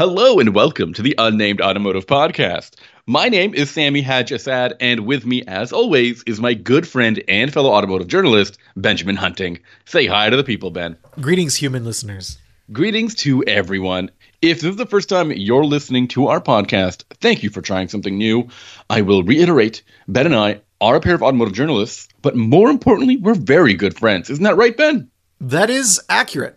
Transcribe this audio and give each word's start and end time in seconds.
Hello 0.00 0.38
and 0.38 0.54
welcome 0.54 0.94
to 0.94 1.02
the 1.02 1.14
Unnamed 1.18 1.60
Automotive 1.60 2.06
Podcast. 2.06 2.76
My 3.06 3.28
name 3.28 3.52
is 3.52 3.70
Sami 3.70 4.00
Haj 4.00 4.30
Assaad, 4.30 4.72
and 4.80 5.00
with 5.00 5.26
me, 5.26 5.42
as 5.46 5.74
always, 5.74 6.22
is 6.22 6.40
my 6.40 6.54
good 6.54 6.88
friend 6.88 7.22
and 7.28 7.52
fellow 7.52 7.70
automotive 7.70 8.08
journalist, 8.08 8.56
Benjamin 8.76 9.16
Hunting. 9.16 9.58
Say 9.84 10.06
hi 10.06 10.30
to 10.30 10.38
the 10.38 10.42
people, 10.42 10.70
Ben. 10.70 10.96
Greetings, 11.20 11.56
human 11.56 11.84
listeners. 11.84 12.38
Greetings 12.72 13.14
to 13.16 13.44
everyone. 13.44 14.10
If 14.40 14.62
this 14.62 14.70
is 14.70 14.76
the 14.76 14.86
first 14.86 15.10
time 15.10 15.32
you're 15.32 15.66
listening 15.66 16.08
to 16.08 16.28
our 16.28 16.40
podcast, 16.40 17.04
thank 17.20 17.42
you 17.42 17.50
for 17.50 17.60
trying 17.60 17.88
something 17.88 18.16
new. 18.16 18.48
I 18.88 19.02
will 19.02 19.22
reiterate 19.22 19.82
Ben 20.08 20.24
and 20.24 20.34
I 20.34 20.62
are 20.80 20.96
a 20.96 21.00
pair 21.02 21.14
of 21.14 21.22
automotive 21.22 21.52
journalists, 21.52 22.08
but 22.22 22.34
more 22.34 22.70
importantly, 22.70 23.18
we're 23.18 23.34
very 23.34 23.74
good 23.74 23.98
friends. 23.98 24.30
Isn't 24.30 24.44
that 24.44 24.56
right, 24.56 24.74
Ben? 24.74 25.10
That 25.42 25.68
is 25.68 26.00
accurate. 26.08 26.56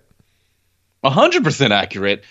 100% 1.04 1.72
accurate. 1.72 2.24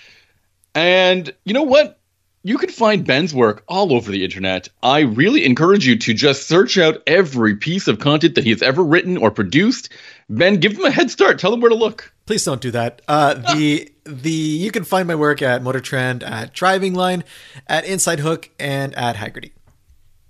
And 0.74 1.32
you 1.44 1.54
know 1.54 1.62
what? 1.62 1.98
You 2.44 2.58
can 2.58 2.70
find 2.70 3.06
Ben's 3.06 3.32
work 3.32 3.62
all 3.68 3.92
over 3.92 4.10
the 4.10 4.24
internet. 4.24 4.68
I 4.82 5.00
really 5.00 5.44
encourage 5.44 5.86
you 5.86 5.96
to 5.98 6.12
just 6.12 6.48
search 6.48 6.76
out 6.76 7.00
every 7.06 7.54
piece 7.54 7.86
of 7.86 8.00
content 8.00 8.34
that 8.34 8.42
he 8.42 8.50
has 8.50 8.62
ever 8.62 8.82
written 8.82 9.16
or 9.16 9.30
produced. 9.30 9.90
Ben, 10.28 10.56
give 10.56 10.72
him 10.72 10.84
a 10.84 10.90
head 10.90 11.10
start. 11.10 11.38
Tell 11.38 11.54
him 11.54 11.60
where 11.60 11.68
to 11.68 11.76
look. 11.76 12.12
Please 12.26 12.44
don't 12.44 12.60
do 12.60 12.72
that. 12.72 13.00
Uh, 13.06 13.34
the 13.54 13.92
the 14.04 14.30
you 14.30 14.72
can 14.72 14.82
find 14.82 15.06
my 15.06 15.14
work 15.14 15.40
at 15.40 15.62
Motor 15.62 15.80
Trend, 15.80 16.24
at 16.24 16.52
Driving 16.52 16.94
Line, 16.94 17.22
at 17.68 17.84
Inside 17.84 18.18
Hook, 18.18 18.50
and 18.58 18.92
at 18.94 19.14
Hagerty. 19.16 19.52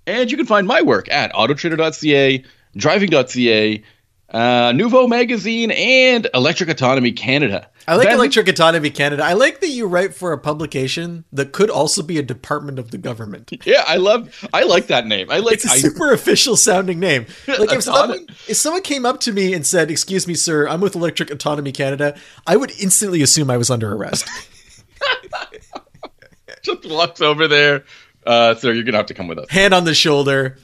And 0.05 0.29
you 0.29 0.37
can 0.37 0.45
find 0.45 0.67
my 0.67 0.81
work 0.81 1.09
at 1.09 1.31
autotrader.ca, 1.33 2.43
driving.ca, 2.75 3.83
uh, 4.29 4.71
Nouveau 4.75 5.07
Magazine, 5.07 5.71
and 5.71 6.27
Electric 6.33 6.69
Autonomy 6.69 7.11
Canada. 7.11 7.69
I 7.87 7.95
like 7.95 8.07
Ben- 8.07 8.17
Electric 8.17 8.47
Autonomy 8.47 8.89
Canada. 8.89 9.23
I 9.23 9.33
like 9.33 9.59
that 9.59 9.67
you 9.67 9.87
write 9.87 10.15
for 10.15 10.31
a 10.31 10.37
publication 10.37 11.25
that 11.33 11.51
could 11.51 11.69
also 11.69 12.01
be 12.01 12.17
a 12.17 12.23
department 12.23 12.79
of 12.79 12.91
the 12.91 12.97
government. 12.97 13.51
Yeah, 13.65 13.83
I 13.87 13.95
love. 13.95 14.45
I 14.53 14.63
like 14.63 14.87
that 14.87 15.07
name. 15.07 15.31
I 15.31 15.39
like. 15.39 15.55
It's 15.55 15.65
a 15.65 15.71
I, 15.71 15.77
super 15.77 16.11
official 16.17 16.57
sounding 16.57 16.99
name. 16.99 17.25
Like 17.47 17.71
if 17.71 17.83
someone, 17.83 18.27
if 18.47 18.57
someone 18.57 18.81
came 18.81 19.05
up 19.05 19.21
to 19.21 19.31
me 19.31 19.53
and 19.53 19.65
said, 19.65 19.89
"Excuse 19.89 20.27
me, 20.27 20.33
sir, 20.33 20.67
I'm 20.67 20.81
with 20.81 20.95
Electric 20.95 21.31
Autonomy 21.31 21.71
Canada," 21.71 22.15
I 22.45 22.57
would 22.57 22.71
instantly 22.79 23.21
assume 23.21 23.49
I 23.49 23.57
was 23.57 23.69
under 23.69 23.93
arrest. 23.93 24.27
just 26.61 26.89
walks 26.89 27.21
over 27.21 27.47
there. 27.47 27.85
Uh, 28.25 28.55
sir, 28.55 28.73
you're 28.73 28.83
gonna 28.83 28.97
have 28.97 29.07
to 29.07 29.13
come 29.13 29.27
with 29.27 29.39
us. 29.39 29.49
Hand 29.49 29.73
on 29.73 29.85
the 29.85 29.93
shoulder. 29.93 30.57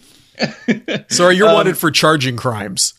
Sorry, 1.10 1.36
you're 1.36 1.54
wanted 1.54 1.78
for 1.78 1.92
charging 1.92 2.38
crimes. 2.38 2.94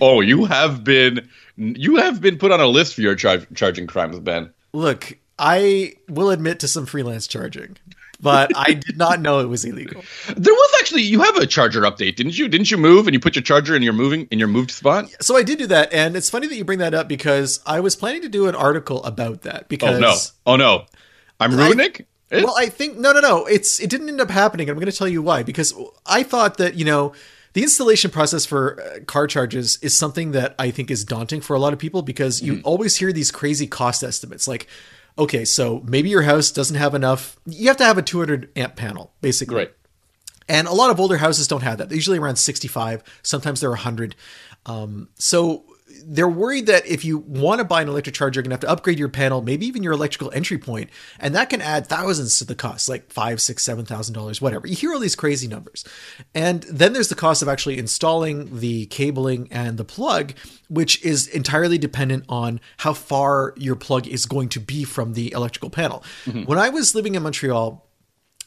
oh, 0.00 0.20
you 0.20 0.46
have 0.46 0.84
been. 0.84 1.28
You 1.56 1.96
have 1.96 2.20
been 2.20 2.38
put 2.38 2.50
on 2.52 2.60
a 2.60 2.66
list 2.66 2.94
for 2.94 3.00
your 3.00 3.14
char- 3.14 3.46
charging 3.54 3.86
crimes, 3.86 4.18
Ben. 4.18 4.52
Look, 4.72 5.18
I 5.38 5.94
will 6.08 6.30
admit 6.30 6.60
to 6.60 6.68
some 6.68 6.84
freelance 6.86 7.26
charging, 7.28 7.76
but 8.20 8.50
I 8.56 8.74
did 8.74 8.96
not 8.96 9.20
know 9.20 9.38
it 9.40 9.46
was 9.48 9.64
illegal. 9.64 10.02
There 10.36 10.52
was 10.52 10.72
actually 10.80 11.02
you 11.02 11.22
have 11.22 11.36
a 11.36 11.46
charger 11.46 11.82
update, 11.82 12.16
didn't 12.16 12.36
you? 12.38 12.48
Didn't 12.48 12.70
you 12.70 12.76
move 12.76 13.06
and 13.06 13.14
you 13.14 13.20
put 13.20 13.36
your 13.36 13.42
charger 13.42 13.76
in 13.76 13.82
your 13.82 13.92
moving 13.92 14.26
in 14.30 14.38
your 14.38 14.48
moved 14.48 14.72
spot? 14.72 15.06
So 15.20 15.36
I 15.36 15.42
did 15.42 15.58
do 15.58 15.66
that, 15.68 15.92
and 15.92 16.16
it's 16.16 16.28
funny 16.30 16.46
that 16.48 16.56
you 16.56 16.64
bring 16.64 16.80
that 16.80 16.94
up 16.94 17.08
because 17.08 17.60
I 17.66 17.80
was 17.80 17.94
planning 17.94 18.22
to 18.22 18.28
do 18.28 18.48
an 18.48 18.54
article 18.54 19.02
about 19.04 19.42
that. 19.42 19.62
Oh, 19.62 19.66
because 19.68 19.96
Oh 19.96 20.00
no! 20.00 20.16
Oh 20.46 20.56
no! 20.56 20.86
I'm 21.40 21.56
ruining 21.56 21.80
it. 21.86 22.06
Well, 22.32 22.54
I 22.58 22.66
think 22.66 22.98
no, 22.98 23.12
no, 23.12 23.20
no. 23.20 23.46
It's 23.46 23.78
it 23.80 23.90
didn't 23.90 24.08
end 24.08 24.20
up 24.20 24.30
happening. 24.30 24.68
and 24.68 24.76
I'm 24.76 24.80
going 24.80 24.90
to 24.90 24.96
tell 24.96 25.08
you 25.08 25.22
why. 25.22 25.42
Because 25.44 25.72
I 26.06 26.24
thought 26.24 26.56
that 26.58 26.74
you 26.74 26.84
know 26.84 27.12
the 27.54 27.62
installation 27.62 28.10
process 28.10 28.44
for 28.46 28.80
uh, 28.80 29.00
car 29.04 29.26
charges 29.26 29.78
is 29.82 29.96
something 29.96 30.32
that 30.32 30.54
I 30.58 30.70
think 30.70 30.90
is 30.90 31.04
daunting 31.04 31.40
for 31.40 31.54
a 31.54 31.58
lot 31.58 31.72
of 31.72 31.78
people 31.78 32.02
because 32.02 32.42
you 32.42 32.54
Mm-hmm. 32.54 32.66
always 32.66 32.96
hear 32.96 33.12
these 33.12 33.30
crazy 33.30 33.66
cost 33.66 34.02
estimates. 34.04 34.46
Like, 34.46 34.66
okay, 35.18 35.44
so 35.44 35.82
maybe 35.86 36.08
your 36.10 36.22
house 36.22 36.50
doesn't 36.50 36.76
have 36.76 36.94
enough. 36.94 37.36
You 37.46 37.68
have 37.68 37.76
to 37.78 37.84
have 37.84 37.96
a 37.98 38.02
200 38.02 38.50
amp 38.56 38.76
panel, 38.76 39.12
basically. 39.20 39.56
Right. 39.56 39.74
And 40.48 40.68
a 40.68 40.72
lot 40.74 40.90
of 40.90 41.00
older 41.00 41.16
houses 41.16 41.48
don't 41.48 41.62
have 41.62 41.78
that. 41.78 41.88
They're 41.88 41.96
usually 41.96 42.18
around 42.18 42.36
65. 42.36 43.02
Sometimes 43.22 43.60
they're 43.60 43.70
100. 43.70 44.14
Um, 44.66 45.08
so 45.14 45.64
they're 46.06 46.28
worried 46.28 46.66
that 46.66 46.86
if 46.86 47.04
you 47.04 47.18
want 47.18 47.58
to 47.58 47.64
buy 47.64 47.82
an 47.82 47.88
electric 47.88 48.14
charger, 48.14 48.38
you're 48.38 48.42
going 48.42 48.50
to 48.50 48.54
have 48.54 48.60
to 48.60 48.70
upgrade 48.70 48.98
your 48.98 49.08
panel, 49.08 49.42
maybe 49.42 49.66
even 49.66 49.82
your 49.82 49.92
electrical 49.92 50.30
entry 50.32 50.58
point, 50.58 50.90
and 51.18 51.34
that 51.34 51.50
can 51.50 51.60
add 51.60 51.86
thousands 51.86 52.38
to 52.38 52.44
the 52.44 52.54
cost, 52.54 52.88
like 52.88 53.10
five, 53.10 53.40
six, 53.40 53.62
seven 53.62 53.84
thousand 53.84 54.14
dollars, 54.14 54.40
whatever. 54.40 54.66
You 54.66 54.74
hear 54.74 54.92
all 54.92 55.00
these 55.00 55.16
crazy 55.16 55.48
numbers, 55.48 55.84
and 56.34 56.62
then 56.64 56.92
there's 56.92 57.08
the 57.08 57.14
cost 57.14 57.42
of 57.42 57.48
actually 57.48 57.78
installing 57.78 58.60
the 58.60 58.86
cabling 58.86 59.48
and 59.50 59.78
the 59.78 59.84
plug, 59.84 60.34
which 60.68 61.02
is 61.04 61.28
entirely 61.28 61.78
dependent 61.78 62.24
on 62.28 62.60
how 62.78 62.92
far 62.92 63.54
your 63.56 63.76
plug 63.76 64.06
is 64.06 64.26
going 64.26 64.48
to 64.50 64.60
be 64.60 64.84
from 64.84 65.14
the 65.14 65.32
electrical 65.32 65.70
panel. 65.70 66.02
Mm-hmm. 66.24 66.42
When 66.44 66.58
I 66.58 66.68
was 66.68 66.94
living 66.94 67.14
in 67.14 67.22
Montreal, 67.22 67.83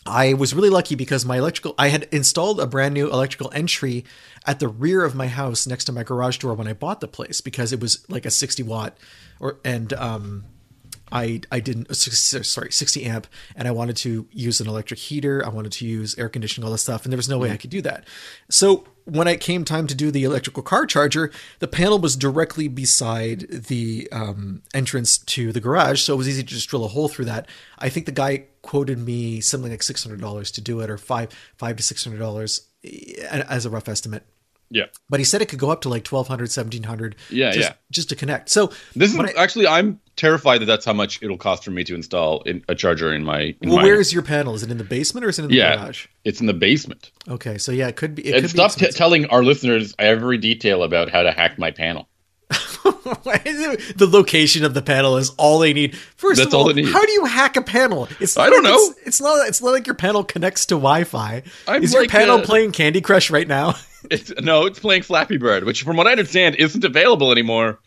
I 0.07 0.33
was 0.33 0.53
really 0.53 0.69
lucky 0.69 0.95
because 0.95 1.25
my 1.25 1.37
electrical 1.37 1.75
I 1.77 1.89
had 1.89 2.07
installed 2.11 2.59
a 2.59 2.67
brand 2.67 2.93
new 2.93 3.11
electrical 3.11 3.51
entry 3.53 4.05
at 4.45 4.59
the 4.59 4.67
rear 4.67 5.03
of 5.03 5.15
my 5.15 5.27
house 5.27 5.67
next 5.67 5.85
to 5.85 5.91
my 5.91 6.03
garage 6.03 6.37
door 6.37 6.53
when 6.53 6.67
I 6.67 6.73
bought 6.73 7.01
the 7.01 7.07
place 7.07 7.41
because 7.41 7.73
it 7.73 7.79
was 7.79 8.09
like 8.09 8.25
a 8.25 8.31
60 8.31 8.63
watt 8.63 8.97
or 9.39 9.59
and 9.65 9.93
um 9.93 10.45
I 11.11 11.41
I 11.51 11.59
didn't 11.59 11.89
uh, 11.89 11.93
sorry 11.93 12.71
60 12.71 13.05
amp 13.05 13.27
and 13.55 13.67
I 13.67 13.71
wanted 13.71 13.97
to 13.97 14.27
use 14.31 14.59
an 14.59 14.67
electric 14.67 14.99
heater. 14.99 15.45
I 15.45 15.49
wanted 15.49 15.71
to 15.73 15.85
use 15.85 16.17
air 16.17 16.29
conditioning 16.29 16.65
all 16.65 16.71
this 16.71 16.81
stuff 16.81 17.03
and 17.03 17.11
there 17.11 17.17
was 17.17 17.29
no 17.29 17.37
way 17.37 17.51
I 17.51 17.57
could 17.57 17.69
do 17.69 17.81
that. 17.81 18.05
So 18.49 18.85
when 19.05 19.27
it 19.27 19.39
came 19.39 19.63
time 19.63 19.87
to 19.87 19.95
do 19.95 20.11
the 20.11 20.25
electrical 20.25 20.61
car 20.61 20.85
charger 20.85 21.31
the 21.59 21.67
panel 21.67 21.97
was 21.97 22.17
directly 22.17 22.67
beside 22.67 23.39
the 23.49 24.07
um, 24.11 24.61
entrance 24.73 25.17
to 25.17 25.53
the 25.53 25.61
garage 25.61 26.01
so 26.01 26.13
it 26.13 26.17
was 26.17 26.27
easy 26.27 26.43
to 26.43 26.47
just 26.47 26.67
drill 26.69 26.83
a 26.83 26.89
hole 26.89 27.07
through 27.07 27.25
that. 27.25 27.47
I 27.79 27.89
think 27.89 28.05
the 28.05 28.11
guy 28.11 28.45
quoted 28.61 28.99
me 28.99 29.39
something 29.39 29.71
like 29.71 29.79
$600 29.79 30.53
to 30.53 30.61
do 30.61 30.81
it 30.81 30.89
or 30.89 30.97
five 30.97 31.29
five 31.57 31.77
to 31.77 31.83
$600 31.83 32.61
as 33.49 33.65
a 33.65 33.69
rough 33.69 33.87
estimate 33.87 34.23
Yeah. 34.69 34.85
but 35.09 35.19
he 35.19 35.23
said 35.23 35.41
it 35.41 35.47
could 35.49 35.59
go 35.59 35.69
up 35.69 35.81
to 35.81 35.89
like 35.89 36.05
1200 36.05 36.43
1700 36.49 37.15
Yeah, 37.29 37.51
just, 37.51 37.69
yeah. 37.69 37.75
just 37.91 38.09
to 38.09 38.15
connect 38.15 38.49
so 38.49 38.71
This 38.95 39.13
is 39.13 39.19
I- 39.19 39.31
actually 39.37 39.65
I'm 39.67 39.99
terrified 40.17 40.59
that 40.61 40.65
that's 40.65 40.83
how 40.85 40.93
much 40.93 41.21
it'll 41.21 41.37
cost 41.37 41.63
for 41.63 41.71
me 41.71 41.83
to 41.85 41.95
install 41.95 42.41
in, 42.41 42.63
a 42.67 42.73
charger 42.75 43.13
in 43.13 43.23
my. 43.23 43.55
In 43.61 43.69
Well, 43.69 43.77
my, 43.77 43.83
where 43.83 43.99
is 43.99 44.11
your 44.11 44.23
panel? 44.23 44.55
Is 44.55 44.63
it 44.63 44.71
in 44.71 44.79
the 44.79 44.83
basement 44.83 45.23
or 45.25 45.29
is 45.29 45.37
it 45.37 45.43
in 45.43 45.49
the 45.49 45.55
Yeah, 45.55 45.75
garage? 45.75 46.07
it's 46.25 46.41
in 46.41 46.47
the 46.47 46.55
basement. 46.55 47.11
Okay, 47.29 47.59
so 47.59 47.71
yeah, 47.71 47.87
it 47.87 47.95
could 47.97 48.15
be. 48.15 48.25
It 48.27 48.33
And 48.33 48.41
could 48.41 48.49
stop 48.49 48.75
be 48.79 48.87
t- 48.87 48.91
telling 48.93 49.27
our 49.27 49.43
listeners 49.43 49.93
every 49.99 50.39
detail 50.39 50.81
about 50.81 51.09
how 51.11 51.21
to 51.21 51.31
hack 51.31 51.59
my 51.59 51.69
panel. 51.69 52.07
the 52.49 54.09
location 54.11 54.63
of 54.65 54.73
the 54.73 54.81
panel 54.81 55.17
is 55.17 55.29
all 55.37 55.59
they 55.59 55.73
need. 55.73 55.95
First 55.95 56.37
That's 56.37 56.47
of 56.47 56.53
all, 56.55 56.61
all 56.61 56.67
they 56.73 56.81
need. 56.81 56.91
how 56.91 57.05
do 57.05 57.11
you 57.11 57.25
hack 57.25 57.55
a 57.57 57.61
panel? 57.61 58.07
It's 58.19 58.37
I 58.37 58.49
don't 58.49 58.63
like 58.63 58.71
know. 58.73 58.77
It's, 58.97 59.07
it's 59.07 59.21
not. 59.21 59.47
It's 59.47 59.61
not 59.61 59.71
like 59.71 59.85
your 59.85 59.95
panel 59.95 60.23
connects 60.23 60.65
to 60.67 60.75
Wi-Fi. 60.75 61.43
I'm 61.67 61.83
is 61.83 61.93
your 61.93 62.07
panel 62.07 62.37
uh, 62.39 62.43
playing 62.45 62.71
Candy 62.71 63.01
Crush 63.01 63.29
right 63.29 63.47
now? 63.47 63.75
It's, 64.11 64.31
no, 64.41 64.65
it's 64.65 64.79
playing 64.79 65.03
Flappy 65.03 65.37
Bird, 65.37 65.63
which, 65.63 65.83
from 65.83 65.97
what 65.97 66.07
I 66.07 66.11
understand, 66.11 66.55
isn't 66.55 66.83
available 66.83 67.31
anymore. 67.31 67.79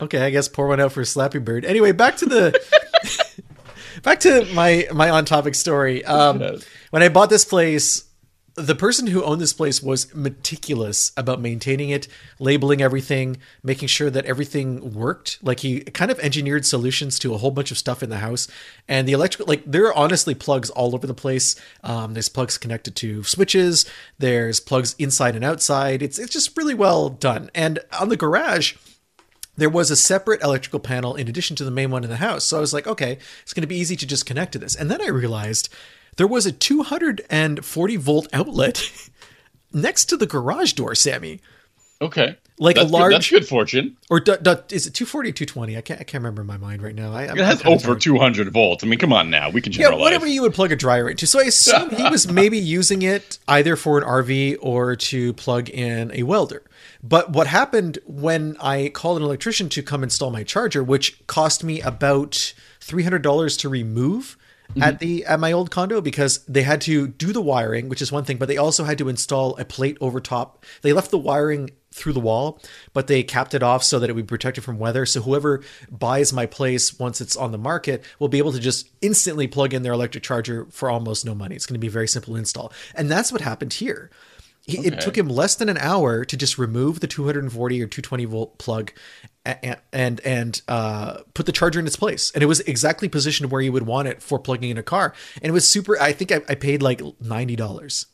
Okay, 0.00 0.20
I 0.20 0.30
guess 0.30 0.48
pour 0.48 0.68
one 0.68 0.80
out 0.80 0.92
for 0.92 1.02
Slappy 1.02 1.42
Bird. 1.42 1.64
Anyway, 1.64 1.92
back 1.92 2.16
to 2.18 2.26
the 2.26 3.42
back 4.02 4.20
to 4.20 4.44
my 4.54 4.86
my 4.92 5.08
on 5.10 5.24
topic 5.24 5.54
story. 5.54 6.04
Um, 6.04 6.40
Yes. 6.40 6.64
When 6.90 7.02
I 7.02 7.08
bought 7.08 7.30
this 7.30 7.44
place, 7.44 8.04
the 8.56 8.74
person 8.74 9.08
who 9.08 9.22
owned 9.22 9.40
this 9.40 9.52
place 9.52 9.82
was 9.82 10.14
meticulous 10.14 11.12
about 11.14 11.40
maintaining 11.40 11.90
it, 11.90 12.08
labeling 12.38 12.80
everything, 12.80 13.36
making 13.62 13.88
sure 13.88 14.08
that 14.08 14.24
everything 14.24 14.94
worked. 14.94 15.38
Like 15.42 15.60
he 15.60 15.80
kind 15.80 16.10
of 16.10 16.18
engineered 16.20 16.64
solutions 16.64 17.18
to 17.18 17.34
a 17.34 17.36
whole 17.36 17.50
bunch 17.50 17.70
of 17.70 17.76
stuff 17.76 18.02
in 18.02 18.08
the 18.08 18.18
house. 18.18 18.48
And 18.88 19.06
the 19.06 19.12
electrical, 19.12 19.46
like 19.46 19.62
there 19.66 19.86
are 19.86 19.94
honestly 19.94 20.34
plugs 20.34 20.70
all 20.70 20.94
over 20.94 21.06
the 21.06 21.14
place. 21.14 21.54
Um, 21.84 22.14
there's 22.14 22.30
plugs 22.30 22.56
connected 22.56 22.96
to 22.96 23.22
switches. 23.24 23.84
There's 24.18 24.58
plugs 24.58 24.96
inside 24.98 25.36
and 25.36 25.44
outside. 25.44 26.02
It's 26.02 26.18
it's 26.18 26.32
just 26.32 26.56
really 26.56 26.74
well 26.74 27.10
done. 27.10 27.50
And 27.54 27.80
on 28.00 28.08
the 28.08 28.16
garage 28.16 28.74
there 29.58 29.70
was 29.70 29.90
a 29.90 29.96
separate 29.96 30.42
electrical 30.42 30.80
panel 30.80 31.14
in 31.14 31.28
addition 31.28 31.56
to 31.56 31.64
the 31.64 31.70
main 31.70 31.90
one 31.90 32.04
in 32.04 32.10
the 32.10 32.16
house. 32.16 32.44
So 32.44 32.58
I 32.58 32.60
was 32.60 32.74
like, 32.74 32.86
okay, 32.86 33.18
it's 33.42 33.54
going 33.54 33.62
to 33.62 33.66
be 33.66 33.78
easy 33.78 33.96
to 33.96 34.06
just 34.06 34.26
connect 34.26 34.52
to 34.52 34.58
this. 34.58 34.74
And 34.74 34.90
then 34.90 35.00
I 35.00 35.08
realized 35.08 35.70
there 36.16 36.26
was 36.26 36.46
a 36.46 36.52
240 36.52 37.96
volt 37.96 38.28
outlet 38.32 38.90
next 39.72 40.06
to 40.06 40.16
the 40.16 40.26
garage 40.26 40.72
door, 40.72 40.94
Sami. 40.94 41.40
Okay. 42.00 42.36
Like 42.58 42.76
a 42.76 42.80
that's 42.80 42.90
good, 42.90 42.98
large- 42.98 43.12
that's 43.12 43.30
good 43.30 43.46
fortune. 43.46 43.96
Or 44.08 44.18
du- 44.18 44.38
du- 44.38 44.64
is 44.70 44.86
it 44.86 44.94
240 44.94 45.28
or 45.28 45.32
220? 45.32 45.76
I 45.76 45.80
can't, 45.82 46.00
I 46.00 46.04
can't 46.04 46.22
remember 46.22 46.40
in 46.40 46.46
my 46.46 46.56
mind 46.56 46.82
right 46.82 46.94
now. 46.94 47.12
I, 47.12 47.24
I'm- 47.26 47.38
It 47.38 47.44
has 47.44 47.62
over 47.66 47.94
200 47.94 48.50
volts. 48.50 48.82
I 48.82 48.86
mean, 48.86 48.98
come 48.98 49.12
on 49.12 49.28
now. 49.28 49.50
We 49.50 49.60
can 49.60 49.72
Yeah, 49.72 49.94
whatever 49.94 50.26
you 50.26 50.40
would 50.42 50.54
plug 50.54 50.72
a 50.72 50.76
dryer 50.76 51.08
into. 51.08 51.26
So 51.26 51.38
I 51.40 51.44
assume 51.44 51.90
he 51.90 52.08
was 52.08 52.30
maybe 52.32 52.58
using 52.58 53.02
it 53.02 53.38
either 53.46 53.76
for 53.76 53.98
an 53.98 54.04
RV 54.04 54.56
or 54.60 54.96
to 54.96 55.32
plug 55.34 55.68
in 55.68 56.10
a 56.12 56.22
welder. 56.22 56.62
But 57.02 57.30
what 57.32 57.46
happened 57.46 57.98
when 58.06 58.56
I 58.58 58.88
called 58.88 59.18
an 59.18 59.22
electrician 59.22 59.68
to 59.70 59.82
come 59.82 60.02
install 60.02 60.30
my 60.30 60.42
charger, 60.42 60.82
which 60.82 61.26
cost 61.26 61.62
me 61.62 61.80
about 61.82 62.54
three 62.80 63.02
hundred 63.02 63.20
dollars 63.22 63.56
to 63.58 63.68
remove 63.68 64.36
at 64.80 64.94
mm-hmm. 64.94 64.96
the 64.98 65.24
at 65.26 65.40
my 65.40 65.52
old 65.52 65.70
condo 65.70 66.00
because 66.00 66.44
they 66.46 66.62
had 66.62 66.80
to 66.82 67.08
do 67.08 67.32
the 67.32 67.40
wiring, 67.40 67.88
which 67.88 68.02
is 68.02 68.12
one 68.12 68.24
thing, 68.24 68.36
but 68.36 68.48
they 68.48 68.56
also 68.56 68.84
had 68.84 68.98
to 68.98 69.08
install 69.08 69.56
a 69.58 69.64
plate 69.64 69.96
over 70.00 70.20
top. 70.20 70.64
They 70.82 70.92
left 70.92 71.10
the 71.10 71.18
wiring 71.18 71.70
through 71.92 72.12
the 72.12 72.20
wall, 72.20 72.60
but 72.92 73.06
they 73.06 73.22
capped 73.22 73.54
it 73.54 73.62
off 73.62 73.82
so 73.82 73.98
that 73.98 74.10
it 74.10 74.12
would 74.12 74.26
be 74.26 74.28
protected 74.28 74.62
from 74.62 74.78
weather. 74.78 75.06
So 75.06 75.22
whoever 75.22 75.62
buys 75.90 76.32
my 76.32 76.44
place 76.44 76.98
once 76.98 77.22
it's 77.22 77.36
on 77.36 77.52
the 77.52 77.58
market 77.58 78.04
will 78.18 78.28
be 78.28 78.38
able 78.38 78.52
to 78.52 78.60
just 78.60 78.90
instantly 79.00 79.46
plug 79.46 79.72
in 79.72 79.82
their 79.82 79.94
electric 79.94 80.22
charger 80.22 80.66
for 80.70 80.90
almost 80.90 81.24
no 81.24 81.34
money. 81.34 81.56
It's 81.56 81.64
going 81.64 81.74
to 81.74 81.80
be 81.80 81.86
a 81.86 81.90
very 81.90 82.08
simple 82.08 82.36
install. 82.36 82.70
And 82.94 83.10
that's 83.10 83.32
what 83.32 83.40
happened 83.40 83.72
here. 83.72 84.10
He, 84.66 84.78
It 84.84 85.00
took 85.00 85.16
him 85.16 85.28
less 85.28 85.54
than 85.54 85.68
an 85.68 85.78
hour 85.78 86.24
to 86.24 86.36
just 86.36 86.58
remove 86.58 86.98
the 86.98 87.06
240 87.06 87.82
or 87.82 87.86
220 87.86 88.24
volt 88.24 88.58
plug 88.58 88.92
and 89.44 89.78
and, 89.92 90.20
and 90.24 90.60
uh, 90.66 91.18
put 91.34 91.46
the 91.46 91.52
charger 91.52 91.78
in 91.78 91.86
its 91.86 91.94
place, 91.96 92.32
and 92.34 92.42
it 92.42 92.46
was 92.46 92.60
exactly 92.60 93.08
positioned 93.08 93.52
where 93.52 93.60
you 93.60 93.70
would 93.72 93.86
want 93.86 94.08
it 94.08 94.20
for 94.22 94.40
plugging 94.40 94.70
in 94.70 94.76
a 94.76 94.82
car. 94.82 95.14
And 95.36 95.50
it 95.50 95.52
was 95.52 95.68
super. 95.68 96.00
I 96.00 96.12
think 96.12 96.32
I, 96.32 96.40
I 96.48 96.56
paid 96.56 96.82
like 96.82 97.00
ninety 97.20 97.54
dollars, 97.54 98.06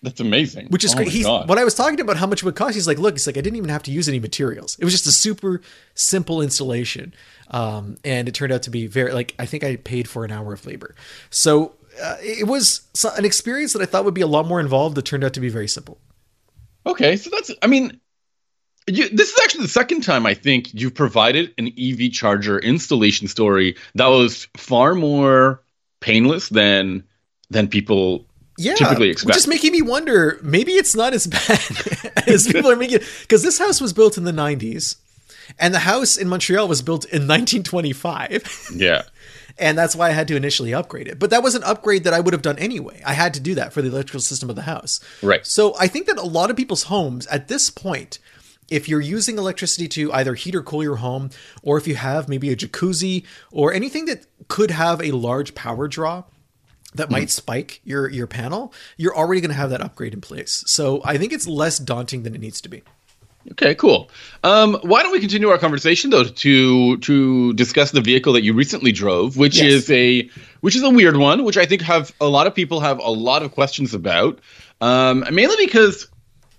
That's 0.00 0.20
amazing. 0.20 0.68
which 0.68 0.84
is 0.84 0.94
Oh 0.94 0.98
great. 0.98 1.08
He's, 1.08 1.26
when 1.26 1.58
I 1.58 1.64
was 1.64 1.74
talking 1.74 1.98
about 1.98 2.18
how 2.18 2.26
much 2.28 2.42
it 2.42 2.44
would 2.44 2.54
cost, 2.54 2.74
he's 2.74 2.86
like, 2.86 2.98
"Look, 3.00 3.16
it's 3.16 3.26
like, 3.26 3.36
I 3.36 3.40
didn't 3.40 3.56
even 3.56 3.70
have 3.70 3.82
to 3.84 3.90
use 3.90 4.08
any 4.08 4.20
materials. 4.20 4.76
It 4.78 4.84
was 4.84 4.94
just 4.94 5.08
a 5.08 5.12
super 5.12 5.60
simple 5.94 6.40
installation, 6.40 7.14
um, 7.50 7.96
and 8.04 8.28
it 8.28 8.34
turned 8.34 8.52
out 8.52 8.62
to 8.62 8.70
be 8.70 8.86
very 8.86 9.12
like 9.12 9.34
I 9.40 9.46
think 9.46 9.64
I 9.64 9.74
paid 9.74 10.08
for 10.08 10.24
an 10.24 10.30
hour 10.30 10.52
of 10.52 10.64
labor. 10.66 10.94
So 11.30 11.74
uh, 12.02 12.16
it 12.20 12.46
was 12.46 12.82
an 13.16 13.24
experience 13.24 13.72
that 13.72 13.82
I 13.82 13.86
thought 13.86 14.04
would 14.04 14.14
be 14.14 14.20
a 14.20 14.26
lot 14.26 14.46
more 14.46 14.60
involved. 14.60 14.96
That 14.96 15.02
turned 15.02 15.24
out 15.24 15.34
to 15.34 15.40
be 15.40 15.48
very 15.48 15.68
simple. 15.68 15.98
Okay, 16.86 17.16
so 17.16 17.30
that's 17.30 17.50
I 17.62 17.66
mean, 17.66 18.00
you, 18.86 19.08
this 19.08 19.32
is 19.32 19.40
actually 19.42 19.62
the 19.62 19.68
second 19.68 20.02
time 20.02 20.26
I 20.26 20.34
think 20.34 20.72
you've 20.72 20.94
provided 20.94 21.52
an 21.58 21.72
EV 21.78 22.12
charger 22.12 22.58
installation 22.58 23.28
story 23.28 23.76
that 23.94 24.06
was 24.06 24.46
far 24.56 24.94
more 24.94 25.62
painless 26.00 26.48
than 26.48 27.04
than 27.50 27.68
people 27.68 28.26
yeah, 28.58 28.74
typically 28.74 29.08
Which 29.08 29.18
expect. 29.18 29.36
is 29.36 29.46
making 29.46 29.72
me 29.72 29.82
wonder, 29.82 30.38
maybe 30.42 30.72
it's 30.72 30.94
not 30.94 31.12
as 31.12 31.26
bad 31.26 31.60
as 32.26 32.46
people 32.46 32.70
are 32.70 32.76
making 32.76 32.96
it. 32.96 33.04
Because 33.22 33.42
this 33.42 33.58
house 33.58 33.80
was 33.80 33.92
built 33.92 34.16
in 34.16 34.24
the 34.24 34.32
90s, 34.32 34.96
and 35.58 35.74
the 35.74 35.80
house 35.80 36.16
in 36.16 36.28
Montreal 36.28 36.66
was 36.66 36.82
built 36.82 37.04
in 37.04 37.28
1925. 37.28 38.70
yeah. 38.74 39.02
And 39.58 39.76
that's 39.76 39.96
why 39.96 40.08
I 40.08 40.12
had 40.12 40.28
to 40.28 40.36
initially 40.36 40.74
upgrade 40.74 41.08
it. 41.08 41.18
But 41.18 41.30
that 41.30 41.42
was 41.42 41.54
an 41.54 41.64
upgrade 41.64 42.04
that 42.04 42.14
I 42.14 42.20
would 42.20 42.34
have 42.34 42.42
done 42.42 42.58
anyway. 42.58 43.02
I 43.04 43.14
had 43.14 43.34
to 43.34 43.40
do 43.40 43.54
that 43.54 43.72
for 43.72 43.82
the 43.82 43.88
electrical 43.88 44.20
system 44.20 44.50
of 44.50 44.56
the 44.56 44.62
house. 44.62 45.00
Right. 45.22 45.46
So 45.46 45.74
I 45.78 45.86
think 45.86 46.06
that 46.06 46.18
a 46.18 46.22
lot 46.22 46.50
of 46.50 46.56
people's 46.56 46.84
homes 46.84 47.26
at 47.28 47.48
this 47.48 47.70
point, 47.70 48.18
if 48.68 48.88
you're 48.88 49.00
using 49.00 49.38
electricity 49.38 49.88
to 49.88 50.12
either 50.12 50.34
heat 50.34 50.54
or 50.54 50.62
cool 50.62 50.82
your 50.82 50.96
home, 50.96 51.30
or 51.62 51.78
if 51.78 51.86
you 51.86 51.94
have 51.94 52.28
maybe 52.28 52.50
a 52.50 52.56
jacuzzi 52.56 53.24
or 53.50 53.72
anything 53.72 54.06
that 54.06 54.26
could 54.48 54.72
have 54.72 55.00
a 55.00 55.12
large 55.12 55.54
power 55.54 55.88
draw 55.88 56.24
that 56.94 57.10
might 57.10 57.28
mm. 57.28 57.30
spike 57.30 57.80
your 57.84 58.08
your 58.08 58.26
panel, 58.26 58.72
you're 58.96 59.16
already 59.16 59.40
going 59.40 59.50
to 59.50 59.56
have 59.56 59.70
that 59.70 59.80
upgrade 59.80 60.14
in 60.14 60.20
place. 60.20 60.64
So 60.66 61.00
I 61.04 61.16
think 61.18 61.32
it's 61.32 61.46
less 61.46 61.78
daunting 61.78 62.22
than 62.22 62.34
it 62.34 62.40
needs 62.40 62.60
to 62.62 62.68
be. 62.68 62.82
Okay, 63.52 63.74
cool. 63.74 64.10
Um, 64.42 64.74
why 64.82 65.02
don't 65.02 65.12
we 65.12 65.20
continue 65.20 65.48
our 65.48 65.58
conversation 65.58 66.10
though 66.10 66.24
to 66.24 66.96
to 66.98 67.52
discuss 67.54 67.92
the 67.92 68.00
vehicle 68.00 68.32
that 68.32 68.42
you 68.42 68.52
recently 68.52 68.92
drove, 68.92 69.36
which 69.36 69.56
Yes. 69.56 69.64
is 69.72 69.90
a 69.90 70.28
which 70.60 70.74
is 70.74 70.82
a 70.82 70.90
weird 70.90 71.16
one, 71.16 71.44
which 71.44 71.56
I 71.56 71.66
think 71.66 71.82
have 71.82 72.12
a 72.20 72.26
lot 72.28 72.46
of 72.46 72.54
people 72.54 72.80
have 72.80 72.98
a 72.98 73.10
lot 73.10 73.42
of 73.42 73.52
questions 73.52 73.94
about. 73.94 74.40
Um, 74.80 75.24
mainly 75.32 75.56
because 75.64 76.08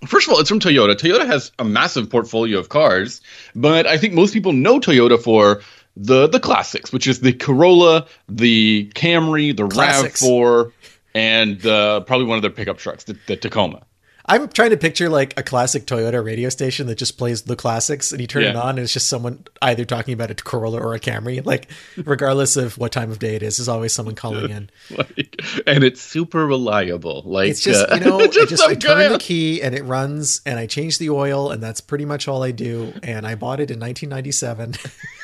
first 0.06 0.26
of 0.28 0.32
all, 0.34 0.40
it's 0.40 0.48
from 0.48 0.60
Toyota. 0.60 0.94
Toyota 0.94 1.26
has 1.26 1.52
a 1.58 1.64
massive 1.64 2.08
portfolio 2.08 2.58
of 2.58 2.68
cars, 2.68 3.20
but 3.54 3.86
I 3.86 3.98
think 3.98 4.14
most 4.14 4.32
people 4.32 4.52
know 4.52 4.80
Toyota 4.80 5.20
for 5.22 5.60
the 5.96 6.26
the 6.28 6.40
classics, 6.40 6.92
which 6.92 7.06
is 7.06 7.20
the 7.20 7.32
Corolla, 7.32 8.06
the 8.28 8.90
Camry, 8.94 9.54
the 9.54 9.64
Rav4, 9.68 10.72
and 11.14 11.66
uh, 11.66 12.00
probably 12.00 12.26
one 12.26 12.36
of 12.36 12.42
their 12.42 12.50
pickup 12.50 12.78
trucks, 12.78 13.04
the, 13.04 13.18
the 13.26 13.36
Tacoma. 13.36 13.82
I'm 14.28 14.48
trying 14.48 14.70
to 14.70 14.76
picture 14.76 15.08
like 15.08 15.38
a 15.38 15.42
classic 15.42 15.86
Toyota 15.86 16.22
radio 16.22 16.48
station 16.50 16.86
that 16.88 16.98
just 16.98 17.16
plays 17.16 17.42
the 17.42 17.56
classics, 17.56 18.12
and 18.12 18.20
you 18.20 18.26
turn 18.26 18.42
it 18.44 18.56
on, 18.56 18.70
and 18.70 18.80
it's 18.80 18.92
just 18.92 19.08
someone 19.08 19.44
either 19.62 19.84
talking 19.84 20.12
about 20.14 20.30
a 20.30 20.34
Corolla 20.34 20.80
or 20.80 20.94
a 20.94 21.00
Camry. 21.00 21.44
Like, 21.44 21.70
regardless 21.96 22.56
of 22.56 22.76
what 22.76 22.92
time 22.92 23.10
of 23.10 23.18
day 23.18 23.36
it 23.36 23.42
is, 23.42 23.56
there's 23.56 23.68
always 23.68 23.92
someone 23.92 24.14
calling 24.14 24.50
in. 24.50 24.70
like, 24.90 25.40
and 25.66 25.82
it's 25.82 26.00
super 26.00 26.46
reliable. 26.46 27.22
Like 27.24 27.50
It's 27.50 27.60
just 27.60 27.90
uh, 27.90 27.94
you 27.94 28.00
know, 28.00 28.20
it's 28.20 28.36
I 28.36 28.44
just 28.44 28.62
I 28.62 28.74
turn 28.74 29.12
the 29.12 29.18
key 29.18 29.62
and 29.62 29.74
it 29.74 29.82
runs, 29.84 30.42
and 30.44 30.58
I 30.58 30.66
change 30.66 30.98
the 30.98 31.10
oil, 31.10 31.50
and 31.50 31.62
that's 31.62 31.80
pretty 31.80 32.04
much 32.04 32.28
all 32.28 32.42
I 32.42 32.50
do. 32.50 32.92
And 33.02 33.26
I 33.26 33.34
bought 33.34 33.60
it 33.60 33.70
in 33.70 33.80
1997. 33.80 34.74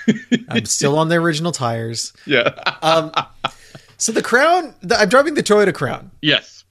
I'm 0.48 0.64
still 0.64 0.98
on 0.98 1.08
the 1.08 1.16
original 1.16 1.52
tires. 1.52 2.12
Yeah. 2.26 2.54
Um, 2.82 3.12
so 3.96 4.12
the 4.12 4.22
Crown, 4.22 4.74
the, 4.82 4.98
I'm 4.98 5.08
driving 5.08 5.34
the 5.34 5.42
Toyota 5.42 5.74
Crown. 5.74 6.10
yes. 6.20 6.63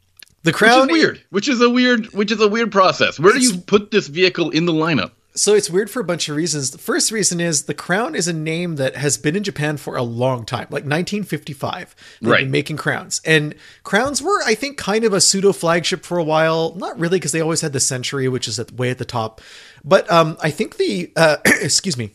The 0.44 0.50
Which 0.50 0.56
Crown 0.56 0.90
is 0.90 0.94
weird. 0.94 1.24
Which 1.30 1.48
is 1.48 1.62
a 1.62 1.70
weird. 1.70 2.08
Which 2.14 2.32
is 2.32 2.40
a 2.42 2.48
weird 2.48 2.72
process. 2.72 3.20
Where 3.20 3.34
do 3.34 3.40
you 3.40 3.58
put 3.58 3.92
this 3.92 4.08
vehicle 4.08 4.50
in 4.50 4.66
the 4.66 4.74
lineup? 4.74 5.12
So 5.36 5.56
it's 5.56 5.68
weird 5.68 5.90
for 5.90 6.00
a 6.00 6.04
bunch 6.04 6.30
of 6.30 6.36
reasons. 6.36 6.70
The 6.70 6.78
first 6.78 7.12
reason 7.12 7.42
is 7.42 7.64
the 7.64 7.74
Crown 7.74 8.14
is 8.14 8.28
a 8.28 8.34
name 8.34 8.76
that 8.76 8.96
has 8.96 9.18
been 9.18 9.36
in 9.36 9.42
Japan 9.42 9.78
for 9.78 9.96
a 9.96 10.04
long 10.04 10.46
time, 10.46 10.68
like 10.70 10.84
1955. 10.86 11.96
They've 12.22 12.30
Right. 12.30 12.42
been 12.42 12.52
making 12.52 12.78
crowns. 12.78 13.20
And 13.26 13.56
crowns 13.84 14.22
were, 14.22 14.44
I 14.44 14.54
think, 14.54 14.78
kind 14.78 15.04
of 15.04 15.12
a 15.12 15.20
pseudo 15.20 15.52
flagship 15.52 16.06
for 16.06 16.20
a 16.20 16.24
while. 16.24 16.76
Not 16.76 17.00
really, 17.00 17.18
because 17.18 17.32
they 17.32 17.42
always 17.42 17.62
had 17.62 17.74
the 17.74 17.80
Century, 17.80 18.28
which 18.28 18.48
is 18.48 18.60
at, 18.60 18.74
way 18.74 18.92
at 18.92 19.00
the 19.00 19.06
top. 19.06 19.42
But 19.84 20.10
um, 20.12 20.38
I 20.40 20.52
think 20.52 20.78
the, 20.78 21.12
uh, 21.16 21.38
excuse 21.46 21.98
me, 21.98 22.12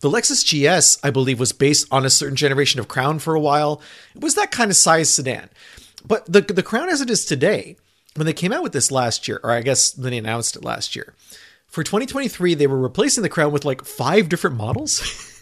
the 0.00 0.10
Lexus 0.10 0.42
GS, 0.44 0.98
I 1.04 1.10
believe, 1.10 1.38
was 1.38 1.52
based 1.52 1.86
on 1.92 2.04
a 2.04 2.10
certain 2.10 2.34
generation 2.36 2.80
of 2.80 2.88
Crown 2.88 3.20
for 3.20 3.34
a 3.36 3.40
while. 3.40 3.80
It 4.16 4.22
was 4.22 4.34
that 4.34 4.50
kind 4.50 4.72
of 4.72 4.76
size 4.76 5.12
sedan. 5.12 5.50
But 6.06 6.30
the 6.30 6.40
the 6.40 6.62
Crown 6.62 6.88
as 6.88 7.00
it 7.00 7.10
is 7.10 7.24
today, 7.24 7.76
when 8.16 8.26
they 8.26 8.32
came 8.32 8.52
out 8.52 8.62
with 8.62 8.72
this 8.72 8.90
last 8.90 9.28
year, 9.28 9.40
or 9.42 9.50
I 9.50 9.62
guess 9.62 9.96
when 9.96 10.10
they 10.10 10.18
announced 10.18 10.56
it 10.56 10.64
last 10.64 10.96
year, 10.96 11.14
for 11.66 11.84
2023, 11.84 12.54
they 12.54 12.66
were 12.66 12.78
replacing 12.78 13.22
the 13.22 13.28
Crown 13.28 13.52
with 13.52 13.64
like 13.64 13.84
five 13.84 14.28
different 14.28 14.56
models. 14.56 15.26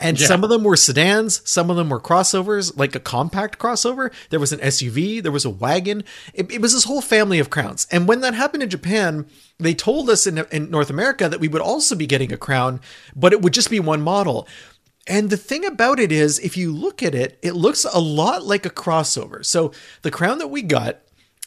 And 0.00 0.20
Yeah. 0.20 0.28
some 0.28 0.44
of 0.44 0.50
them 0.50 0.62
were 0.62 0.76
sedans, 0.76 1.42
some 1.44 1.70
of 1.70 1.76
them 1.76 1.88
were 1.88 1.98
crossovers, 1.98 2.76
like 2.78 2.94
a 2.94 3.00
compact 3.00 3.58
crossover. 3.58 4.12
There 4.30 4.38
was 4.38 4.52
an 4.52 4.60
SUV, 4.60 5.20
there 5.20 5.32
was 5.32 5.44
a 5.44 5.50
wagon. 5.50 6.04
It, 6.34 6.52
it 6.52 6.60
was 6.60 6.72
this 6.72 6.84
whole 6.84 7.00
family 7.00 7.40
of 7.40 7.50
crowns. 7.50 7.88
And 7.90 8.06
when 8.06 8.20
that 8.20 8.34
happened 8.34 8.62
in 8.62 8.70
Japan, 8.70 9.26
they 9.58 9.74
told 9.74 10.08
us 10.08 10.24
in, 10.24 10.38
in 10.52 10.70
North 10.70 10.88
America 10.88 11.28
that 11.28 11.40
we 11.40 11.48
would 11.48 11.62
also 11.62 11.96
be 11.96 12.06
getting 12.06 12.32
a 12.32 12.36
crown, 12.36 12.80
but 13.16 13.32
it 13.32 13.42
would 13.42 13.52
just 13.52 13.70
be 13.70 13.80
one 13.80 14.00
model. 14.00 14.46
And 15.08 15.30
the 15.30 15.36
thing 15.36 15.64
about 15.64 15.98
it 15.98 16.12
is, 16.12 16.38
if 16.38 16.56
you 16.56 16.70
look 16.70 17.02
at 17.02 17.14
it, 17.14 17.38
it 17.42 17.52
looks 17.52 17.84
a 17.84 17.98
lot 17.98 18.44
like 18.44 18.66
a 18.66 18.70
crossover. 18.70 19.44
So 19.44 19.72
the 20.02 20.10
crown 20.10 20.38
that 20.38 20.48
we 20.48 20.62
got, 20.62 20.98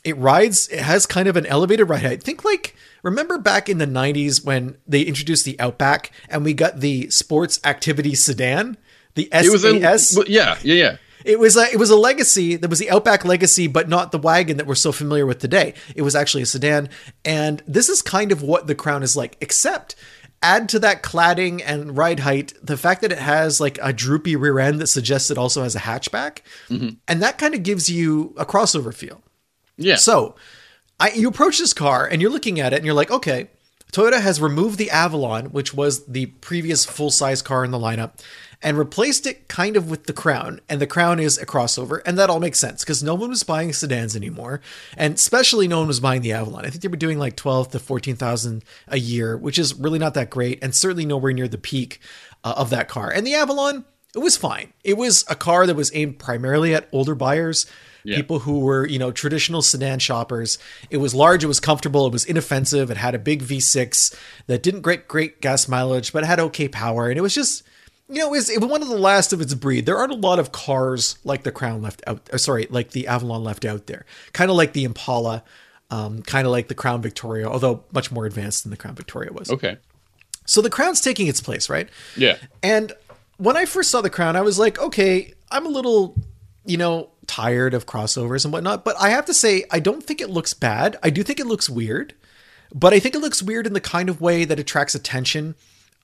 it 0.03 0.17
rides, 0.17 0.67
it 0.69 0.79
has 0.79 1.05
kind 1.05 1.27
of 1.27 1.37
an 1.37 1.45
elevated 1.45 1.87
ride 1.87 2.01
height. 2.01 2.23
Think 2.23 2.43
like, 2.43 2.75
remember 3.03 3.37
back 3.37 3.69
in 3.69 3.77
the 3.77 3.85
90s 3.85 4.43
when 4.43 4.77
they 4.87 5.03
introduced 5.03 5.45
the 5.45 5.59
Outback 5.59 6.11
and 6.27 6.43
we 6.43 6.53
got 6.53 6.79
the 6.79 7.09
sports 7.11 7.59
activity 7.63 8.15
sedan? 8.15 8.77
The 9.13 9.29
SAS. 9.31 9.45
It 9.45 9.51
was 9.51 9.65
in. 9.65 10.25
Yeah. 10.27 10.57
Yeah. 10.63 10.73
Yeah. 10.73 10.97
It 11.23 11.39
was 11.39 11.55
a, 11.55 11.71
it 11.71 11.77
was 11.77 11.89
a 11.89 11.95
legacy. 11.95 12.55
that 12.55 12.69
was 12.69 12.79
the 12.79 12.89
Outback 12.89 13.25
legacy, 13.25 13.67
but 13.67 13.88
not 13.88 14.12
the 14.12 14.17
wagon 14.17 14.57
that 14.57 14.65
we're 14.65 14.75
so 14.75 14.91
familiar 14.91 15.25
with 15.25 15.39
today. 15.39 15.75
It 15.95 16.01
was 16.01 16.15
actually 16.15 16.43
a 16.43 16.47
sedan, 16.47 16.89
and 17.24 17.62
this 17.67 17.89
is 17.89 18.01
kind 18.01 18.31
of 18.31 18.41
what 18.41 18.67
the 18.67 18.75
Crown 18.75 19.03
is 19.03 19.15
like. 19.15 19.38
Except, 19.39 19.95
add 20.41 20.69
to 20.69 20.79
that 20.79 21.03
cladding 21.03 21.62
and 21.65 21.98
ride 21.98 22.21
height 22.21 22.53
the 22.62 22.77
fact 22.77 23.01
that 23.01 23.12
it 23.12 23.19
has 23.19 23.60
like 23.60 23.77
a 23.81 23.93
droopy 23.93 24.36
rear 24.36 24.60
end 24.60 24.79
that 24.79 24.88
suggests 24.88 25.29
it 25.29 25.38
also 25.38 25.63
has 25.63 25.75
a 25.75 25.79
hatchback, 25.79 26.39
mm-hmm. 26.69 26.89
and 27.07 27.21
that 27.21 27.38
kind 27.38 27.53
of 27.53 27.63
gives 27.63 27.89
you 27.89 28.33
a 28.38 28.45
crossover 28.45 28.93
feel. 28.93 29.21
Yeah. 29.77 29.95
So, 29.95 30.36
I, 31.00 31.12
you 31.12 31.27
approach 31.27 31.57
this 31.57 31.74
car 31.74 32.05
and 32.05 32.21
you're 32.21 32.31
looking 32.31 32.60
at 32.60 32.74
it 32.74 32.77
and 32.77 32.86
you're 32.86 32.95
like, 32.95 33.10
okay, 33.10 33.50
Toyota 33.91 34.21
has 34.21 34.39
removed 34.39 34.77
the 34.77 34.89
Avalon, 34.89 35.48
which 35.48 35.74
was 35.74 36.05
the 36.05 36.27
previous 36.27 36.86
full 36.86 37.12
size 37.12 37.41
car 37.41 37.65
in 37.65 37.71
the 37.71 37.77
lineup, 37.77 38.12
and 38.62 38.77
replaced 38.77 39.25
it 39.25 39.48
kind 39.48 39.75
of 39.75 39.89
with 39.89 40.05
the 40.05 40.13
Crown. 40.13 40.62
And 40.69 40.79
the 40.79 40.88
Crown 40.88 41.19
is 41.19 41.38
a 41.38 41.45
crossover, 41.45 42.01
and 42.05 42.17
that 42.17 42.29
all 42.29 42.39
makes 42.39 42.60
sense 42.60 42.83
because 42.83 43.03
no 43.03 43.15
one 43.15 43.29
was 43.29 43.43
buying 43.43 43.74
sedans 43.74 44.15
anymore, 44.15 44.62
and 44.95 45.15
especially 45.15 45.67
no 45.67 45.79
one 45.79 45.88
was 45.88 46.00
buying 46.00 46.21
the 46.21 46.31
Avalon. 46.31 46.65
I 46.65 46.69
think 46.69 46.81
they 46.81 46.88
were 46.88 46.95
doing 46.95 47.19
like 47.19 47.36
twelve 47.36 47.69
to 47.71 47.79
fourteen 47.79 48.15
thousand 48.15 48.63
a 48.88 49.00
year, 49.00 49.36
which 49.36 49.60
is 49.60 49.74
really 49.75 50.00
not 50.00 50.13
that 50.13 50.29
great, 50.29 50.63
and 50.63 50.74
certainly 50.74 51.05
nowhere 51.05 51.33
near 51.33 51.48
the 51.48 51.57
peak 51.57 52.00
uh, 52.43 52.53
of 52.55 52.69
that 52.69 52.88
car. 52.88 53.12
And 53.12 53.25
the 53.27 53.33
Avalon, 53.33 53.83
it 54.15 54.19
was 54.19 54.38
fine. 54.38 54.74
It 54.83 54.95
was 54.95 55.25
a 55.29 55.36
car 55.36 55.67
that 55.67 55.75
was 55.75 55.91
aimed 55.93 56.19
primarily 56.19 56.74
at 56.74 56.88
older 56.91 57.15
buyers 57.15 57.65
Yeah. 58.03 58.15
people 58.17 58.39
who 58.39 58.60
were 58.60 58.88
you 58.88 58.98
know 59.00 59.12
traditional 59.12 59.62
sedan 59.62 60.00
shoppers 60.00 60.58
it 60.89 60.98
was 60.98 61.13
large 61.13 61.43
it 61.43 61.48
was 61.48 61.60
comfortable 61.60 62.05
it 62.08 62.12
was 62.13 62.25
inoffensive 62.25 62.89
it 62.89 62.98
had 62.98 63.13
a 63.15 63.20
big 63.20 63.43
v6 63.43 64.15
that 64.48 64.63
didn't 64.63 64.81
great 64.81 65.08
great 65.08 65.39
gas 65.41 65.67
mileage 65.67 66.12
but 66.13 66.24
it 66.24 66.27
had 66.27 66.39
okay 66.39 66.67
power 66.67 67.10
and 67.10 67.17
it 67.17 67.22
was 67.22 67.36
just 67.36 67.63
you 68.10 68.20
know 68.20 68.27
it 68.27 68.31
was, 68.31 68.50
it 68.50 68.60
was 68.60 68.70
one 68.70 68.81
of 68.81 68.88
the 68.89 68.98
last 68.98 69.34
of 69.34 69.39
its 69.41 69.53
breed 69.53 69.86
there 69.86 69.98
aren't 69.98 70.12
a 70.12 70.15
lot 70.15 70.39
of 70.39 70.51
cars 70.51 71.17
like 71.24 71.43
the 71.43 71.51
crown 71.51 71.81
left 71.81 72.01
out 72.08 72.27
uh, 72.34 72.38
sorry 72.38 72.67
like 72.70 72.91
the 72.91 73.08
avalon 73.08 73.43
left 73.43 73.65
out 73.65 73.88
there 73.88 74.05
kind 74.34 74.50
of 74.50 74.58
like 74.58 74.74
the 74.74 74.84
impala 74.84 75.43
um, 75.91 76.22
kind 76.24 76.48
of 76.48 76.51
like 76.51 76.67
the 76.70 76.75
crown 76.75 77.01
victoria 77.01 77.48
although 77.48 77.84
much 77.93 78.12
more 78.12 78.25
advanced 78.25 78.63
than 78.63 78.72
the 78.72 78.77
crown 78.77 78.96
victoria 78.96 79.31
was 79.31 79.51
Okay. 79.51 79.77
so 80.46 80.62
the 80.62 80.70
crown's 80.70 81.01
taking 81.01 81.27
its 81.27 81.41
place 81.41 81.70
right 81.70 81.88
Yeah. 82.17 82.38
and 82.63 82.93
when 83.38 83.58
I 83.58 83.65
first 83.65 83.89
saw 83.89 84.01
the 84.01 84.10
crown, 84.12 84.36
I 84.36 84.41
was 84.41 84.60
like, 84.60 84.77
okay, 84.77 85.34
I'm 85.50 85.65
a 85.65 85.70
little, 85.70 86.15
you 86.65 86.77
know, 86.77 87.10
tired 87.27 87.74
of 87.74 87.86
crossovers 87.86 88.44
and 88.46 88.53
whatnot. 88.53 88.84
But 88.86 88.96
I 89.00 89.10
have 89.10 89.25
to 89.25 89.34
say, 89.34 89.63
I 89.72 89.80
don't 89.80 90.03
think 90.03 90.22
it 90.22 90.30
looks 90.30 90.53
bad. 90.53 90.98
I 91.01 91.10
do 91.10 91.24
think 91.24 91.39
it 91.39 91.46
looks 91.48 91.70
weird. 91.70 92.13
but 92.74 92.94
I 92.94 93.00
think 93.00 93.15
it 93.15 93.20
looks 93.20 93.41
weird 93.44 93.68
in 93.68 93.74
the 93.74 93.82
kind 93.82 94.10
of 94.10 94.22
way 94.22 94.46
that 94.46 94.60
attracts 94.60 94.96
attention 94.96 95.56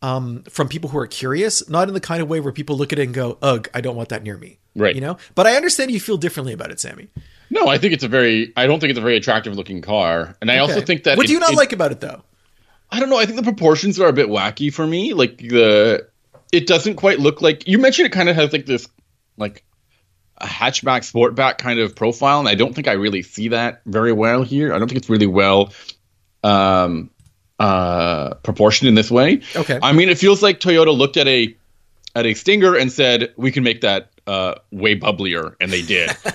um, 0.02 0.44
from 0.44 0.68
people 0.68 0.90
who 0.90 0.98
are 1.00 1.08
curious, 1.08 1.68
not 1.70 1.88
in 1.88 1.94
the 1.94 2.00
kind 2.00 2.22
of 2.22 2.28
way 2.30 2.40
where 2.40 2.52
people 2.54 2.78
look 2.78 2.92
at 2.94 3.00
it 3.00 3.04
and 3.04 3.14
go, 3.14 3.38
"Ugh, 3.42 3.68
I 3.74 3.82
don't 3.82 3.96
want 3.96 4.10
that 4.10 4.22
near 4.24 4.38
me." 4.38 4.60
Right. 4.76 4.94
You 4.94 5.02
know. 5.02 5.18
But 5.34 5.48
I 5.48 5.56
understand 5.56 5.90
you 5.92 6.00
feel 6.00 6.18
differently 6.18 6.54
about 6.54 6.70
it, 6.72 6.80
Sami. 6.80 7.08
No, 7.50 7.68
I 7.68 7.78
think 7.80 7.94
it's 7.94 8.04
a 8.04 8.08
very. 8.08 8.54
I 8.56 8.68
don't 8.68 8.80
think 8.80 8.92
it's 8.92 9.00
a 9.00 9.02
very 9.02 9.18
attractive 9.18 9.56
looking 9.56 9.82
car, 9.82 10.36
and 10.42 10.52
I 10.52 10.58
also 10.60 10.82
think 10.82 11.04
that. 11.06 11.18
What 11.18 11.26
do 11.28 11.34
you 11.34 11.40
not 11.40 11.54
it- 11.54 11.58
like 11.58 11.74
about 11.74 11.92
it 11.92 12.00
though? 12.02 12.22
I 12.92 13.00
don't 13.00 13.10
know. 13.10 13.18
I 13.18 13.26
think 13.26 13.38
the 13.38 13.44
proportions 13.44 14.00
are 14.00 14.08
a 14.08 14.14
bit 14.14 14.28
wacky 14.28 14.72
for 14.72 14.86
me. 14.86 15.14
Like 15.14 15.38
the, 15.40 16.08
it 16.52 16.68
doesn't 16.68 16.96
quite 16.96 17.20
look 17.20 17.42
like 17.42 17.68
you 17.68 17.80
mentioned. 17.80 18.06
It 18.06 18.12
kind 18.12 18.30
of 18.30 18.36
has 18.36 18.54
like 18.54 18.66
this, 18.66 18.88
like 19.38 19.64
a 20.40 20.46
hatchback, 20.46 21.02
sportback 21.10 21.58
kind 21.58 21.80
of 21.80 21.96
profile, 21.96 22.40
and 22.40 22.48
I 22.48 22.56
don't 22.56 22.74
think 22.74 22.88
I 22.88 22.94
really 22.94 23.22
see 23.24 23.48
that 23.50 23.82
very 23.86 24.14
well 24.14 24.44
here. 24.44 24.74
I 24.74 24.80
don't 24.80 24.88
think 24.88 24.98
it's 25.00 25.10
really 25.10 25.28
well, 25.28 25.74
um, 26.44 27.10
uh, 27.60 28.36
proportioned 28.36 28.88
in 28.90 28.96
this 28.96 29.10
way. 29.10 29.42
Okay. 29.56 29.80
I 29.82 29.94
mean, 29.94 30.10
it 30.10 30.18
feels 30.18 30.44
like 30.44 30.60
Toyota 30.60 30.96
looked 30.96 31.18
at 31.18 31.28
a, 31.28 31.56
at 32.16 32.26
a 32.26 32.34
Stinger 32.34 32.76
and 32.76 32.92
said, 32.92 33.34
"We 33.38 33.52
can 33.52 33.64
make 33.64 33.82
that." 33.82 34.10
Uh, 34.28 34.56
way 34.72 34.94
bubblier, 34.94 35.56
and 35.62 35.72
they 35.72 35.82
did. 35.82 36.10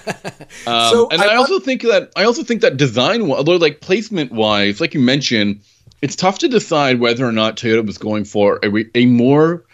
Um, 0.67 0.91
So 0.91 1.09
and 1.11 1.21
I 1.21 1.25
I, 1.25 1.39
want- 1.39 1.51
also 1.51 1.61
think 1.61 1.83
that 1.83 2.11
I 2.17 2.25
also 2.25 2.43
think 2.43 2.63
that 2.63 2.79
design, 2.79 3.21
although 3.31 3.57
like 3.57 3.83
placement 3.83 4.33
wise, 4.33 4.81
like 4.81 4.95
you 4.95 5.01
mentioned, 5.01 5.61
it's 6.01 6.17
tough 6.17 6.39
to 6.39 6.49
decide 6.49 7.01
whether 7.01 7.27
or 7.27 7.33
not 7.33 7.59
Toyota 7.59 7.87
was 7.87 7.99
going 7.99 8.25
for 8.25 8.59
a, 8.63 8.71
re- 8.71 8.91
a 8.95 9.05
more 9.05 9.65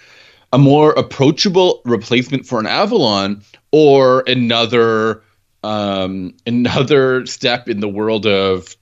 a 0.53 0.59
more 0.59 0.93
approachable 0.93 1.83
replacement 1.85 2.47
for 2.47 2.59
an 2.61 2.67
Avalon 2.67 3.43
or 3.73 4.25
another 4.27 5.23
um, 5.65 6.35
another 6.47 7.27
step 7.27 7.69
in 7.69 7.81
the 7.81 7.89
world 7.89 8.27
of 8.27 8.77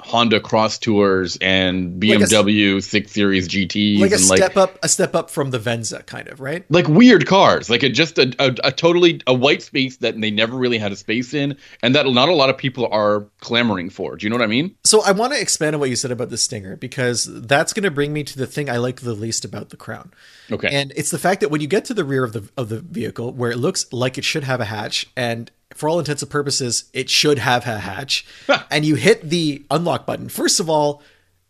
Honda 0.00 0.40
Cross 0.40 0.78
Tours 0.78 1.36
and 1.40 2.02
Like 2.02 2.20
a 2.20 2.22
BMW 2.22 2.82
Six 2.82 3.10
Series 3.10 3.48
GTs 3.48 3.98
like 3.98 4.12
a 4.12 4.14
and 4.14 4.22
step 4.22 4.56
up, 4.56 4.78
a 4.82 4.88
step 4.88 5.14
up 5.16 5.28
from 5.28 5.50
the 5.50 5.58
Venza, 5.58 6.02
kind 6.04 6.28
of, 6.28 6.40
right? 6.40 6.64
like 6.70 6.86
weird 6.88 7.26
cars, 7.26 7.68
like 7.68 7.82
a, 7.82 7.88
just 7.88 8.18
a, 8.18 8.34
a, 8.38 8.68
a 8.68 8.72
totally 8.72 9.20
a 9.26 9.34
white 9.34 9.62
space 9.62 9.96
that 9.98 10.18
they 10.20 10.30
never 10.30 10.56
really 10.56 10.78
had 10.78 10.92
a 10.92 10.96
space 10.96 11.34
in, 11.34 11.56
and 11.82 11.94
that 11.94 12.06
not 12.06 12.28
a 12.28 12.34
lot 12.34 12.48
of 12.48 12.56
people 12.56 12.88
are 12.92 13.26
clamoring 13.40 13.90
for. 13.90 14.16
Do 14.16 14.24
you 14.24 14.30
know 14.30 14.36
what 14.36 14.44
I 14.44 14.48
mean? 14.48 14.76
So 14.84 15.02
I 15.02 15.12
want 15.12 15.32
to 15.32 15.40
expand 15.40 15.74
on 15.74 15.80
what 15.80 15.90
you 15.90 15.96
said 15.96 16.12
about 16.12 16.30
the 16.30 16.38
Stinger 16.38 16.76
because 16.76 17.28
that's 17.42 17.72
going 17.72 17.84
to 17.84 17.90
bring 17.90 18.12
me 18.12 18.22
to 18.24 18.38
the 18.38 18.46
thing 18.46 18.70
I 18.70 18.76
like 18.76 19.00
the 19.00 19.14
least 19.14 19.44
about 19.44 19.70
the 19.70 19.76
Crown. 19.76 20.12
Okay. 20.50 20.68
And 20.70 20.92
it's 20.96 21.10
the 21.10 21.18
fact 21.18 21.40
that 21.40 21.50
when 21.50 21.60
you 21.60 21.66
get 21.66 21.84
to 21.86 21.94
the 21.94 22.04
rear 22.04 22.22
of 22.22 22.32
the 22.32 22.48
of 22.56 22.68
the 22.68 22.80
vehicle 22.80 23.32
where 23.32 23.50
it 23.50 23.58
looks 23.58 23.92
like 23.92 24.16
it 24.16 24.24
should 24.24 24.44
have 24.44 24.60
a 24.60 24.66
hatch 24.66 25.06
and 25.16 25.50
for 25.78 25.88
all 25.88 25.98
intents 25.98 26.22
and 26.22 26.30
purposes 26.30 26.90
it 26.92 27.08
should 27.08 27.38
have 27.38 27.66
a 27.66 27.78
hatch 27.78 28.26
and 28.70 28.84
you 28.84 28.96
hit 28.96 29.22
the 29.30 29.64
unlock 29.70 30.06
button. 30.06 30.28
First 30.28 30.58
of 30.58 30.68
all, 30.68 31.02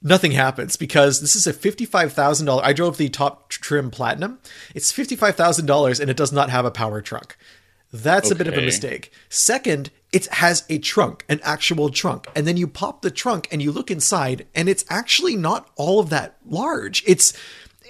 nothing 0.03 0.33
happens 0.33 0.77
because 0.77 1.21
this 1.21 1.35
is 1.35 1.47
a 1.47 1.53
$55,000 1.53 2.61
I 2.63 2.73
drove 2.73 2.99
the 2.99 3.09
top 3.09 3.49
trim 3.49 3.91
platinum. 3.91 4.39
It's 4.75 4.93
$55,000 4.93 6.01
and 6.01 6.11
it 6.11 6.17
does 6.17 6.33
not 6.33 6.51
have 6.51 6.67
a 6.67 6.71
power 6.71 7.01
trunk. 7.01 7.37
That's 7.91 8.31
a 8.31 8.35
bit 8.35 8.47
of 8.47 8.55
a 8.55 8.61
mistake. 8.61 9.13
Second, 9.31 9.91
it 10.13 10.27
has 10.27 10.65
a 10.69 10.79
trunk, 10.79 11.25
an 11.29 11.41
actual 11.43 11.89
trunk. 11.89 12.27
And 12.37 12.47
then 12.47 12.59
you 12.59 12.67
pop 12.67 13.01
the 13.01 13.11
trunk 13.11 13.49
and 13.51 13.63
you 13.63 13.73
look 13.73 13.91
inside, 13.91 14.47
and 14.55 14.69
it's 14.69 14.85
actually 14.91 15.37
not 15.37 15.71
all 15.77 15.99
of 15.99 16.11
that 16.11 16.37
large. 16.45 17.03
It's, 17.07 17.33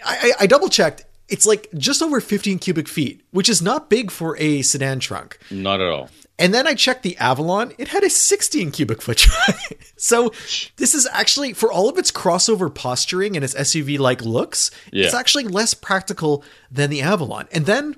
I, 0.06 0.32
I, 0.38 0.44
I 0.44 0.46
double 0.46 0.68
checked, 0.68 1.04
it's 1.28 1.46
like 1.46 1.68
just 1.76 2.00
over 2.00 2.20
15 2.20 2.58
cubic 2.58 2.88
feet, 2.88 3.22
which 3.32 3.48
is 3.48 3.60
not 3.60 3.90
big 3.90 4.10
for 4.10 4.36
a 4.38 4.62
sedan 4.62 5.00
trunk. 5.00 5.38
Not 5.50 5.80
at 5.80 5.88
all. 5.88 6.10
And 6.38 6.54
then 6.54 6.68
I 6.68 6.74
checked 6.74 7.02
the 7.02 7.16
Avalon, 7.16 7.72
it 7.78 7.88
had 7.88 8.04
a 8.04 8.10
16 8.10 8.70
cubic 8.70 9.02
foot 9.02 9.16
trunk. 9.16 9.92
so 9.96 10.32
this 10.76 10.94
is 10.94 11.08
actually, 11.12 11.52
for 11.52 11.72
all 11.72 11.88
of 11.88 11.98
its 11.98 12.12
crossover 12.12 12.72
posturing 12.72 13.34
and 13.34 13.44
its 13.44 13.54
SUV 13.54 13.98
like 13.98 14.22
looks, 14.22 14.70
it's 15.04 15.14
actually 15.14 15.44
less 15.44 15.74
practical 15.74 16.44
than 16.70 16.90
the 16.90 17.02
Avalon. 17.02 17.48
And 17.50 17.66
then 17.66 17.96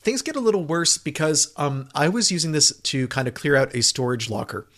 things 0.00 0.22
get 0.22 0.36
a 0.36 0.40
little 0.40 0.64
worse 0.64 0.98
because 0.98 1.52
um, 1.56 1.88
I 1.94 2.08
was 2.08 2.30
using 2.30 2.52
this 2.52 2.76
to 2.78 3.08
kind 3.08 3.26
of 3.26 3.34
clear 3.34 3.56
out 3.56 3.74
a 3.74 3.82
storage 3.82 4.30
locker. 4.30 4.68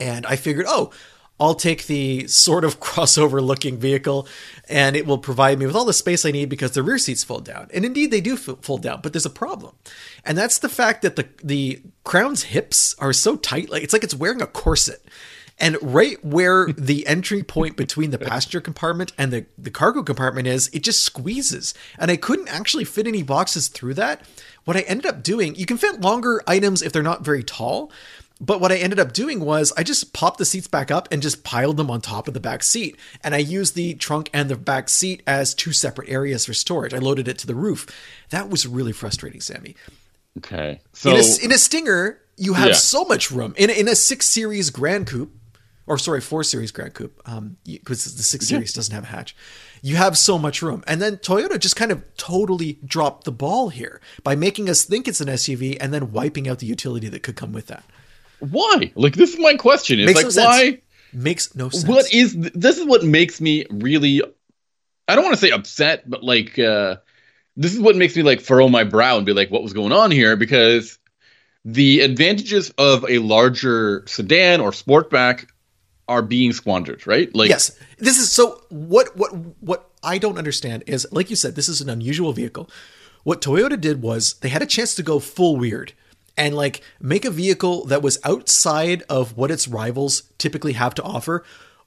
And 0.00 0.24
I 0.24 0.36
figured, 0.36 0.66
oh, 0.66 0.92
I'll 1.40 1.54
take 1.54 1.86
the 1.86 2.26
sort 2.28 2.64
of 2.64 2.80
crossover 2.80 3.42
looking 3.42 3.78
vehicle 3.78 4.28
and 4.68 4.96
it 4.96 5.06
will 5.06 5.18
provide 5.18 5.58
me 5.58 5.66
with 5.66 5.76
all 5.76 5.84
the 5.84 5.92
space 5.92 6.24
I 6.24 6.30
need 6.30 6.48
because 6.48 6.72
the 6.72 6.82
rear 6.82 6.98
seats 6.98 7.24
fold 7.24 7.44
down. 7.44 7.68
And 7.74 7.84
indeed, 7.84 8.10
they 8.10 8.20
do 8.20 8.36
fold 8.36 8.82
down, 8.82 9.00
but 9.02 9.12
there's 9.12 9.26
a 9.26 9.30
problem. 9.30 9.74
And 10.24 10.38
that's 10.38 10.58
the 10.58 10.68
fact 10.68 11.02
that 11.02 11.16
the, 11.16 11.28
the 11.42 11.82
crown's 12.04 12.44
hips 12.44 12.94
are 12.98 13.12
so 13.12 13.36
tight. 13.36 13.68
Like 13.68 13.82
it's 13.82 13.92
like 13.92 14.04
it's 14.04 14.14
wearing 14.14 14.42
a 14.42 14.46
corset. 14.46 15.02
And 15.58 15.76
right 15.82 16.22
where 16.24 16.66
the 16.76 17.06
entry 17.06 17.42
point 17.42 17.76
between 17.76 18.10
the 18.10 18.18
passenger 18.18 18.60
compartment 18.60 19.12
and 19.18 19.32
the, 19.32 19.46
the 19.58 19.70
cargo 19.70 20.02
compartment 20.02 20.46
is, 20.46 20.68
it 20.72 20.82
just 20.82 21.02
squeezes. 21.02 21.74
And 21.98 22.10
I 22.10 22.16
couldn't 22.16 22.48
actually 22.48 22.84
fit 22.84 23.06
any 23.06 23.22
boxes 23.22 23.68
through 23.68 23.94
that. 23.94 24.22
What 24.64 24.76
I 24.76 24.80
ended 24.80 25.06
up 25.06 25.22
doing, 25.22 25.54
you 25.56 25.66
can 25.66 25.76
fit 25.76 26.00
longer 26.00 26.42
items 26.46 26.80
if 26.80 26.92
they're 26.92 27.02
not 27.02 27.24
very 27.24 27.44
tall. 27.44 27.92
But 28.44 28.60
what 28.60 28.70
I 28.72 28.76
ended 28.76 28.98
up 29.00 29.12
doing 29.12 29.40
was 29.40 29.72
I 29.76 29.82
just 29.82 30.12
popped 30.12 30.38
the 30.38 30.44
seats 30.44 30.66
back 30.66 30.90
up 30.90 31.08
and 31.10 31.22
just 31.22 31.44
piled 31.44 31.76
them 31.76 31.90
on 31.90 32.00
top 32.00 32.28
of 32.28 32.34
the 32.34 32.40
back 32.40 32.62
seat. 32.62 32.96
And 33.22 33.34
I 33.34 33.38
used 33.38 33.74
the 33.74 33.94
trunk 33.94 34.28
and 34.34 34.50
the 34.50 34.56
back 34.56 34.88
seat 34.88 35.22
as 35.26 35.54
two 35.54 35.72
separate 35.72 36.08
areas 36.08 36.44
for 36.46 36.52
storage. 36.54 36.92
I 36.92 36.98
loaded 36.98 37.26
it 37.28 37.38
to 37.38 37.46
the 37.46 37.54
roof. 37.54 37.86
That 38.30 38.50
was 38.50 38.66
really 38.66 38.92
frustrating, 38.92 39.40
Sami. 39.40 39.76
Okay. 40.38 40.80
So 40.92 41.10
In 41.10 41.16
a, 41.16 41.44
in 41.44 41.52
a 41.52 41.58
Stinger, 41.58 42.18
you 42.36 42.54
have 42.54 42.68
Yeah. 42.68 42.74
so 42.74 43.04
much 43.04 43.30
room. 43.30 43.54
In 43.56 43.70
a, 43.70 43.72
in 43.72 43.88
a 43.88 43.94
six 43.94 44.26
series 44.26 44.70
Gran 44.70 45.04
Coupe, 45.04 45.32
or 45.86 45.96
sorry, 45.98 46.20
four 46.20 46.42
series 46.42 46.72
Gran 46.72 46.90
Coupe, 46.90 47.20
um, 47.26 47.56
because 47.64 48.16
the 48.16 48.22
six 48.22 48.48
series 48.48 48.72
doesn't 48.72 48.94
have 48.94 49.04
a 49.04 49.08
hatch. 49.08 49.36
You 49.82 49.96
have 49.96 50.16
so 50.16 50.38
much 50.38 50.62
room, 50.62 50.82
and 50.86 51.00
then 51.02 51.18
Toyota 51.18 51.58
just 51.58 51.76
kind 51.76 51.92
of 51.92 52.02
totally 52.16 52.78
dropped 52.86 53.24
the 53.24 53.32
ball 53.32 53.68
here 53.68 54.00
by 54.22 54.34
making 54.34 54.70
us 54.70 54.84
think 54.84 55.06
it's 55.06 55.20
an 55.20 55.28
SUV 55.28 55.76
and 55.78 55.92
then 55.92 56.10
wiping 56.10 56.48
out 56.48 56.60
the 56.60 56.66
utility 56.66 57.08
that 57.08 57.22
could 57.22 57.36
come 57.36 57.52
with 57.52 57.66
that. 57.66 57.84
Why? 58.50 58.92
Like 58.94 59.14
this 59.14 59.34
is 59.34 59.40
my 59.40 59.54
question. 59.54 60.00
Is 60.00 60.06
Makes 60.06 60.36
like 60.36 60.36
no 60.36 60.44
why? 60.44 60.80
Makes 61.12 61.54
no 61.54 61.68
sense. 61.68 61.86
What 61.86 62.12
is 62.12 62.34
this? 62.36 62.78
Is 62.78 62.86
what 62.86 63.04
makes 63.04 63.40
me 63.40 63.66
really? 63.70 64.22
I 65.06 65.14
don't 65.14 65.24
want 65.24 65.34
to 65.34 65.40
say 65.40 65.50
upset, 65.50 66.08
but 66.08 66.22
like 66.22 66.58
uh 66.58 66.96
this 67.56 67.72
is 67.72 67.80
what 67.80 67.96
makes 67.96 68.16
me 68.16 68.22
like 68.22 68.40
furrow 68.40 68.68
my 68.68 68.84
brow 68.84 69.16
and 69.16 69.26
be 69.26 69.32
like, 69.32 69.50
what 69.50 69.62
was 69.62 69.72
going 69.72 69.92
on 69.92 70.10
here? 70.10 70.36
Because 70.36 70.98
the 71.64 72.00
advantages 72.00 72.70
of 72.78 73.04
a 73.08 73.18
larger 73.18 74.04
sedan 74.06 74.60
or 74.60 74.70
sportback 74.70 75.46
are 76.08 76.22
being 76.22 76.52
squandered, 76.52 77.06
right? 77.06 77.34
Like 77.34 77.48
yes, 77.48 77.78
this 77.98 78.18
is 78.18 78.30
so. 78.30 78.62
What 78.68 79.16
what 79.16 79.30
what 79.60 79.90
I 80.02 80.18
don't 80.18 80.38
understand 80.38 80.84
is, 80.86 81.06
like 81.10 81.30
you 81.30 81.36
said, 81.36 81.54
this 81.54 81.68
is 81.68 81.80
an 81.80 81.88
unusual 81.88 82.32
vehicle. 82.32 82.68
What 83.22 83.40
Toyota 83.40 83.80
did 83.80 84.02
was 84.02 84.34
they 84.34 84.50
had 84.50 84.60
a 84.60 84.66
chance 84.66 84.94
to 84.96 85.02
go 85.02 85.18
full 85.18 85.56
weird 85.56 85.94
and 86.36 86.54
like 86.54 86.80
make 87.00 87.24
a 87.24 87.30
vehicle 87.30 87.84
that 87.86 88.02
was 88.02 88.18
outside 88.24 89.02
of 89.08 89.36
what 89.36 89.50
its 89.50 89.68
rivals 89.68 90.24
typically 90.38 90.72
have 90.72 90.94
to 90.94 91.02
offer, 91.02 91.44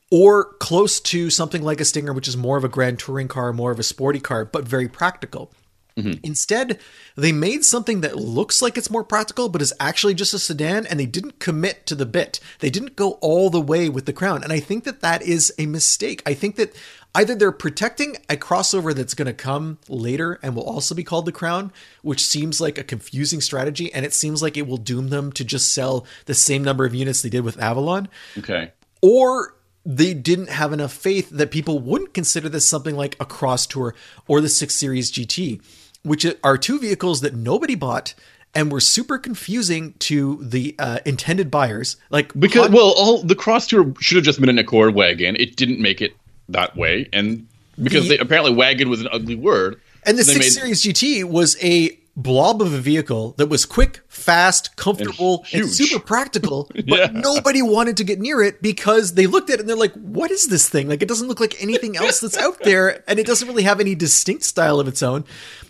or 0.09 0.53
close 0.59 0.99
to 1.01 1.29
something 1.29 1.61
like 1.61 1.81
a 1.81 1.85
Stinger, 1.85 2.13
which 2.13 2.27
is 2.27 2.37
more 2.37 2.57
of 2.57 2.63
a 2.63 2.69
grand 2.69 2.99
touring 2.99 3.27
car, 3.27 3.51
more 3.51 3.71
of 3.71 3.79
a 3.79 3.83
sporty 3.83 4.19
car, 4.19 4.45
but 4.45 4.63
very 4.63 4.87
practical. 4.87 5.51
Mm-hmm. 5.97 6.19
Instead, 6.23 6.79
they 7.15 7.31
made 7.31 7.65
something 7.65 8.01
that 8.01 8.15
looks 8.15 8.61
like 8.61 8.77
it's 8.77 8.91
more 8.91 9.03
practical, 9.03 9.49
but 9.49 9.63
is 9.63 9.73
actually 9.79 10.13
just 10.13 10.33
a 10.33 10.39
sedan, 10.39 10.85
and 10.85 10.99
they 10.99 11.07
didn't 11.07 11.39
commit 11.39 11.87
to 11.87 11.95
the 11.95 12.05
bit. 12.05 12.39
They 12.59 12.69
didn't 12.69 12.95
go 12.95 13.13
all 13.13 13.49
the 13.49 13.59
way 13.59 13.89
with 13.89 14.05
the 14.05 14.13
crown. 14.13 14.43
And 14.43 14.53
I 14.53 14.59
think 14.59 14.83
that 14.83 15.01
that 15.01 15.23
is 15.23 15.51
a 15.57 15.65
mistake. 15.65 16.21
I 16.25 16.35
think 16.35 16.55
that 16.57 16.75
either 17.17 17.33
they're 17.33 17.51
protecting 17.51 18.15
a 18.29 18.35
crossover 18.35 18.93
that's 18.93 19.15
going 19.15 19.25
to 19.25 19.33
come 19.33 19.79
later 19.89 20.39
and 20.43 20.55
will 20.55 20.63
also 20.63 20.93
be 20.93 21.03
called 21.03 21.25
the 21.25 21.31
crown, 21.31 21.73
which 22.03 22.23
seems 22.23 22.61
like 22.61 22.77
a 22.77 22.83
confusing 22.83 23.41
strategy, 23.41 23.91
and 23.91 24.05
it 24.05 24.13
seems 24.13 24.43
like 24.43 24.55
it 24.55 24.67
will 24.67 24.77
doom 24.77 25.09
them 25.09 25.31
to 25.31 25.43
just 25.43 25.73
sell 25.73 26.05
the 26.25 26.35
same 26.35 26.63
number 26.63 26.85
of 26.85 26.93
units 26.93 27.23
they 27.23 27.29
did 27.29 27.43
with 27.43 27.59
Avalon 27.59 28.07
okay. 28.37 28.71
or 29.01 29.55
they 29.83 30.13
didn't 30.13 30.49
have 30.49 30.73
enough 30.73 30.93
faith 30.93 31.31
that 31.31 31.49
people 31.49 31.79
wouldn't 31.79 32.13
consider 32.13 32.49
this 32.49 32.67
something 32.67 32.95
like 32.95 33.15
a 33.19 33.25
cross 33.25 33.65
tour 33.65 33.95
or 34.27 34.41
the 34.41 34.49
6 34.49 34.75
series 34.75 35.11
gt 35.11 35.61
which 36.03 36.25
are 36.43 36.57
two 36.57 36.77
vehicles 36.77 37.21
that 37.21 37.33
nobody 37.33 37.73
bought 37.73 38.13
and 38.53 38.71
were 38.71 38.79
super 38.79 39.17
confusing 39.17 39.93
to 39.99 40.39
the 40.41 40.75
uh, 40.79 40.99
intended 41.05 41.49
buyers 41.49 41.95
like 42.09 42.33
Because 42.37 42.69
well, 42.69 42.93
all 42.97 43.23
the 43.23 43.35
cross 43.35 43.67
tour 43.67 43.93
should 43.99 44.17
have 44.17 44.25
just 44.25 44.39
been 44.39 44.49
an 44.49 44.57
Accord 44.57 44.95
wagon. 44.95 45.35
It 45.35 45.55
didn't 45.55 45.79
make 45.79 46.01
it 46.01 46.15
that 46.49 46.75
way, 46.77 47.07
and 47.13 47.47
because 47.81 48.03
The- 48.07 48.17
they, 48.17 48.17
apparently 48.19 48.53
wagon 48.53 48.89
was 48.89 49.01
an 49.01 49.07
ugly 49.11 49.35
word. 49.35 49.79
and 50.03 50.17
the 50.17 50.23
6 50.23 50.39
made- 50.39 50.49
series 50.51 50.81
gt 50.83 51.23
was 51.25 51.57
a 51.61 51.97
blob 52.15 52.61
of 52.63 52.73
a 52.73 52.79
vehicle 52.79 53.35
that 53.37 53.45
was 53.47 53.63
quick 53.65 53.99
fast 54.07 54.75
comfortable 54.75 55.45
and, 55.53 55.65
huge. 55.65 55.69
super 55.71 55.99
practical 56.03 56.67
but 56.87 56.87
Yeah. 56.87 57.09
nobody 57.13 57.61
wanted 57.61 57.97
to 57.97 58.03
get 58.03 58.19
near 58.19 58.41
it 58.41 58.59
because 58.59 59.13
they 59.13 59.27
looked 59.27 59.51
at 59.51 59.55
it 59.55 59.59
and 59.59 59.69
they're 59.69 59.75
like 59.75 59.93
what 59.93 60.31
is 60.31 60.47
this 60.47 60.67
thing 60.67 60.87
like 60.89 61.03
it 61.03 61.07
doesn't 61.07 61.27
look 61.27 61.39
like 61.39 61.61
anything 61.61 61.95
else 61.95 62.19
that's 62.21 62.35
out 62.37 62.59
there 62.63 63.03
and 63.07 63.19
it 63.19 63.27
doesn't 63.27 63.47
really 63.47 63.61
have 63.63 63.79
any 63.79 63.93
distinct 63.93 64.43
style 64.45 64.79
of 64.79 64.87
its 64.87 65.03
own 65.03 65.25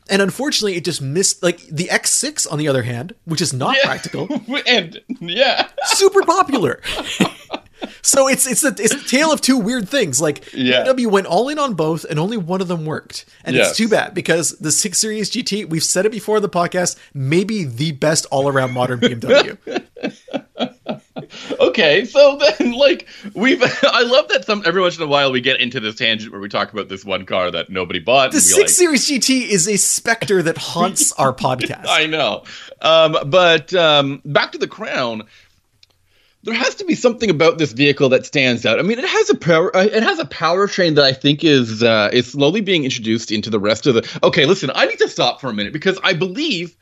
and 0.10 0.22
unfortunately 0.22 0.76
it 0.78 0.86
just 0.86 1.02
missed 1.02 1.44
like 1.44 1.60
the 1.68 1.90
x6 1.92 2.50
on 2.50 2.58
the 2.60 2.70
other 2.70 2.84
hand 2.84 3.14
which 3.26 3.42
is 3.42 3.52
not 3.54 3.76
practical 3.84 4.30
and 4.68 5.02
yeah, 5.20 5.68
super 5.88 6.22
popular 6.22 6.80
So 8.02 8.28
it's 8.28 8.48
it's 8.48 8.64
a 8.64 8.70
it's 8.70 8.94
a 8.94 9.04
tale 9.08 9.32
of 9.32 9.42
two 9.42 9.58
weird 9.58 9.88
things. 9.90 10.20
Like 10.22 10.52
Yeah. 10.54 10.84
BMW 10.86 11.08
went 11.08 11.28
all 11.28 11.50
in 11.50 11.60
on 11.60 11.74
both, 11.74 12.06
and 12.10 12.20
only 12.20 12.38
one 12.38 12.62
of 12.62 12.68
them 12.68 12.86
worked, 12.86 13.26
and 13.44 13.56
Yes. 13.56 13.70
it's 13.70 13.78
too 13.78 13.88
bad 13.88 14.14
because 14.14 14.58
the 14.60 14.72
Six 14.72 14.98
Series 15.00 15.30
GT, 15.30 15.66
we've 15.68 15.84
said 15.84 16.06
it 16.06 16.12
before 16.12 16.38
in 16.38 16.42
the 16.42 16.50
podcast, 16.50 16.96
maybe 17.14 17.64
the 17.64 17.92
best 17.92 18.26
all 18.32 18.48
around 18.48 18.72
modern 18.74 19.00
BMW. 19.00 19.58
Okay, 21.60 22.06
so 22.06 22.38
then 22.60 22.72
like 22.74 23.08
we've 23.34 23.62
I 23.84 24.04
love 24.04 24.28
that 24.30 24.46
some 24.46 24.64
every 24.66 24.82
once 24.82 24.98
in 24.98 25.04
a 25.04 25.08
while 25.08 25.32
we 25.32 25.42
get 25.42 25.60
into 25.60 25.80
this 25.80 25.96
tangent 25.96 26.32
where 26.32 26.40
we 26.40 26.48
talk 26.48 26.72
about 26.72 26.88
this 26.90 27.04
one 27.04 27.26
car 27.26 27.52
that 27.52 27.70
nobody 27.70 28.00
bought. 28.00 28.32
the 28.32 28.38
and 28.38 28.44
Six 28.44 28.60
like, 28.60 28.70
Series 28.70 29.10
GT 29.10 29.48
is 29.50 29.68
a 29.68 29.78
specter 29.78 30.42
that 30.44 30.58
haunts 30.58 31.12
our 31.14 31.34
podcast. 31.46 31.86
I 31.88 32.06
know. 32.06 32.44
Um, 32.82 33.18
but 33.26 33.74
um, 33.74 34.22
back 34.26 34.52
to 34.54 34.58
the 34.58 34.68
crown. 34.68 35.24
There 36.44 36.54
has 36.54 36.76
to 36.76 36.86
be 36.86 36.96
something 36.96 37.30
about 37.30 37.58
this 37.58 37.74
vehicle 37.74 38.10
that 38.10 38.26
stands 38.26 38.66
out. 38.66 38.80
I 38.80 38.82
mean, 38.84 39.00
it 39.00 39.06
has 39.08 39.30
a 39.30 39.36
power. 39.36 39.76
uh, 39.76 39.82
It 39.84 40.04
has 40.04 40.20
a 40.20 40.26
powertrain 40.26 40.96
that 40.96 41.04
I 41.04 41.12
think 41.12 41.44
is 41.44 41.84
uh, 41.84 42.10
is 42.14 42.32
slowly 42.32 42.62
being 42.62 42.84
introduced 42.86 43.32
into 43.32 43.50
the 43.50 43.60
rest 43.60 43.86
of 43.88 43.96
the. 43.96 44.20
Okay, 44.24 44.46
listen. 44.46 44.72
I 44.74 44.86
need 44.86 45.00
to 45.00 45.10
stop 45.10 45.42
for 45.42 45.50
a 45.50 45.54
minute 45.54 45.74
because 45.74 46.00
I 46.04 46.14
believe 46.14 46.78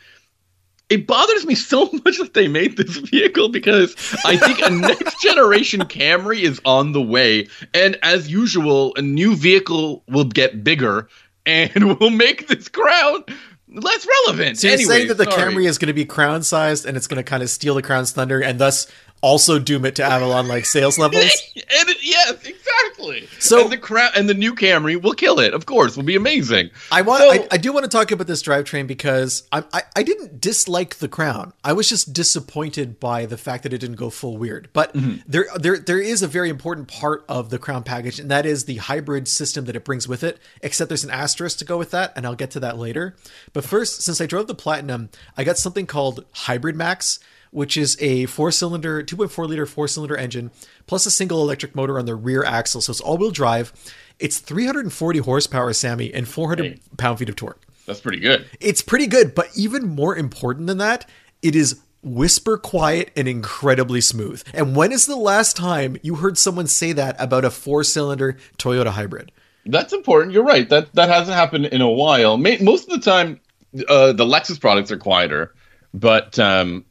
it 0.89 1.07
bothers 1.07 1.45
me 1.47 1.55
so 1.55 1.85
much 2.05 2.19
that 2.19 2.33
they 2.35 2.47
made 2.47 2.77
this 2.77 2.97
vehicle 2.97 3.49
because 3.49 3.95
I 4.25 4.37
think 4.37 4.59
a 4.61 4.69
next 4.87 5.19
generation 5.21 5.79
Camry 5.81 6.41
is 6.41 6.61
on 6.65 6.91
the 6.91 7.01
way, 7.01 7.47
and 7.73 7.97
as 8.03 8.29
usual, 8.29 8.93
a 8.97 9.01
new 9.01 9.35
vehicle 9.35 10.03
will 10.07 10.25
get 10.25 10.63
bigger 10.63 11.07
and 11.45 11.97
will 11.99 12.11
make 12.11 12.47
this 12.47 12.67
crown 12.67 13.23
less 13.67 14.07
relevant. 14.25 14.57
So 14.59 14.67
you're 14.67 14.75
Anyway, 14.75 14.93
saying 14.93 15.07
that 15.07 15.17
the 15.17 15.23
sorry. 15.31 15.53
Camry 15.53 15.65
is 15.67 15.77
going 15.79 15.87
to 15.87 15.93
be 15.93 16.05
crown 16.05 16.43
sized 16.43 16.85
and 16.85 16.95
it's 16.95 17.07
going 17.07 17.17
to 17.17 17.23
kind 17.23 17.41
of 17.41 17.49
steal 17.49 17.73
the 17.75 17.81
crown's 17.81 18.11
thunder 18.11 18.41
and 18.41 18.59
thus 18.59 18.87
also 19.21 19.57
doom 19.59 19.85
it 19.85 19.95
to 19.95 20.03
Avalon 20.03 20.47
like 20.47 20.65
sales 20.65 20.99
levels? 20.99 21.23
and 21.55 21.89
it, 21.89 21.97
yes, 22.01 22.31
exactly. 22.45 23.27
So- 23.39 23.63
and 23.63 23.71
the 23.71 23.77
crown 23.77 24.11
and 24.15 24.29
the 24.29 24.33
new 24.33 24.53
Camry 24.53 25.01
will 25.01 25.13
kill 25.13 25.39
it. 25.39 25.53
Of 25.53 25.65
course, 25.65 25.95
will 25.95 26.03
be 26.03 26.15
amazing. 26.15 26.69
I 26.91 27.01
want. 27.01 27.21
So- 27.21 27.31
I, 27.31 27.47
I 27.51 27.57
do 27.57 27.73
want 27.73 27.83
to 27.85 27.89
talk 27.89 28.11
about 28.11 28.27
this 28.27 28.43
drivetrain 28.43 28.87
because 28.87 29.47
I, 29.51 29.63
I 29.73 29.81
I 29.95 30.03
didn't 30.03 30.39
dislike 30.41 30.95
the 30.95 31.07
Crown. 31.07 31.53
I 31.63 31.73
was 31.73 31.89
just 31.89 32.13
disappointed 32.13 32.99
by 32.99 33.25
the 33.25 33.37
fact 33.37 33.63
that 33.63 33.73
it 33.73 33.79
didn't 33.79 33.95
go 33.97 34.09
full 34.09 34.37
weird. 34.37 34.69
But 34.73 34.93
Mm-hmm. 34.93 35.21
there 35.27 35.45
there 35.55 35.77
there 35.77 35.99
is 35.99 36.21
a 36.21 36.27
very 36.27 36.49
important 36.49 36.87
part 36.87 37.25
of 37.27 37.49
the 37.49 37.57
Crown 37.59 37.83
package, 37.83 38.19
and 38.19 38.29
that 38.31 38.45
is 38.45 38.65
the 38.65 38.77
hybrid 38.77 39.27
system 39.27 39.65
that 39.65 39.75
it 39.75 39.83
brings 39.83 40.07
with 40.07 40.23
it. 40.23 40.39
Except 40.61 40.89
there's 40.89 41.03
an 41.03 41.11
asterisk 41.11 41.57
to 41.59 41.65
go 41.65 41.77
with 41.77 41.91
that, 41.91 42.13
and 42.15 42.25
I'll 42.25 42.35
get 42.35 42.51
to 42.51 42.59
that 42.61 42.77
later. 42.77 43.15
But 43.53 43.63
first, 43.65 44.01
since 44.01 44.21
I 44.21 44.25
drove 44.25 44.47
the 44.47 44.55
Platinum, 44.55 45.09
I 45.37 45.43
got 45.43 45.57
something 45.57 45.85
called 45.85 46.25
Hybrid 46.31 46.75
Max. 46.75 47.19
Which 47.55 47.77
is 47.77 47.95
a 48.01 48.25
four 48.25 48.51
cylinder, 48.51 49.01
2.4 49.01 49.47
liter 49.47 49.65
four 49.65 49.87
cylinder 49.87 50.17
engine, 50.17 50.51
plus 50.87 51.05
a 51.05 51.11
single 51.11 51.41
electric 51.41 51.73
motor 51.73 51.97
on 51.97 52.05
the 52.05 52.13
rear 52.13 52.43
axle. 52.43 52.81
So 52.81 52.91
it's 52.91 52.99
all 52.99 53.17
wheel 53.17 53.31
drive. 53.31 53.71
It's 54.19 54.39
340 54.39 55.19
horsepower, 55.19 55.71
Sami, 55.71 56.13
and 56.13 56.27
400 56.27 56.65
Hey. 56.65 56.79
pound 56.97 57.17
feet 57.19 57.29
of 57.29 57.37
torque. 57.37 57.61
That's 57.85 58.01
pretty 58.01 58.19
good. 58.19 58.45
It's 58.59 58.81
pretty 58.81 59.07
good, 59.07 59.33
but 59.33 59.47
even 59.55 59.87
more 59.87 60.17
important 60.17 60.67
than 60.67 60.79
that, 60.79 61.09
it 61.41 61.55
is 61.55 61.79
whisper 62.03 62.57
quiet 62.57 63.09
and 63.15 63.25
incredibly 63.25 64.01
smooth. 64.01 64.43
And 64.53 64.75
when 64.75 64.91
is 64.91 65.05
the 65.05 65.15
last 65.15 65.55
time 65.55 65.95
you 66.03 66.15
heard 66.15 66.37
someone 66.37 66.67
say 66.67 66.91
that 66.91 67.15
about 67.19 67.45
a 67.45 67.49
four 67.49 67.85
cylinder 67.85 68.35
Toyota 68.57 68.87
hybrid? 68.89 69.31
That's 69.65 69.93
important. 69.93 70.33
You're 70.33 70.43
right. 70.43 70.67
That 70.67 70.93
that 70.95 71.07
hasn't 71.07 71.35
happened 71.37 71.67
in 71.67 71.79
a 71.79 71.89
while. 71.89 72.37
Most 72.37 72.91
of 72.91 73.01
the 73.01 73.09
time, 73.11 73.39
uh, 73.87 74.11
the 74.11 74.25
Lexus 74.25 74.59
products 74.59 74.91
are 74.91 74.97
quieter. 74.97 75.53
But 75.93 76.37
um, 76.37 76.83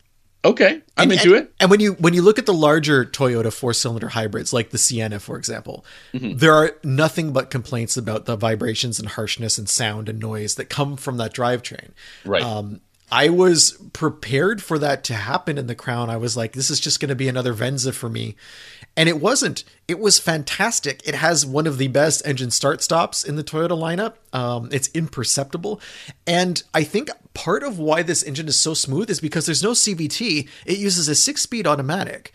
okay, 0.45 0.83
I'm 0.97 1.11
And- 1.11 1.13
into 1.13 1.35
and- 1.35 1.45
it. 1.47 1.55
And 1.61 1.71
when 1.71 1.81
you 1.81 1.93
when 1.95 2.15
you 2.15 2.23
look 2.23 2.39
at 2.39 2.47
the 2.47 2.55
larger 2.55 3.05
Toyota 3.05 3.53
four 3.53 3.73
cylinder 3.73 4.09
hybrids, 4.09 4.53
like 4.53 4.71
the 4.71 4.79
Sienna, 4.79 5.19
for 5.21 5.37
example, 5.37 5.85
Mm-hmm. 6.13 6.37
there 6.39 6.55
are 6.55 6.73
nothing 6.85 7.33
but 7.33 7.51
complaints 7.51 7.97
about 7.97 8.27
the 8.27 8.37
vibrations 8.37 8.99
and 8.99 9.09
harshness 9.11 9.59
and 9.59 9.69
sound 9.69 10.09
and 10.09 10.19
noise 10.21 10.55
that 10.57 10.67
come 10.71 10.97
from 10.97 11.17
that 11.17 11.35
drivetrain. 11.35 11.91
Right. 12.25 12.43
Um, 12.43 12.81
I 13.13 13.29
was 13.29 13.73
prepared 13.93 14.63
for 14.63 14.79
that 14.79 15.05
to 15.05 15.15
happen 15.15 15.57
in 15.59 15.67
the 15.69 15.75
Crown. 15.75 16.11
I 16.11 16.17
was 16.17 16.37
like, 16.37 16.53
this 16.53 16.71
is 16.71 16.81
just 16.81 16.99
going 17.01 17.11
to 17.11 17.15
be 17.15 17.29
another 17.29 17.53
Venza 17.53 17.93
for 17.93 18.09
me. 18.09 18.35
And 18.97 19.09
it 19.09 19.21
wasn't. 19.21 19.63
It 19.87 19.99
was 20.01 20.19
fantastic. 20.19 21.07
It 21.07 21.15
has 21.17 21.45
one 21.45 21.67
of 21.67 21.79
the 21.79 21.89
best 21.89 22.23
engine 22.27 22.51
start 22.51 22.83
stops 22.83 23.23
in 23.23 23.37
the 23.37 23.45
Toyota 23.45 23.71
lineup. 23.79 24.15
Um, 24.37 24.69
it's 24.73 24.89
imperceptible. 24.95 25.81
And 26.27 26.63
I 26.73 26.83
think 26.83 27.11
part 27.35 27.63
of 27.63 27.79
why 27.79 28.03
this 28.03 28.23
engine 28.23 28.49
is 28.49 28.59
so 28.59 28.73
smooth 28.75 29.11
is 29.11 29.21
because 29.21 29.45
there's 29.47 29.63
no 29.63 29.73
CVT. 29.73 30.49
It 30.67 30.79
uses 30.79 31.09
a 31.09 31.15
six 31.15 31.43
speed 31.43 31.67
automatic. 31.67 32.33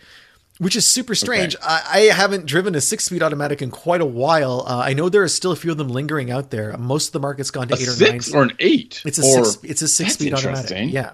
Which 0.58 0.76
is 0.76 0.86
super 0.86 1.14
strange. 1.14 1.56
I, 1.62 1.82
I 1.90 1.98
haven't 2.14 2.44
driven 2.44 2.74
a 2.74 2.82
six-speed 2.82 3.22
automatic 3.22 3.62
in 3.62 3.70
quite 3.70 4.02
a 4.02 4.04
while. 4.04 4.62
Uh, 4.66 4.76
I 4.84 4.92
know 4.92 5.08
there 5.08 5.22
are 5.22 5.28
still 5.28 5.52
a 5.52 5.56
few 5.56 5.70
of 5.72 5.78
them 5.78 5.88
lingering 5.88 6.30
out 6.30 6.50
there. 6.50 6.76
Most 6.76 7.06
of 7.06 7.12
the 7.14 7.20
market's 7.20 7.50
gone 7.50 7.66
to 7.68 7.74
A 7.76 7.78
eight 7.78 7.88
or 7.88 7.92
nine. 7.92 7.96
six 8.20 8.34
or 8.34 8.42
an 8.42 8.52
eight? 8.58 9.00
It's 9.06 9.18
a 9.18 9.22
or, 9.22 9.46
six. 9.46 9.64
It's 9.64 9.80
a 9.80 9.88
six-speed 9.88 10.34
automatic. 10.34 10.92
Yeah. 10.92 11.12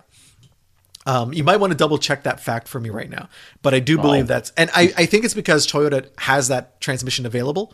Um, 1.07 1.33
you 1.33 1.45
might 1.45 1.59
want 1.59 1.71
to 1.71 1.77
double 1.77 1.99
check 1.99 2.25
that 2.25 2.41
fact 2.41 2.67
for 2.67 2.81
me 2.81 2.91
right 2.91 3.09
now, 3.09 3.29
but 3.63 3.73
I 3.73 3.79
do 3.79 3.97
believe 3.99 4.25
Oh. 4.25 4.27
that's, 4.27 4.51
and 4.57 4.69
I, 4.75 4.93
I 4.97 5.07
think 5.07 5.25
it's 5.25 5.35
because 5.35 5.65
Toyota 5.65 6.09
has 6.19 6.49
that 6.49 6.81
transmission 6.81 7.25
available, 7.25 7.73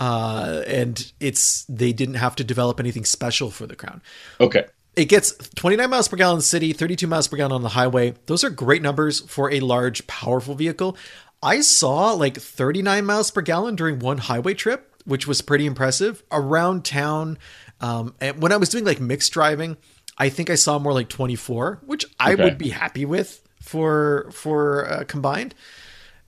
uh, 0.00 0.62
and 0.66 1.12
it's 1.20 1.66
they 1.68 1.92
didn't 1.92 2.14
have 2.14 2.34
to 2.36 2.44
develop 2.44 2.80
anything 2.80 3.04
special 3.04 3.50
for 3.50 3.66
the 3.66 3.76
Crown. 3.76 4.00
Okay. 4.40 4.64
It 4.96 5.06
gets 5.06 5.32
29 5.56 5.90
miles 5.90 6.08
per 6.08 6.16
gallon 6.16 6.40
city, 6.40 6.72
32 6.72 7.06
miles 7.06 7.26
per 7.28 7.36
gallon 7.36 7.52
on 7.52 7.62
the 7.62 7.70
highway. 7.70 8.14
Those 8.26 8.44
are 8.44 8.50
great 8.50 8.80
numbers 8.82 9.20
for 9.20 9.50
a 9.50 9.60
large, 9.60 10.06
powerful 10.06 10.54
vehicle. 10.54 10.96
I 11.42 11.60
saw 11.60 12.12
like 12.12 12.36
39 12.36 13.04
miles 13.04 13.30
per 13.30 13.42
gallon 13.42 13.74
during 13.76 13.98
one 13.98 14.18
highway 14.18 14.54
trip, 14.54 14.94
which 15.04 15.26
was 15.26 15.40
pretty 15.42 15.66
impressive. 15.66 16.22
Around 16.30 16.84
town, 16.84 17.38
um, 17.80 18.14
and 18.20 18.40
when 18.40 18.52
I 18.52 18.56
was 18.56 18.68
doing 18.68 18.84
like 18.84 19.00
mixed 19.00 19.32
driving, 19.32 19.76
I 20.16 20.28
think 20.28 20.48
I 20.48 20.54
saw 20.54 20.78
more 20.78 20.92
like 20.92 21.08
24, 21.08 21.80
which 21.84 22.06
I 22.20 22.32
Okay. 22.34 22.44
would 22.44 22.56
be 22.56 22.70
happy 22.70 23.04
with 23.04 23.42
for 23.60 24.30
for 24.32 24.88
uh, 24.88 25.04
combined. 25.08 25.54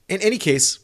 In 0.08 0.20
any 0.22 0.38
case, 0.38 0.80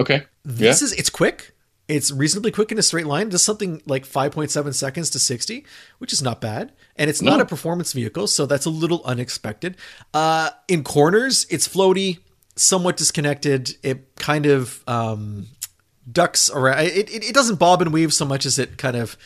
Okay. 0.00 0.24
this 0.44 0.80
yeah. 0.80 0.86
is 0.86 0.92
it's 0.94 1.10
quick. 1.10 1.54
It's 1.88 2.10
reasonably 2.12 2.50
quick 2.50 2.70
in 2.70 2.78
a 2.78 2.82
straight 2.82 3.06
line. 3.06 3.30
Does 3.30 3.42
something 3.42 3.80
like 3.86 4.04
5.7 4.04 4.74
seconds 4.74 5.08
to 5.10 5.18
60, 5.18 5.64
which 5.98 6.12
is 6.12 6.20
not 6.22 6.40
bad. 6.40 6.72
And 6.96 7.08
it's 7.08 7.22
not 7.22 7.38
No. 7.38 7.42
a 7.42 7.46
performance 7.46 7.94
vehicle, 7.94 8.26
so 8.26 8.44
that's 8.44 8.66
a 8.66 8.70
little 8.70 9.00
unexpected. 9.06 9.76
Uh, 10.12 10.50
in 10.68 10.84
corners, 10.84 11.46
it's 11.48 11.66
floaty, 11.66 12.18
somewhat 12.56 12.96
disconnected. 12.98 13.70
It 13.82 14.14
kind 14.16 14.44
of 14.44 14.82
um, 14.86 15.46
ducks 16.10 16.50
around. 16.50 16.80
It, 16.86 17.08
it, 17.08 17.24
it 17.30 17.34
doesn't 17.34 17.56
bob 17.58 17.80
and 17.80 17.90
weave 17.92 18.12
so 18.12 18.26
much 18.26 18.44
as 18.44 18.58
it 18.58 18.76
kind 18.76 18.96
of 18.96 19.16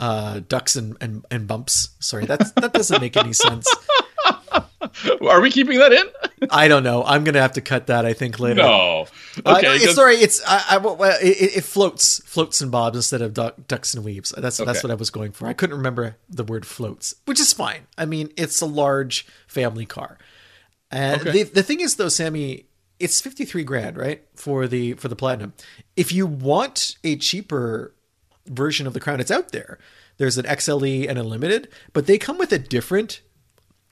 uh, 0.00 0.40
ducks 0.48 0.74
and, 0.74 0.96
and, 1.00 1.24
and 1.30 1.46
bumps. 1.46 1.90
Sorry, 2.00 2.26
that's, 2.26 2.50
that 2.52 2.72
doesn't 2.72 3.00
make 3.00 3.16
any 3.16 3.32
sense. 3.34 3.66
Are 5.22 5.40
we 5.40 5.50
keeping 5.50 5.78
that 5.78 5.92
in? 5.92 6.06
I 6.50 6.68
don't 6.68 6.82
know. 6.82 7.04
I'm 7.04 7.24
going 7.24 7.34
to 7.34 7.40
have 7.40 7.52
to 7.52 7.60
cut 7.60 7.86
that, 7.88 8.04
I 8.06 8.12
think, 8.12 8.38
later. 8.40 8.56
no. 8.62 9.06
Uh, 9.44 9.56
Okay. 9.58 9.74
it's 9.76 9.86
'cause- 9.86 9.94
sorry. 9.94 10.16
It's 10.16 10.40
I, 10.46 10.78
I 10.80 11.18
it, 11.22 11.56
it 11.58 11.64
floats, 11.64 12.20
floats 12.24 12.60
and 12.60 12.70
bobs 12.70 12.96
instead 12.96 13.22
of 13.22 13.34
duck, 13.34 13.56
ducks 13.68 13.94
and 13.94 14.04
weaves. 14.04 14.34
That's 14.36 14.56
that's 14.58 14.82
what 14.82 14.90
I 14.90 14.94
was 14.94 15.10
going 15.10 15.32
for. 15.32 15.46
I 15.46 15.52
couldn't 15.52 15.76
remember 15.76 16.16
the 16.28 16.44
word 16.44 16.66
floats, 16.66 17.14
which 17.26 17.40
is 17.40 17.52
fine. 17.52 17.86
I 17.98 18.04
mean, 18.06 18.30
it's 18.36 18.60
a 18.60 18.66
large 18.66 19.26
family 19.46 19.86
car. 19.86 20.18
And 20.90 21.20
Okay. 21.20 21.30
the 21.30 21.42
the 21.50 21.62
thing 21.62 21.80
is, 21.80 21.96
though, 21.96 22.08
Sami, 22.08 22.66
it's 22.98 23.20
fifty 23.20 23.44
three 23.44 23.62
grand, 23.64 23.96
right, 23.96 24.22
for 24.34 24.66
the 24.66 24.94
for 24.94 25.08
the 25.08 25.16
platinum. 25.16 25.52
If 25.96 26.12
you 26.12 26.26
want 26.26 26.96
a 27.04 27.16
cheaper 27.16 27.94
version 28.46 28.86
of 28.86 28.92
the 28.94 29.00
Crown, 29.00 29.20
it's 29.20 29.30
out 29.30 29.52
there. 29.52 29.78
There's 30.16 30.36
an 30.36 30.44
XLE 30.46 31.08
and 31.08 31.18
a 31.18 31.22
limited, 31.22 31.68
but 31.92 32.06
they 32.06 32.18
come 32.18 32.36
with 32.38 32.52
a 32.52 32.58
different 32.58 33.20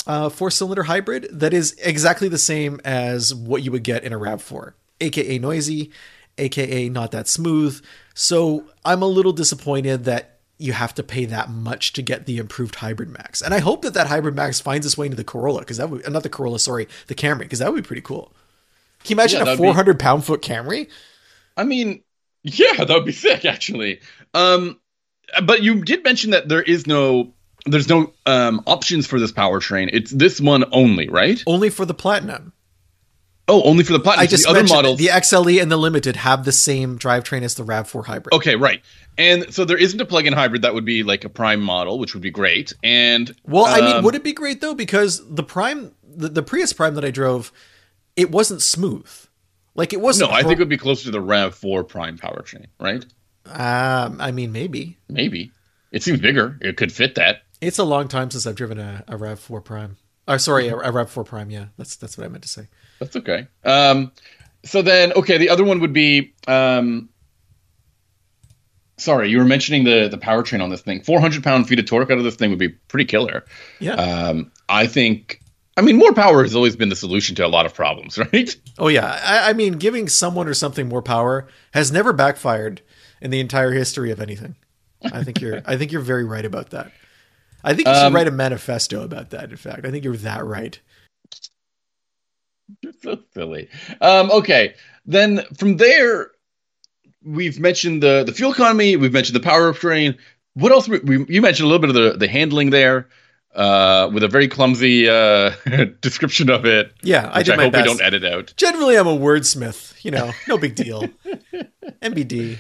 uh, 0.09 0.29
four 0.31 0.51
cylinder 0.51 0.85
hybrid 0.85 1.29
that 1.31 1.53
is 1.55 1.77
exactly 1.85 2.29
the 2.29 2.39
same 2.39 2.81
as 2.85 3.33
what 3.35 3.63
you 3.63 3.71
would 3.71 3.85
get 3.85 4.03
in 4.05 4.13
a 4.13 4.19
RAV4, 4.19 4.73
aka 5.01 5.39
noisy, 5.39 5.91
aka 6.39 6.89
not 6.89 7.13
that 7.13 7.29
smooth. 7.29 7.81
So 8.15 8.65
I'm 8.85 9.03
a 9.03 9.07
little 9.07 9.33
disappointed 9.33 10.05
that 10.05 10.39
you 10.61 10.73
have 10.73 10.93
to 10.95 11.05
pay 11.05 11.25
that 11.27 11.51
much 11.51 11.93
to 11.93 12.03
get 12.03 12.27
the 12.27 12.39
improved 12.39 12.75
hybrid 12.77 13.09
max. 13.11 13.41
And 13.43 13.55
I 13.55 13.61
hope 13.61 13.83
that 13.83 13.95
that 13.95 14.09
hybrid 14.09 14.35
max 14.35 14.61
finds 14.61 14.85
its 14.87 14.99
way 14.99 15.07
into 15.07 15.17
the 15.17 15.23
Corolla 15.25 15.61
because 15.61 15.77
that 15.77 15.89
would 15.91 16.11
not 16.11 16.25
the 16.25 16.29
Corolla, 16.29 16.59
sorry, 16.59 16.89
the 17.07 17.15
Camry 17.15 17.41
because 17.41 17.61
that 17.61 17.73
would 17.73 17.85
be 17.85 17.87
pretty 17.87 18.03
cool. 18.03 18.33
Can 19.05 19.11
you 19.11 19.21
imagine 19.21 19.37
Yeah, 19.39 19.43
a 19.43 19.45
that'd 19.47 19.59
be- 19.61 19.65
400 19.65 20.01
pound 20.01 20.25
foot 20.25 20.43
Camry? 20.43 20.89
I 21.57 21.63
mean, 21.65 22.03
yeah, 22.43 22.73
that 22.85 22.89
would 22.89 23.05
be 23.05 23.13
sick, 23.13 23.45
actually. 23.45 24.01
Um, 24.35 24.81
but 25.45 25.63
you 25.63 25.85
did 25.85 26.03
mention 26.03 26.31
that 26.31 26.49
there 26.49 26.63
is 26.63 26.87
no, 26.87 27.33
there's 27.71 27.89
no 27.89 28.13
um, 28.27 28.63
options 28.67 29.07
for 29.07 29.19
this 29.21 29.33
powertrain. 29.33 29.91
It's 29.93 30.11
this 30.11 30.41
one 30.41 30.65
only, 30.73 31.09
right? 31.09 31.43
Only 31.47 31.71
for 31.71 31.85
the 31.85 31.95
Platinum. 31.95 32.53
Oh, 33.51 33.63
only 33.63 33.83
for 33.83 33.95
the 33.95 34.01
platinum. 34.01 34.23
I 34.25 34.27
just 34.27 34.45
the 34.45 34.51
other 34.51 34.65
models. 34.65 34.99
the 34.99 35.07
XLE 35.07 35.63
and 35.63 35.73
the 35.73 35.79
Limited 35.79 36.17
have 36.17 36.45
the 36.45 36.53
same 36.53 36.99
drivetrain 36.99 37.43
as 37.43 37.55
the 37.55 37.65
RAV4 37.65 38.05
hybrid. 38.05 38.35
Okay, 38.35 38.57
right. 38.57 38.83
And 39.17 39.53
so 39.55 39.65
there 39.65 39.79
isn't 39.79 39.99
a 39.99 40.05
plug-in 40.05 40.35
hybrid 40.35 40.63
that 40.63 40.75
would 40.75 40.85
be 40.85 41.03
like 41.03 41.25
a 41.25 41.31
prime 41.31 41.61
model, 41.63 41.99
which 41.99 42.13
would 42.13 42.23
be 42.23 42.31
great. 42.31 42.75
And 42.83 43.35
Well, 43.45 43.65
I 43.65 43.81
mean, 43.81 43.97
um, 43.97 44.05
would 44.05 44.15
it 44.15 44.23
be 44.23 44.35
great 44.35 44.61
though? 44.61 44.75
Because 44.75 45.27
the 45.27 45.43
Prime, 45.43 45.95
the, 46.07 46.29
the 46.29 46.43
Prius 46.43 46.75
Prime 46.75 46.95
that 46.97 47.07
I 47.07 47.11
drove, 47.11 47.51
it 48.17 48.31
wasn't 48.31 48.61
smooth. 48.61 49.11
Like 49.75 49.95
it 49.95 50.01
wasn't. 50.01 50.31
No, 50.31 50.37
I 50.37 50.43
think 50.43 50.55
it 50.55 50.59
would 50.59 50.69
be 50.69 50.77
closer 50.77 51.05
to 51.05 51.11
the 51.11 51.21
Rav 51.21 51.55
Four 51.55 51.85
Prime 51.85 52.19
powertrain, 52.19 52.67
right? 52.79 53.05
Um, 53.47 54.21
I 54.21 54.31
mean, 54.31 54.53
maybe 54.53 54.99
Maybe 55.09 55.53
it 55.91 56.03
seems 56.03 56.21
bigger. 56.21 56.59
It 56.61 56.77
could 56.77 56.93
fit 56.93 57.15
that. 57.15 57.43
It's 57.61 57.79
a 57.79 57.85
long 57.85 58.09
time 58.09 58.31
since 58.31 58.47
I've 58.47 58.55
driven 58.55 58.79
a, 58.79 59.05
a 59.09 59.17
Rav 59.17 59.39
Four 59.39 59.61
Prime. 59.61 59.97
Oh, 60.27 60.37
sorry, 60.37 60.69
a, 60.69 60.77
a 60.77 60.93
Rav 60.93 61.11
Four 61.11 61.25
Prime. 61.25 61.51
Yeah, 61.51 61.67
that's 61.77 61.97
that's 61.97 62.19
what 62.19 62.25
I 62.25 62.29
meant 62.29 62.43
to 62.43 62.49
say. 62.49 62.69
That's 63.01 63.17
okay. 63.17 63.47
Um, 63.65 64.13
so 64.65 64.83
then, 64.83 65.13
okay, 65.15 65.39
the 65.39 65.49
other 65.51 65.65
one 65.65 65.81
would 65.81 65.93
be. 65.93 66.35
Um, 66.47 67.09
sorry, 68.97 69.31
you 69.31 69.39
were 69.39 69.45
mentioning 69.45 69.85
the 69.85 70.09
the 70.09 70.19
powertrain 70.19 70.63
on 70.63 70.71
this 70.71 70.83
thing. 70.83 71.03
Four 71.03 71.21
hundred 71.21 71.43
pound 71.43 71.69
feet 71.69 71.79
of 71.79 71.87
torque 71.87 72.11
out 72.11 72.19
of 72.19 72.25
this 72.25 72.37
thing 72.37 72.51
would 72.51 72.59
be 72.59 72.69
pretty 72.69 73.05
killer. 73.05 73.45
Yeah. 73.81 73.95
Um, 73.95 74.53
I 74.69 74.87
think. 74.87 75.41
I 75.77 75.81
mean, 75.81 75.97
more 75.97 76.13
power 76.13 76.43
has 76.43 76.57
always 76.57 76.75
been 76.75 76.89
the 76.89 76.97
solution 76.97 77.37
to 77.37 77.47
a 77.47 77.49
lot 77.49 77.65
of 77.65 77.73
problems, 77.73 78.19
right? 78.33 78.55
Oh 78.79 78.89
yeah, 78.89 79.21
I, 79.25 79.51
I 79.51 79.53
mean, 79.53 79.75
giving 79.75 80.09
someone 80.09 80.49
or 80.49 80.55
something 80.55 80.89
more 80.89 81.03
power 81.03 81.47
has 81.73 81.93
never 81.93 82.13
backfired 82.13 82.83
in 83.21 83.31
the 83.31 83.41
entire 83.41 83.71
history 83.71 84.11
of 84.11 84.21
anything. 84.21 84.57
I 85.03 85.23
think 85.23 85.41
you're. 85.41 85.63
I 85.65 85.77
think 85.77 85.93
you're 85.93 86.01
very 86.03 86.25
right 86.25 86.45
about 86.45 86.71
that. 86.71 86.91
I 87.65 87.75
think 87.75 87.89
you 87.89 87.95
should 87.95 88.05
Um, 88.07 88.15
write 88.15 88.29
a 88.29 88.31
manifesto 88.33 89.03
about 89.03 89.31
that. 89.31 89.51
In 89.51 89.57
fact, 89.57 89.85
I 89.85 89.91
think 89.91 90.05
you're 90.05 90.17
that 90.19 90.45
right. 90.45 90.79
You're 92.83 92.93
so 93.03 93.19
silly. 93.33 93.69
Um, 94.01 94.31
okay, 94.31 94.75
then 95.07 95.43
from 95.57 95.79
there, 95.79 96.31
we've 97.25 97.59
mentioned 97.59 98.03
the 98.03 98.25
the 98.25 98.33
fuel 98.33 98.53
economy. 98.53 98.95
We've 98.97 99.13
mentioned 99.13 99.37
the 99.37 99.47
powertrain. 99.49 100.19
What 100.55 100.71
else? 100.73 100.87
We, 100.89 100.99
we, 100.99 101.25
you 101.29 101.41
mentioned 101.41 101.65
a 101.65 101.69
little 101.69 101.81
bit 101.81 101.89
of 101.91 101.95
the 102.13 102.19
the 102.19 102.29
handling 102.29 102.69
there, 102.71 103.09
uh, 103.55 104.11
with 104.13 104.23
a 104.23 104.29
very 104.29 104.49
clumsy 104.49 105.09
uh, 105.09 105.53
description 106.03 106.51
of 106.51 106.67
it. 106.67 106.93
Yeah, 107.03 107.31
I 107.33 107.43
did 107.43 107.55
I, 107.55 107.57
my 107.57 107.63
hope 107.65 107.73
best. 107.73 107.85
we 107.85 107.89
don't 107.95 108.03
edit 108.03 108.25
out. 108.25 108.53
Generally, 108.59 108.97
I'm 108.97 109.07
a 109.07 109.17
wordsmith. 109.17 110.05
You 110.05 110.11
know, 110.11 110.33
no 110.47 110.59
big 110.59 110.75
deal. 110.75 111.09
MBD. 112.03 112.59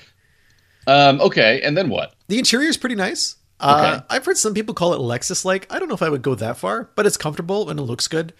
Um, 0.86 1.20
okay, 1.20 1.60
and 1.62 1.76
then 1.76 1.90
what? 1.90 2.14
The 2.28 2.38
interior 2.38 2.68
is 2.70 2.78
pretty 2.78 2.94
nice. 2.94 3.36
Uh, 3.60 3.96
Okay. 3.98 4.06
I've 4.10 4.24
heard 4.24 4.36
some 4.38 4.54
people 4.54 4.74
call 4.74 4.94
it 4.94 4.98
Lexus-like. 4.98 5.66
I 5.72 5.78
don't 5.78 5.88
know 5.88 5.94
if 5.94 6.02
I 6.02 6.08
would 6.08 6.22
go 6.22 6.34
that 6.36 6.58
far, 6.58 6.90
but 6.94 7.06
it's 7.06 7.16
comfortable 7.16 7.68
and 7.70 7.78
it 7.78 7.82
looks 7.84 8.06
good. 8.08 8.32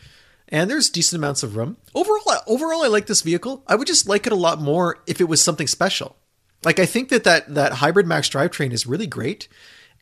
And 0.49 0.71
there's 0.71 0.89
decent 0.91 1.19
amounts 1.21 1.43
of 1.43 1.57
room. 1.57 1.77
Overall, 1.95 2.23
I- 2.31 2.41
overall, 2.47 2.83
I 2.83 2.89
like 2.89 3.07
this 3.07 3.21
vehicle. 3.23 3.63
I 3.67 3.75
would 3.75 3.87
just 3.87 4.09
like 4.09 4.27
it 4.27 4.33
a 4.33 4.37
lot 4.37 4.61
more 4.61 4.99
if 5.07 5.21
it 5.21 5.29
was 5.29 5.43
something 5.43 5.67
special. 5.67 6.17
Like 6.65 6.79
I 6.79 6.87
think 6.87 7.09
that 7.11 7.25
that 7.25 7.55
that 7.55 7.75
hybrid 7.75 8.07
max 8.07 8.29
drivetrain 8.29 8.73
is 8.73 8.87
really 8.87 9.07
great, 9.07 9.47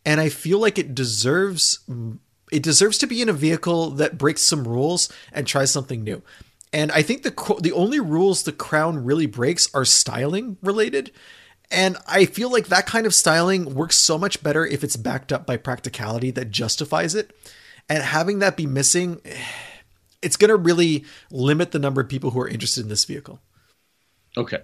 and 0.07 0.21
I 0.21 0.29
feel 0.31 0.59
like 0.59 0.79
it 0.79 0.95
deserves 0.95 1.81
it 2.51 2.63
deserves 2.63 2.97
to 2.99 3.07
be 3.07 3.21
in 3.21 3.29
a 3.29 3.33
vehicle 3.35 3.91
that 3.91 4.17
breaks 4.17 4.41
some 4.43 4.67
rules 4.67 5.13
and 5.33 5.47
tries 5.47 5.71
something 5.71 6.03
new. 6.03 6.23
And 6.73 6.91
I 6.93 7.03
think 7.03 7.25
the 7.25 7.57
the 7.61 7.73
only 7.73 8.01
rules 8.01 8.45
the 8.45 8.53
Crown 8.53 9.05
really 9.05 9.27
breaks 9.27 9.69
are 9.75 9.85
styling 9.85 10.57
related. 10.63 11.11
And 11.71 11.97
I 12.07 12.27
feel 12.27 12.51
like 12.51 12.69
that 12.69 12.87
kind 12.87 13.07
of 13.07 13.15
styling 13.15 13.75
works 13.75 13.97
so 13.97 14.19
much 14.19 14.43
better 14.43 14.65
if 14.65 14.85
it's 14.85 14.97
backed 14.97 15.33
up 15.33 15.47
by 15.47 15.57
practicality 15.57 16.31
that 16.33 16.51
justifies 16.51 17.15
it. 17.15 17.33
And 17.89 18.03
having 18.03 18.39
that 18.41 18.57
be 18.57 18.67
missing, 18.67 19.21
it's 20.23 20.37
going 20.37 20.49
to 20.49 20.57
really 20.57 21.05
limit 21.31 21.73
the 21.73 21.79
number 21.79 22.01
of 22.01 22.09
people 22.09 22.31
who 22.31 22.41
are 22.41 22.49
interested 22.49 22.83
in 22.83 22.89
this 22.89 23.05
vehicle. 23.05 23.41
Okay, 24.39 24.59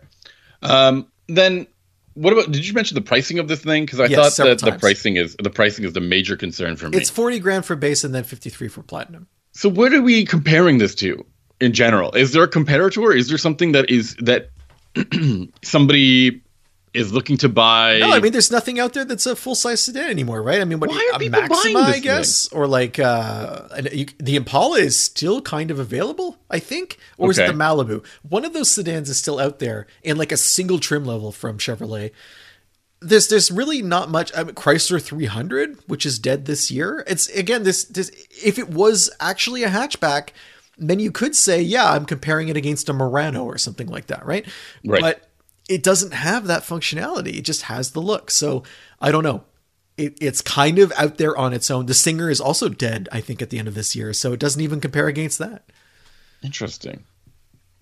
um, 0.60 1.10
then 1.28 1.66
what 2.14 2.32
about? 2.32 2.50
Did 2.50 2.66
you 2.66 2.74
mention 2.74 2.94
the 2.94 3.00
pricing 3.00 3.38
of 3.38 3.48
this 3.48 3.62
thing? 3.62 3.84
Because 3.84 4.00
I 4.00 4.06
Yes, 4.06 4.36
thought 4.36 4.44
that 4.44 4.58
the 4.58 4.78
pricing 4.78 5.16
is 5.16 5.36
the 5.42 5.50
pricing 5.50 5.84
is 5.84 5.94
the 5.94 6.00
major 6.00 6.36
concern 6.36 6.76
for 6.76 6.88
me. 6.88 6.98
It's 6.98 7.10
40 7.10 7.38
grand 7.38 7.64
for 7.64 7.74
base 7.74 8.04
and 8.04 8.14
then 8.14 8.24
53 8.24 8.68
for 8.68 8.82
platinum. 8.82 9.28
So 9.52 9.68
what 9.68 9.92
are 9.94 10.02
we 10.02 10.24
comparing 10.24 10.78
this 10.78 10.94
to 10.96 11.24
in 11.60 11.72
general? 11.72 12.12
Is 12.12 12.32
there 12.32 12.42
a 12.42 12.50
comparator? 12.50 13.16
Is 13.16 13.28
there 13.28 13.38
something 13.38 13.72
that 13.72 13.90
is 13.90 14.14
that 14.16 14.50
somebody 15.62 16.42
is 16.94 17.12
looking 17.12 17.38
to 17.38 17.48
buy? 17.48 17.98
No, 17.98 18.12
I 18.12 18.20
mean, 18.20 18.32
there's 18.32 18.50
nothing 18.50 18.78
out 18.78 18.92
there 18.92 19.04
that's 19.04 19.26
a 19.26 19.34
full 19.34 19.54
size 19.54 19.82
sedan 19.82 20.10
anymore, 20.10 20.42
right? 20.42 20.60
I 20.60 20.64
mean, 20.64 20.78
what 20.78 20.90
Why 20.90 21.10
are 21.12 21.16
a 21.16 21.18
people 21.18 21.40
buying 21.40 21.48
Maxima, 21.48 21.78
this 21.86 21.96
I 21.96 21.98
guess, 22.00 22.48
or 22.52 22.66
like 22.66 22.98
uh, 22.98 23.68
an, 23.72 23.88
you, 23.92 24.06
the 24.18 24.36
Impala 24.36 24.78
is 24.78 24.98
still 24.98 25.40
kind 25.40 25.70
of 25.70 25.78
available, 25.78 26.38
I 26.50 26.58
think, 26.58 26.98
or 27.16 27.30
is 27.30 27.38
it 27.38 27.46
the 27.46 27.54
Malibu? 27.54 28.04
One 28.28 28.44
of 28.44 28.52
those 28.52 28.70
sedans 28.70 29.08
is 29.08 29.18
still 29.18 29.38
out 29.38 29.58
there 29.58 29.86
in 30.02 30.16
like 30.16 30.32
a 30.32 30.36
single 30.36 30.78
trim 30.78 31.04
level 31.04 31.32
from 31.32 31.58
Chevrolet. 31.58 32.10
There's 33.00 33.28
there's 33.28 33.50
really 33.50 33.82
not 33.82 34.10
much. 34.10 34.30
I 34.36 34.44
mean, 34.44 34.54
Chrysler 34.54 35.02
300, 35.02 35.78
which 35.86 36.04
is 36.06 36.18
dead 36.18 36.44
this 36.44 36.70
year. 36.70 37.04
It's 37.06 37.28
again 37.30 37.62
this 37.62 37.84
this 37.84 38.10
if 38.44 38.58
it 38.58 38.68
was 38.68 39.10
actually 39.18 39.64
a 39.64 39.68
hatchback, 39.68 40.28
then 40.76 41.00
you 41.00 41.10
could 41.10 41.34
say 41.34 41.62
yeah, 41.62 41.90
I'm 41.90 42.04
comparing 42.04 42.48
it 42.48 42.56
against 42.56 42.88
a 42.88 42.92
Murano 42.92 43.44
or 43.44 43.56
something 43.56 43.88
like 43.88 44.06
that, 44.08 44.24
right? 44.26 44.46
Right. 44.84 45.00
But 45.00 45.31
it 45.68 45.82
doesn't 45.82 46.12
have 46.12 46.46
that 46.46 46.62
functionality. 46.62 47.36
It 47.36 47.44
just 47.44 47.62
has 47.62 47.92
the 47.92 48.00
look. 48.00 48.30
So 48.30 48.62
I 49.00 49.12
don't 49.12 49.22
know. 49.22 49.44
It, 49.96 50.16
it's 50.20 50.40
kind 50.40 50.78
of 50.78 50.92
out 50.96 51.18
there 51.18 51.36
on 51.36 51.52
its 51.52 51.70
own. 51.70 51.86
The 51.86 51.94
Stinger 51.94 52.30
is 52.30 52.40
also 52.40 52.68
dead, 52.68 53.08
I 53.12 53.20
think, 53.20 53.42
at 53.42 53.50
the 53.50 53.58
end 53.58 53.68
of 53.68 53.74
this 53.74 53.94
year. 53.94 54.12
So 54.12 54.32
it 54.32 54.40
doesn't 54.40 54.60
even 54.60 54.80
compare 54.80 55.06
against 55.06 55.38
that. 55.38 55.64
Interesting. 56.42 57.04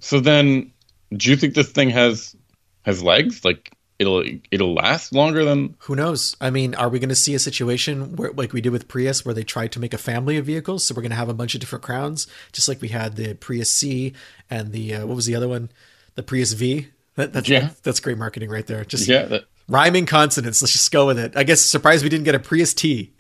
So 0.01 0.21
then, 0.21 0.73
do 1.16 1.31
you 1.31 1.37
think 1.37 1.55
this 1.55 1.71
thing 1.71 1.90
has 1.90 2.35
has 2.83 3.03
legs? 3.03 3.45
Like 3.45 3.73
it'll 3.99 4.25
it'll 4.51 4.75
last 4.75 5.14
longer 5.14 5.45
than? 5.45 5.77
Who 5.81 5.95
knows? 5.95 6.37
I 6.40 6.51
mean, 6.51 6.75
are 6.75 6.88
we 6.88 6.99
going 6.99 7.11
to 7.11 7.14
see 7.14 7.35
a 7.35 7.38
situation 7.38 8.16
where, 8.16 8.33
like 8.33 8.53
we 8.53 8.61
did 8.61 8.73
with 8.73 8.88
Prius, 8.88 9.25
where 9.25 9.35
they 9.35 9.45
tried 9.45 9.73
to 9.73 9.81
make 9.81 9.95
a 9.95 9.99
family 9.99 10.37
of 10.37 10.47
vehicles? 10.47 10.85
So 10.85 10.95
we're 10.95 11.03
going 11.03 11.11
to 11.11 11.16
have 11.16 11.29
a 11.29 11.35
bunch 11.35 11.55
of 11.55 11.61
different 11.61 11.85
crowns, 11.85 12.27
just 12.53 12.69
like 12.69 12.81
we 12.81 12.88
had 12.88 13.16
the 13.16 13.35
Prius 13.35 13.71
C 13.71 14.14
and 14.49 14.73
the 14.73 14.95
uh, 14.97 15.07
what 15.07 15.16
was 15.16 15.27
the 15.27 15.37
other 15.37 15.49
one? 15.49 15.71
The 16.16 16.23
Prius 16.23 16.55
V. 16.55 16.88
That, 17.16 17.33
that's 17.33 17.49
Yeah. 17.49 17.70
that's 17.83 18.01
great 18.01 18.18
marketing 18.18 18.51
right 18.51 18.66
there. 18.66 18.85
Just 18.85 19.09
Yeah. 19.09 19.25
That, 19.27 19.44
rhyming 19.68 20.07
consonants. 20.07 20.62
Let's 20.62 20.73
just 20.73 20.90
go 20.90 21.07
with 21.07 21.18
it. 21.18 21.33
I 21.37 21.44
guess 21.44 21.61
surprised 21.61 22.03
we 22.03 22.09
didn't 22.11 22.25
get 22.25 22.35
a 22.35 22.38
Prius 22.40 22.75
T. 22.75 23.12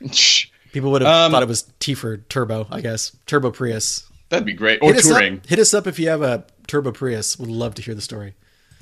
People 0.72 0.90
would 0.92 1.02
have 1.02 1.10
Um, 1.26 1.32
thought 1.32 1.42
it 1.42 1.48
was 1.48 1.64
T 1.80 1.94
for 1.94 2.18
turbo. 2.18 2.66
I 2.70 2.80
guess 2.80 3.16
turbo 3.26 3.50
Prius. 3.50 4.04
that'd 4.28 4.44
be 4.44 4.52
great. 4.52 4.80
Or 4.82 4.90
Hit 4.92 4.98
us, 5.04 5.08
touring. 5.08 5.36
up, 5.38 5.46
hit 5.46 5.58
us 5.58 5.72
up 5.72 5.86
if 5.86 5.98
you 5.98 6.08
have 6.08 6.22
a 6.22 6.44
turbo 6.66 6.92
Prius. 6.92 7.38
Would 7.38 7.48
love 7.50 7.74
to 7.76 7.82
hear 7.82 7.94
the 7.94 8.00
story. 8.02 8.34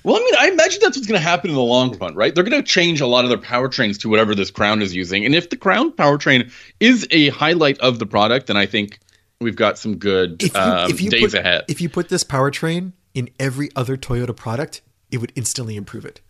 Well, 0.03 0.17
I 0.17 0.19
mean, 0.19 0.35
I 0.39 0.49
imagine 0.49 0.81
that's 0.83 0.97
what's 0.99 1.07
going 1.07 1.19
to 1.19 1.27
happen 1.27 1.49
in 1.51 1.57
the 1.57 1.63
long 1.63 1.97
run, 1.99 2.15
right? 2.15 2.35
They're 2.35 2.45
going 2.45 2.63
to 2.63 2.67
change 2.69 3.01
a 3.01 3.07
lot 3.07 3.25
of 3.25 3.31
their 3.31 3.39
powertrains 3.39 3.99
to 4.01 4.09
whatever 4.11 4.35
this 4.35 4.51
Crown 4.51 4.83
is 4.83 4.95
using, 4.95 5.25
and 5.25 5.35
if 5.35 5.49
the 5.51 5.57
Crown 5.57 5.93
powertrain 5.93 6.51
is 6.81 7.07
a 7.11 7.29
highlight 7.31 7.79
of 7.79 7.99
the 7.99 8.05
product, 8.07 8.49
then 8.49 8.57
I 8.59 8.67
think 8.67 8.99
we've 9.41 9.57
got 9.57 9.79
some 9.79 9.97
good 9.97 10.43
If 10.43 10.53
you, 10.55 10.61
um, 10.61 10.91
if 10.91 11.01
you 11.01 11.11
days 11.11 11.21
put, 11.33 11.35
ahead. 11.35 11.65
If 11.69 11.81
you 11.81 11.89
put 11.89 12.09
this 12.11 12.23
powertrain 12.25 12.93
in 13.15 13.31
every 13.39 13.71
other 13.77 13.97
Toyota 13.97 14.35
product, 14.37 14.83
it 15.11 15.19
would 15.19 15.33
instantly 15.37 15.77
improve 15.77 16.05
it. 16.05 16.21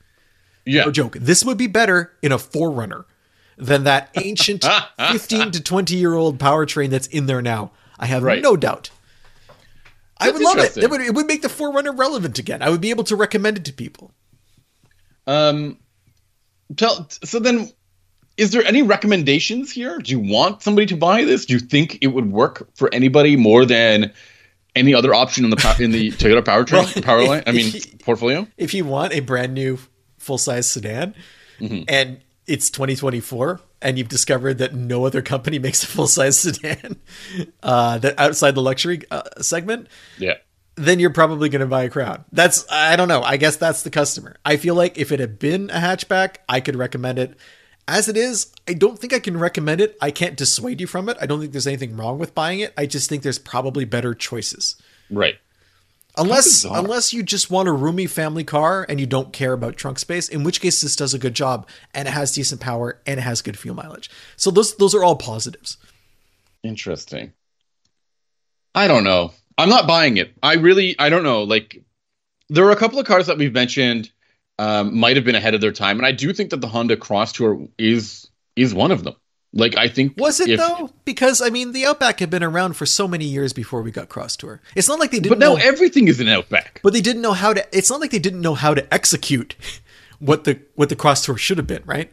yeah, 0.67 0.85
No 0.85 0.91
joke. 0.91 1.17
This 1.21 1.45
would 1.45 1.57
be 1.59 1.67
better 1.67 2.13
in 2.23 2.31
a 2.33 2.37
4Runner 2.39 3.05
than 3.57 3.85
that 3.85 4.11
ancient 4.23 4.65
15 4.99 5.51
to 5.53 5.63
20 5.63 5.97
year 5.97 6.15
old 6.15 6.39
powertrain 6.39 6.91
that's 6.91 7.07
in 7.07 7.27
there 7.27 7.43
now. 7.43 7.73
I 7.99 8.07
have 8.07 8.23
Right. 8.23 8.43
no 8.43 8.57
doubt. 8.57 8.91
I 10.19 10.31
would 10.31 10.41
love 10.43 10.59
it. 10.59 10.77
It 10.77 10.91
would, 10.91 11.01
it 11.01 11.15
would 11.15 11.27
make 11.27 11.43
the 11.43 11.49
4Runner 11.49 11.97
relevant 11.97 12.39
again. 12.39 12.63
I 12.63 12.71
would 12.71 12.81
be 12.81 12.91
able 12.91 13.05
to 13.05 13.17
recommend 13.17 13.57
it 13.59 13.65
to 13.67 13.73
people. 13.73 14.13
Um, 15.27 15.79
tell, 16.77 17.09
so 17.25 17.39
then, 17.39 17.71
is 18.37 18.51
there 18.51 18.65
any 18.65 18.83
recommendations 18.83 19.71
here? 19.73 19.99
Do 19.99 20.11
you 20.13 20.21
want 20.21 20.63
somebody 20.63 20.87
to 20.89 20.97
buy 20.97 21.25
this? 21.25 21.47
Do 21.47 21.55
you 21.55 21.61
think 21.61 21.99
it 22.01 22.09
would 22.09 22.31
work 22.31 22.69
for 22.75 22.93
anybody 22.93 23.37
more 23.37 23.65
than 23.65 24.13
any 24.77 24.95
other 24.95 25.15
option 25.15 25.45
in 25.45 25.51
the 25.51 25.77
in 25.81 25.91
the 25.91 26.11
Toyota 26.13 26.43
powertrain 26.43 26.95
Well, 26.95 27.03
power 27.03 27.25
line? 27.25 27.43
I 27.47 27.53
mean, 27.53 27.69
if 27.69 27.75
you- 27.93 27.99
portfolio. 27.99 28.47
if 28.57 28.75
you 28.75 28.85
want 28.85 29.13
a 29.13 29.21
brand 29.21 29.55
new 29.55 29.79
full 30.19 30.39
size 30.39 30.67
sedan 30.71 31.15
Mm-hmm. 31.61 31.85
and 31.89 32.21
it's 32.49 32.69
2024 32.71 33.61
and 33.81 33.97
you've 33.97 34.09
discovered 34.09 34.59
that 34.59 34.75
no 34.75 35.07
other 35.07 35.23
company 35.23 35.59
makes 35.61 35.83
a 35.85 35.87
full 35.87 36.09
size 36.09 36.39
sedan 36.39 36.97
uh, 37.63 37.99
that 37.99 38.19
outside 38.19 38.55
the 38.57 38.61
luxury 38.63 39.01
uh, 39.11 39.23
segment, 39.41 39.87
Yeah. 40.19 40.35
then 40.75 40.99
you're 40.99 41.11
probably 41.11 41.49
going 41.49 41.61
to 41.61 41.67
buy 41.67 41.85
a 41.85 41.89
Crown. 41.91 42.25
That's 42.33 42.67
I 42.71 42.97
don't 42.97 43.07
know. 43.09 43.23
I 43.23 43.37
guess 43.37 43.57
that's 43.57 43.83
the 43.83 43.91
customer. 43.91 44.37
I 44.45 44.57
feel 44.57 44.75
like 44.75 44.99
if 44.99 45.13
it 45.13 45.21
had 45.21 45.39
been 45.39 45.71
a 45.71 45.79
hatchback, 45.79 46.37
I 46.49 46.61
could 46.61 46.75
recommend 46.77 47.19
it. 47.21 47.37
As 47.87 48.09
it 48.09 48.17
is, 48.17 48.53
I 48.67 48.73
don't 48.73 48.99
think 48.99 49.13
I 49.13 49.19
can 49.19 49.39
recommend 49.39 49.81
it. 49.81 49.97
I 50.01 50.11
can't 50.11 50.37
dissuade 50.37 50.81
you 50.81 50.87
from 50.87 51.09
it. 51.09 51.19
I 51.21 51.27
don't 51.27 51.41
think 51.41 51.53
there's 51.53 51.67
anything 51.67 51.97
wrong 51.97 52.19
with 52.19 52.35
buying 52.35 52.61
it. 52.61 52.73
I 52.79 52.87
just 52.87 53.09
think 53.09 53.23
there's 53.23 53.39
probably 53.39 53.85
better 53.85 54.15
choices. 54.15 54.77
Right. 55.11 55.37
Unless 56.17 56.65
unless 56.65 57.13
you 57.13 57.25
just 57.25 57.51
want 57.51 57.69
a 57.69 57.73
roomy 57.73 58.07
family 58.07 58.45
car 58.45 58.87
and 58.89 59.01
you 59.01 59.07
don't 59.07 59.33
care 59.33 59.53
about 59.53 59.77
trunk 59.77 59.99
space, 59.99 60.29
in 60.29 60.45
which 60.45 60.61
case 60.61 60.81
this 60.81 60.95
does 60.95 61.13
a 61.13 61.19
good 61.19 61.35
job 61.35 61.69
and 61.93 62.07
it 62.07 62.13
has 62.13 62.33
decent 62.33 62.61
power 62.61 63.01
and 63.05 63.19
it 63.19 63.25
has 63.25 63.43
good 63.43 63.59
fuel 63.59 63.75
mileage. 63.75 64.09
So 64.37 64.53
those 64.53 64.77
those 64.77 64.95
are 64.95 65.03
all 65.03 65.17
positives. 65.17 65.77
Interesting. 66.63 67.33
I 68.77 68.87
don't 68.87 69.05
know. 69.05 69.33
I'm 69.59 69.69
not 69.69 69.87
buying 69.87 70.17
it. 70.17 70.33
I 70.43 70.55
really, 70.55 70.97
I 70.99 71.11
don't 71.11 71.23
know. 71.23 71.43
Like, 71.43 71.83
there 72.49 72.65
are 72.67 72.73
a 72.73 72.77
couple 72.77 72.99
of 72.99 73.07
cars 73.07 73.27
that 73.27 73.39
we've 73.39 73.53
mentioned 73.53 74.11
um, 74.59 74.97
might 74.99 75.17
have 75.17 75.25
been 75.25 75.35
ahead 75.35 75.55
of 75.55 75.61
their 75.61 75.73
time, 75.73 75.99
and 75.99 76.07
I 76.07 76.13
do 76.13 76.33
think 76.33 76.51
that 76.51 76.61
the 76.61 76.69
Honda 76.69 76.97
Cross 76.97 77.33
Tour 77.35 77.67
is 77.79 78.29
is 78.57 78.73
one 78.75 78.91
of 78.93 79.05
them. 79.05 79.15
Like 79.57 79.77
I 79.77 79.89
think 79.89 80.15
Was 80.19 80.41
it 80.41 80.49
if- 80.51 80.59
though? 80.59 80.91
Because 81.05 81.41
I 81.41 81.49
mean, 81.51 81.73
the 81.73 81.87
Outback 81.87 82.19
had 82.21 82.29
been 82.31 82.43
around 82.43 82.75
for 82.75 82.87
so 82.87 83.07
many 83.07 83.25
years 83.25 83.53
before 83.53 83.83
we 83.83 83.91
got 83.93 84.09
Cross 84.09 84.37
Tour. 84.39 84.61
It's 84.75 84.89
not 84.89 84.99
like 84.99 85.11
they 85.13 85.19
didn't 85.21 85.31
But 85.31 85.39
now 85.39 85.55
know, 85.55 85.61
everything 85.61 86.09
is 86.09 86.19
an 86.21 86.29
Outback. 86.29 86.81
but 86.83 86.93
they 86.93 87.01
didn't 87.01 87.23
know 87.23 87.33
how 87.35 87.55
to. 87.55 87.65
It's 87.77 87.89
not 87.91 88.01
like 88.01 88.11
they 88.11 88.19
didn't 88.19 88.41
know 88.41 88.55
how 88.55 88.75
to 88.75 88.95
execute 88.95 89.55
what 90.19 90.43
the 90.45 90.61
what 90.75 90.89
the 90.89 90.97
Cross 90.97 91.25
Tour 91.27 91.37
should 91.37 91.59
have 91.59 91.67
been, 91.69 91.83
right? 91.87 92.13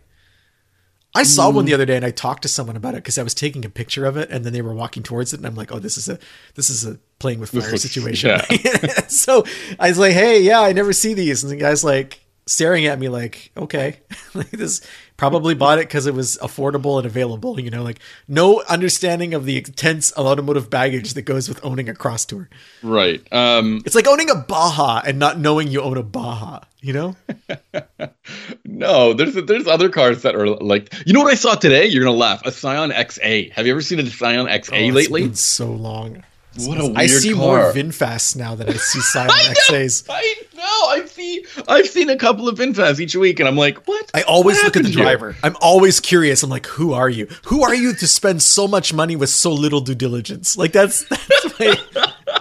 I 1.13 1.23
saw 1.23 1.49
one 1.49 1.65
Mm. 1.65 1.67
the 1.67 1.73
other 1.73 1.85
day 1.85 1.97
and 1.97 2.05
I 2.05 2.11
talked 2.11 2.41
to 2.43 2.47
someone 2.47 2.77
about 2.77 2.93
it 2.93 2.97
because 3.03 3.17
I 3.17 3.23
was 3.23 3.33
taking 3.33 3.65
a 3.65 3.69
picture 3.69 4.05
of 4.05 4.15
it 4.15 4.29
and 4.31 4.45
then 4.45 4.53
they 4.53 4.61
were 4.61 4.73
walking 4.73 5.03
towards 5.03 5.33
it 5.33 5.37
and 5.41 5.45
I'm 5.45 5.55
like, 5.55 5.69
oh, 5.71 5.79
this 5.79 5.97
is 5.97 6.07
a 6.07 6.17
this 6.55 6.69
is 6.69 6.85
a 6.85 6.99
playing 7.19 7.39
with 7.39 7.49
fire 7.49 7.75
situation. 7.75 8.29
yeah. 8.29 9.01
so 9.09 9.43
I 9.77 9.89
was 9.89 9.99
like, 9.99 10.13
hey, 10.13 10.41
yeah, 10.41 10.61
I 10.61 10.71
never 10.71 10.93
see 10.93 11.13
these, 11.13 11.43
and 11.43 11.51
the 11.51 11.57
guy's 11.57 11.83
like 11.83 12.21
staring 12.51 12.85
at 12.85 12.99
me 12.99 13.07
like, 13.07 13.51
okay, 13.55 13.99
like 14.33 14.51
this 14.51 14.85
probably 15.15 15.53
bought 15.55 15.77
it 15.77 15.87
because 15.87 16.05
it 16.07 16.13
was 16.13 16.37
affordable 16.41 16.97
and 16.97 17.05
available. 17.05 17.59
You 17.59 17.69
know, 17.69 17.81
like 17.83 17.99
no 18.27 18.61
understanding 18.67 19.33
of 19.33 19.45
the 19.45 19.57
intense 19.57 20.11
automotive 20.17 20.69
baggage 20.69 21.13
that 21.13 21.21
goes 21.23 21.47
with 21.47 21.63
owning 21.63 21.87
a 21.87 21.93
cross 21.95 22.25
tour. 22.25 22.49
Right. 22.83 23.21
Um, 23.31 23.81
It's 23.85 23.95
like 23.95 24.07
owning 24.07 24.29
a 24.29 24.35
Baja 24.35 25.01
and 25.05 25.17
not 25.17 25.39
knowing 25.39 25.69
you 25.69 25.81
own 25.81 25.97
a 25.97 26.03
Baja. 26.03 26.59
You 26.81 26.93
know? 26.93 27.15
no, 28.65 29.13
there's 29.13 29.35
there's 29.35 29.67
other 29.67 29.89
cars 29.89 30.23
that 30.23 30.35
are 30.35 30.47
like 30.47 30.91
you 31.05 31.13
know 31.13 31.21
what 31.21 31.31
I 31.31 31.35
saw 31.35 31.55
today. 31.55 31.85
You're 31.85 32.03
gonna 32.03 32.17
laugh. 32.17 32.41
A 32.45 32.51
Scion 32.51 32.89
XA. 32.91 33.51
Have 33.51 33.65
you 33.65 33.71
ever 33.71 33.81
seen 33.81 33.99
a 33.99 34.05
Scion 34.07 34.47
XA 34.47 34.71
Oh, 34.73 34.87
it's 34.87 34.95
lately? 34.95 35.21
been 35.23 35.35
so 35.35 35.67
long. 35.71 36.23
What 36.57 36.79
a 36.81 36.85
weird 36.85 36.97
I 36.97 37.07
see 37.07 37.29
car. 37.33 37.39
more 37.39 37.59
VinFasts 37.73 38.35
now 38.35 38.55
than 38.55 38.67
I 38.69 38.73
see 38.73 38.99
Scion 39.13 39.29
XAs. 39.29 40.05
I 40.09 40.35
know. 40.53 40.61
I 40.61 41.05
see. 41.07 41.45
I've 41.67 41.87
seen 41.87 42.09
a 42.09 42.17
couple 42.17 42.49
of 42.49 42.57
VinFasts 42.57 42.99
each 42.99 43.15
week, 43.15 43.39
and 43.39 43.47
I'm 43.47 43.55
like, 43.55 43.85
what? 43.87 44.11
I 44.13 44.23
always 44.23 44.57
What 44.57 44.65
look 44.65 44.77
at 44.77 44.83
the 44.83 44.91
driver. 44.91 45.35
I'm 45.43 45.55
always 45.61 45.99
curious. 46.01 46.43
I'm 46.43 46.49
like, 46.49 46.65
who 46.65 46.91
are 46.93 47.09
you? 47.09 47.27
Who 47.45 47.63
are 47.63 47.73
you 47.73 47.93
to 47.93 48.05
spend 48.07 48.41
so 48.41 48.67
much 48.67 48.93
money 48.93 49.15
with 49.15 49.29
so 49.29 49.53
little 49.53 49.79
due 49.79 49.95
diligence? 49.95 50.57
Like 50.57 50.73
that's 50.73 51.05
that's 51.07 51.59
my 51.59 51.77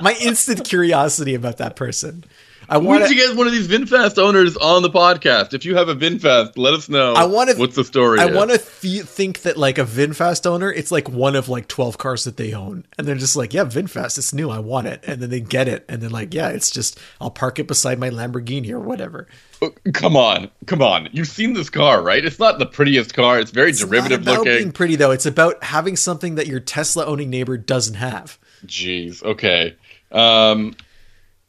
my 0.01 0.15
instant 0.21 0.65
curiosity 0.65 1.35
about 1.35 1.59
that 1.59 1.77
person. 1.77 2.25
I 2.71 2.79
want 2.79 3.05
to 3.07 3.15
get 3.15 3.37
one 3.37 3.47
of 3.49 3.53
these 3.53 3.67
VinFast 3.67 4.17
owners 4.17 4.57
on 4.57 4.83
the 4.83 4.91
podcast. 4.91 5.55
If 5.55 5.65
you 5.65 5.75
have 5.75 5.89
a 5.89 5.95
VinFast, 5.97 6.53
let 6.57 6.73
us 6.73 6.89
know. 6.89 7.15
I 7.15 7.25
wanna- 7.25 7.55
What's 7.57 7.75
the 7.75 7.83
story? 7.85 8.21
I 8.21 8.27
want 8.27 8.51
to 8.53 8.59
th- 8.59 9.03
think 9.03 9.43
that 9.43 9.57
like 9.57 9.77
a 9.79 9.85
VinFast 9.85 10.47
owner, 10.47 10.71
it's 10.73 10.93
like 10.93 11.09
one 11.09 11.35
of 11.35 11.49
like 11.49 11.67
12 11.67 11.99
cars 11.99 12.23
that 12.25 12.37
they 12.37 12.53
own. 12.53 12.85
And 12.97 13.09
they're 13.09 13.17
just 13.17 13.35
like, 13.35 13.53
yeah, 13.53 13.65
VinFast, 13.65 14.19
it's 14.19 14.33
new. 14.33 14.51
I 14.51 14.61
want 14.61 14.87
it. 14.87 15.03
And 15.05 15.21
then 15.21 15.31
they 15.31 15.41
get 15.41 15.67
it. 15.67 15.85
And 15.89 16.01
then 16.01 16.11
like, 16.13 16.33
yeah, 16.33 16.49
it's 16.51 16.71
just, 16.71 16.99
I'll 17.21 17.31
park 17.31 17.59
it 17.59 17.67
beside 17.67 17.99
my 17.99 18.09
Lamborghini 18.09 18.71
or 18.71 18.79
whatever. 18.79 19.27
Oh, 19.61 19.73
Come 19.93 20.17
on, 20.17 20.49
come 20.67 20.81
on. 20.81 21.09
You've 21.13 21.29
seen 21.29 21.53
this 21.55 21.69
car, 21.71 22.01
right? 22.03 22.25
It's 22.25 22.39
not 22.39 22.59
the 22.61 22.67
prettiest 22.67 23.15
car. 23.15 23.41
It's 23.41 23.51
very 23.51 23.71
It's 23.71 23.81
derivative 23.85 24.25
not 24.25 24.33
about 24.35 24.47
looking. 24.47 24.59
being 24.63 24.73
pretty 24.73 24.95
though. 24.97 25.11
It's 25.11 25.27
about 25.27 25.63
having 25.65 25.97
something 25.97 26.37
that 26.37 26.47
your 26.47 26.61
Tesla 26.61 27.05
owning 27.05 27.31
neighbor 27.31 27.59
doesn't 27.59 27.95
have. 27.95 28.39
Jeez. 28.65 29.23
Okay. 29.23 29.75
Um, 30.13 30.75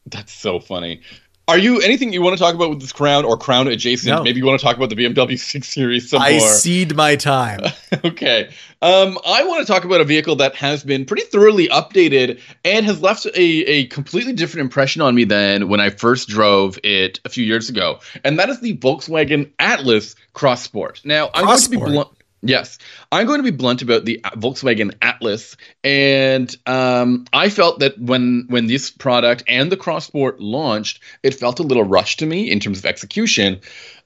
that's 0.06 0.32
so 0.32 0.60
funny. 0.60 1.00
Are 1.48 1.58
you 1.58 1.80
anything 1.80 2.12
you 2.12 2.22
want 2.22 2.36
to 2.36 2.42
talk 2.42 2.54
about 2.54 2.70
with 2.70 2.80
this 2.80 2.92
crown 2.92 3.24
or 3.24 3.36
crown 3.36 3.66
adjacent? 3.66 4.16
No. 4.16 4.22
Maybe 4.22 4.38
you 4.38 4.46
want 4.46 4.60
to 4.60 4.64
talk 4.64 4.76
about 4.76 4.90
the 4.90 4.96
BMW 4.96 5.38
6 5.38 5.68
Series 5.68 6.08
some 6.08 6.22
I 6.22 6.38
more. 6.38 6.48
cede 6.48 6.94
my 6.94 7.16
time. 7.16 7.60
okay. 8.04 8.48
Um, 8.80 9.18
I 9.26 9.44
want 9.44 9.66
to 9.66 9.70
talk 9.70 9.84
about 9.84 10.00
a 10.00 10.04
vehicle 10.04 10.36
that 10.36 10.54
has 10.54 10.84
been 10.84 11.04
pretty 11.04 11.24
thoroughly 11.24 11.68
updated 11.68 12.40
and 12.64 12.86
has 12.86 13.02
left 13.02 13.26
a, 13.26 13.38
a 13.38 13.86
completely 13.86 14.32
different 14.32 14.62
impression 14.62 15.02
on 15.02 15.16
me 15.16 15.24
than 15.24 15.68
when 15.68 15.80
I 15.80 15.90
first 15.90 16.28
drove 16.28 16.78
it 16.84 17.18
a 17.24 17.28
few 17.28 17.44
years 17.44 17.68
ago. 17.68 17.98
And 18.24 18.38
that 18.38 18.48
is 18.48 18.60
the 18.60 18.76
Volkswagen 18.78 19.50
Atlas 19.58 20.14
Cross 20.34 20.62
Sport. 20.62 21.00
Now, 21.04 21.28
I'm 21.34 21.44
going 21.44 21.58
to 21.58 21.70
be 21.70 21.76
blunt. 21.76 22.08
Yes, 22.44 22.78
I'm 23.12 23.28
going 23.28 23.38
to 23.38 23.44
be 23.44 23.56
blunt 23.56 23.82
about 23.82 24.04
the 24.04 24.20
Volkswagen 24.34 24.94
Atlas, 25.00 25.56
and 25.84 26.54
um, 26.66 27.24
I 27.32 27.48
felt 27.48 27.78
that 27.78 28.00
when 28.00 28.46
when 28.48 28.66
this 28.66 28.90
product 28.90 29.44
and 29.46 29.70
the 29.70 29.76
Cross 29.76 30.06
Sport 30.06 30.40
launched, 30.40 31.00
it 31.22 31.34
felt 31.34 31.60
a 31.60 31.62
little 31.62 31.84
rushed 31.84 32.18
to 32.18 32.26
me 32.26 32.50
in 32.50 32.58
terms 32.58 32.80
of 32.80 32.86
execution. 32.86 33.60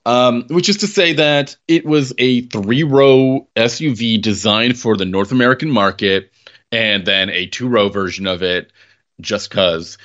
Um, 0.05 0.44
which 0.49 0.68
is 0.68 0.77
to 0.79 0.87
say 0.87 1.14
that 1.14 1.57
it 1.66 1.85
was 1.85 2.12
a 2.18 2.42
three 2.42 2.85
row 2.85 3.49
SUV 3.57 4.20
designed 4.20 4.79
for 4.79 4.96
the 4.96 5.07
North 5.07 5.33
American 5.33 5.70
market, 5.70 6.31
and 6.70 7.07
then 7.07 7.31
a 7.31 7.46
two 7.46 7.68
row 7.68 7.88
version 7.88 8.27
of 8.27 8.42
it 8.42 8.70
just 9.18 9.49
because. 9.49 9.96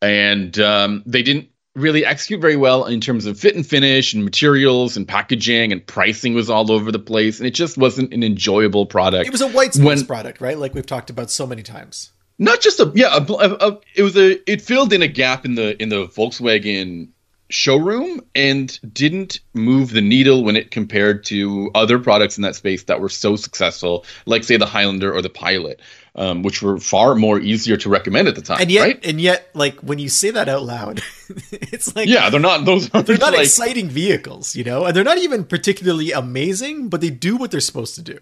And 0.00 0.56
um, 0.60 1.02
they 1.06 1.22
didn't 1.22 1.50
really 1.80 2.04
execute 2.04 2.40
very 2.40 2.56
well 2.56 2.84
in 2.84 3.00
terms 3.00 3.26
of 3.26 3.38
fit 3.38 3.56
and 3.56 3.66
finish 3.66 4.14
and 4.14 4.24
materials 4.24 4.96
and 4.96 5.06
packaging 5.08 5.72
and 5.72 5.84
pricing 5.86 6.34
was 6.34 6.48
all 6.50 6.70
over 6.70 6.92
the 6.92 6.98
place. 6.98 7.38
And 7.40 7.46
it 7.46 7.54
just 7.54 7.76
wasn't 7.76 8.12
an 8.14 8.22
enjoyable 8.22 8.86
product. 8.86 9.26
It 9.26 9.32
was 9.32 9.40
a 9.40 9.48
white 9.48 9.74
space 9.74 9.84
When- 9.84 10.06
product, 10.06 10.40
right? 10.40 10.58
Like 10.58 10.74
we've 10.74 10.86
talked 10.86 11.10
about 11.10 11.30
so 11.30 11.46
many 11.46 11.62
times. 11.62 12.12
not 12.38 12.60
just 12.60 12.80
a 12.80 12.90
yeah 12.94 13.16
a, 13.16 13.22
a, 13.32 13.68
a- 13.70 13.78
it 13.94 14.02
was 14.02 14.16
a 14.16 14.38
it 14.50 14.62
filled 14.62 14.92
in 14.92 15.02
a 15.02 15.08
gap 15.08 15.44
in 15.44 15.54
the 15.56 15.80
in 15.82 15.88
the 15.90 16.06
volkswagen 16.06 17.08
showroom 17.50 18.20
and 18.34 18.78
didn't 18.94 19.40
move 19.54 19.90
the 19.90 20.00
needle 20.00 20.44
when 20.44 20.54
it 20.56 20.70
compared 20.70 21.24
to 21.24 21.68
other 21.74 21.98
products 21.98 22.38
in 22.38 22.42
that 22.42 22.54
space 22.54 22.84
that 22.84 23.00
were 23.00 23.08
so 23.08 23.34
successful 23.36 24.04
like 24.24 24.44
say 24.44 24.56
the 24.56 24.66
highlander 24.66 25.12
or 25.12 25.20
the 25.20 25.28
pilot 25.28 25.80
um, 26.14 26.42
which 26.42 26.62
were 26.62 26.78
far 26.78 27.14
more 27.14 27.38
easier 27.40 27.76
to 27.76 27.88
recommend 27.88 28.28
at 28.28 28.34
the 28.34 28.42
time 28.42 28.60
And 28.60 28.70
yet, 28.70 28.82
right? 28.82 29.06
and 29.06 29.20
yet, 29.20 29.48
like 29.54 29.78
when 29.80 29.98
you 29.98 30.08
say 30.08 30.30
that 30.30 30.48
out 30.48 30.62
loud, 30.64 31.00
it's 31.52 31.94
like 31.96 32.08
yeah 32.08 32.30
they're 32.30 32.40
not 32.40 32.64
those 32.64 32.88
they're 32.90 33.16
not 33.18 33.32
like 33.32 33.42
exciting 33.46 33.88
vehicles, 33.88 34.56
you 34.56 34.64
know, 34.64 34.84
and 34.84 34.94
they're 34.96 35.04
not 35.04 35.18
even 35.18 35.44
particularly 35.44 36.12
amazing, 36.12 36.88
but 36.88 37.00
they 37.00 37.10
do 37.10 37.36
what 37.36 37.50
they're 37.50 37.60
supposed 37.60 37.94
to 37.96 38.02
do. 38.02 38.18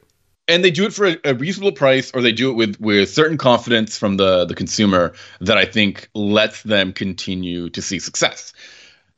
and 0.49 0.65
they 0.65 0.71
do 0.71 0.87
it 0.87 0.93
for 0.95 1.07
a, 1.07 1.17
a 1.25 1.35
reasonable 1.35 1.73
price 1.73 2.11
or 2.15 2.23
they 2.23 2.33
do 2.33 2.51
it 2.51 2.55
with 2.55 2.81
with 2.81 3.09
certain 3.11 3.39
confidence 3.39 3.99
from 3.99 4.17
the 4.17 4.45
the 4.47 4.55
consumer 4.55 5.13
that 5.41 5.57
i 5.59 5.65
think 5.65 6.09
lets 6.15 6.63
them 6.63 6.93
continue 6.93 7.71
to 7.71 7.81
see 7.83 7.99
success. 7.99 8.53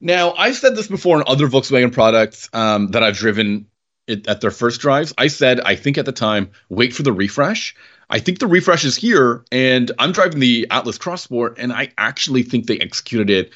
Now 0.00 0.32
i've 0.34 0.56
said 0.56 0.76
this 0.76 0.88
before 0.88 1.18
in 1.18 1.24
other 1.26 1.46
volkswagen 1.48 1.92
products 1.92 2.48
um, 2.52 2.88
that 2.92 3.02
i've 3.02 3.16
driven 3.16 3.66
it, 4.06 4.26
at 4.26 4.40
their 4.40 4.50
first 4.50 4.80
drives. 4.80 5.12
I 5.18 5.28
said 5.28 5.60
i 5.60 5.74
think 5.76 5.98
at 5.98 6.04
the 6.06 6.12
time 6.12 6.50
wait 6.68 6.94
for 6.94 7.02
the 7.02 7.12
refresh 7.12 7.74
i 8.10 8.18
think 8.18 8.38
the 8.38 8.46
refresh 8.46 8.84
is 8.84 8.96
here 8.96 9.44
and 9.50 9.90
i'm 9.98 10.12
driving 10.12 10.40
the 10.40 10.66
atlas 10.70 10.98
cross 10.98 11.22
sport 11.22 11.56
and 11.58 11.72
i 11.72 11.90
actually 11.98 12.42
think 12.42 12.66
they 12.66 12.78
executed 12.78 13.30
it 13.30 13.52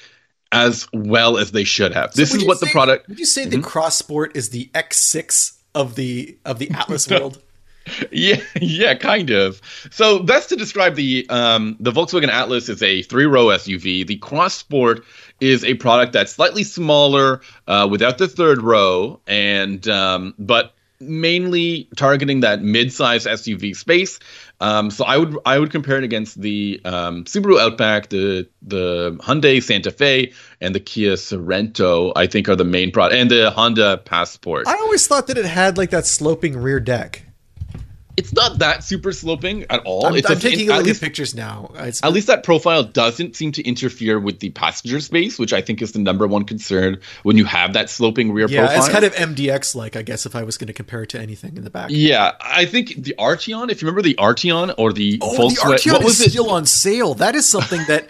as 0.52 0.86
well 0.92 1.36
as 1.36 1.52
they 1.52 1.64
should 1.64 1.92
have 1.92 2.14
this 2.14 2.32
is 2.34 2.44
what 2.44 2.60
the 2.60 2.66
product 2.66 3.04
Mm-hmm. 3.04 3.12
Would 3.12 3.18
you 3.18 3.26
say 3.26 3.44
the 3.44 3.60
Cross 3.60 3.96
Sport 3.96 4.36
is 4.36 4.50
the 4.50 4.70
X6 4.74 5.56
of 5.74 5.94
the 5.94 6.36
of 6.44 6.58
the 6.58 6.70
Atlas 6.70 7.08
world? 7.10 7.40
Yeah, 8.10 8.40
yeah, 8.62 8.94
kind 8.94 9.28
of. 9.28 9.60
So 9.90 10.20
that's 10.20 10.46
to 10.46 10.56
describe 10.56 10.94
the 10.94 11.26
um, 11.28 11.76
the 11.78 11.92
Volkswagen 11.92 12.30
Atlas 12.30 12.70
is 12.70 12.82
a 12.82 13.02
three 13.02 13.26
row 13.26 13.48
SUV. 13.48 14.06
The 14.06 14.16
Cross 14.16 14.54
Sport 14.54 15.04
is 15.38 15.64
a 15.64 15.74
product 15.74 16.14
that's 16.14 16.32
slightly 16.32 16.64
smaller, 16.64 17.42
uh, 17.68 17.86
without 17.90 18.16
the 18.16 18.26
third 18.26 18.62
row, 18.62 19.20
and 19.26 19.86
um, 19.86 20.32
but 20.38 20.73
mainly 21.00 21.88
targeting 21.96 22.40
that 22.40 22.62
mid-size 22.62 23.26
SUV 23.26 23.76
space. 23.76 24.18
Um, 24.60 24.90
so 24.90 25.04
I 25.04 25.18
would 25.18 25.36
I 25.44 25.58
would 25.58 25.70
compare 25.70 25.98
it 25.98 26.04
against 26.04 26.40
the 26.40 26.80
um, 26.84 27.24
Subaru 27.24 27.58
Outback, 27.58 28.08
the 28.08 28.48
the 28.62 29.16
Hyundai 29.20 29.62
Santa 29.62 29.90
Fe, 29.90 30.32
and 30.60 30.74
the 30.74 30.80
Kia 30.80 31.14
Sorento. 31.14 32.12
I 32.16 32.26
think 32.26 32.48
are 32.48 32.56
the 32.56 32.64
main 32.64 32.92
product, 32.92 33.20
and 33.20 33.30
the 33.30 33.50
Honda 33.50 33.98
Passport. 33.98 34.66
I 34.68 34.74
always 34.74 35.06
thought 35.06 35.26
that 35.26 35.38
it 35.38 35.44
had 35.44 35.76
like 35.76 35.90
that 35.90 36.06
sloping 36.06 36.56
rear 36.56 36.80
deck. 36.80 37.24
It's 38.16 38.32
not 38.32 38.58
that 38.58 38.84
super 38.84 39.12
sloping 39.12 39.64
at 39.70 39.80
all. 39.84 40.06
I'm, 40.06 40.14
it's 40.14 40.30
I'm 40.30 40.36
a- 40.36 40.40
taking 40.40 40.70
a 40.70 40.74
at 40.74 40.76
look 40.78 40.86
least 40.86 41.02
at 41.02 41.06
pictures 41.06 41.34
now. 41.34 41.70
It's, 41.76 42.02
At 42.04 42.12
least 42.12 42.28
that 42.28 42.44
profile 42.44 42.84
doesn't 42.84 43.34
seem 43.34 43.50
to 43.52 43.62
interfere 43.64 44.20
with 44.20 44.38
the 44.40 44.50
passenger 44.50 45.00
space, 45.00 45.38
which 45.38 45.52
I 45.52 45.60
think 45.60 45.82
is 45.82 45.92
the 45.92 45.98
number 45.98 46.26
one 46.26 46.44
concern 46.44 46.98
when 47.24 47.36
you 47.36 47.44
have 47.44 47.72
that 47.72 47.90
sloping 47.90 48.32
rear 48.32 48.46
yeah, 48.48 48.60
profile. 48.66 48.78
it's 48.78 48.88
kind 48.88 49.04
of 49.04 49.14
MDX 49.14 49.74
like, 49.74 49.96
I 49.96 50.02
guess, 50.02 50.26
if 50.26 50.36
I 50.36 50.42
was 50.44 50.56
going 50.56 50.68
to 50.68 50.72
compare 50.72 51.02
it 51.02 51.08
to 51.10 51.20
anything 51.20 51.56
in 51.56 51.64
the 51.64 51.70
back. 51.70 51.88
yeah, 51.90 52.32
I 52.40 52.66
think 52.66 52.94
the 52.96 53.14
Arteon, 53.18 53.70
if 53.70 53.82
you 53.82 53.86
remember 53.88 54.02
the 54.02 54.14
Arteon 54.14 54.74
or 54.78 54.92
the 54.92 55.18
Oh, 55.20 55.36
Volkswagen, 55.36 55.54
the 55.54 55.90
Arteon 55.90 55.92
what 55.94 56.04
was 56.04 56.20
is 56.20 56.26
it? 56.26 56.30
still 56.30 56.50
on 56.50 56.66
sale. 56.66 57.14
That 57.14 57.34
is 57.34 57.48
something 57.48 57.80
that. 57.88 58.08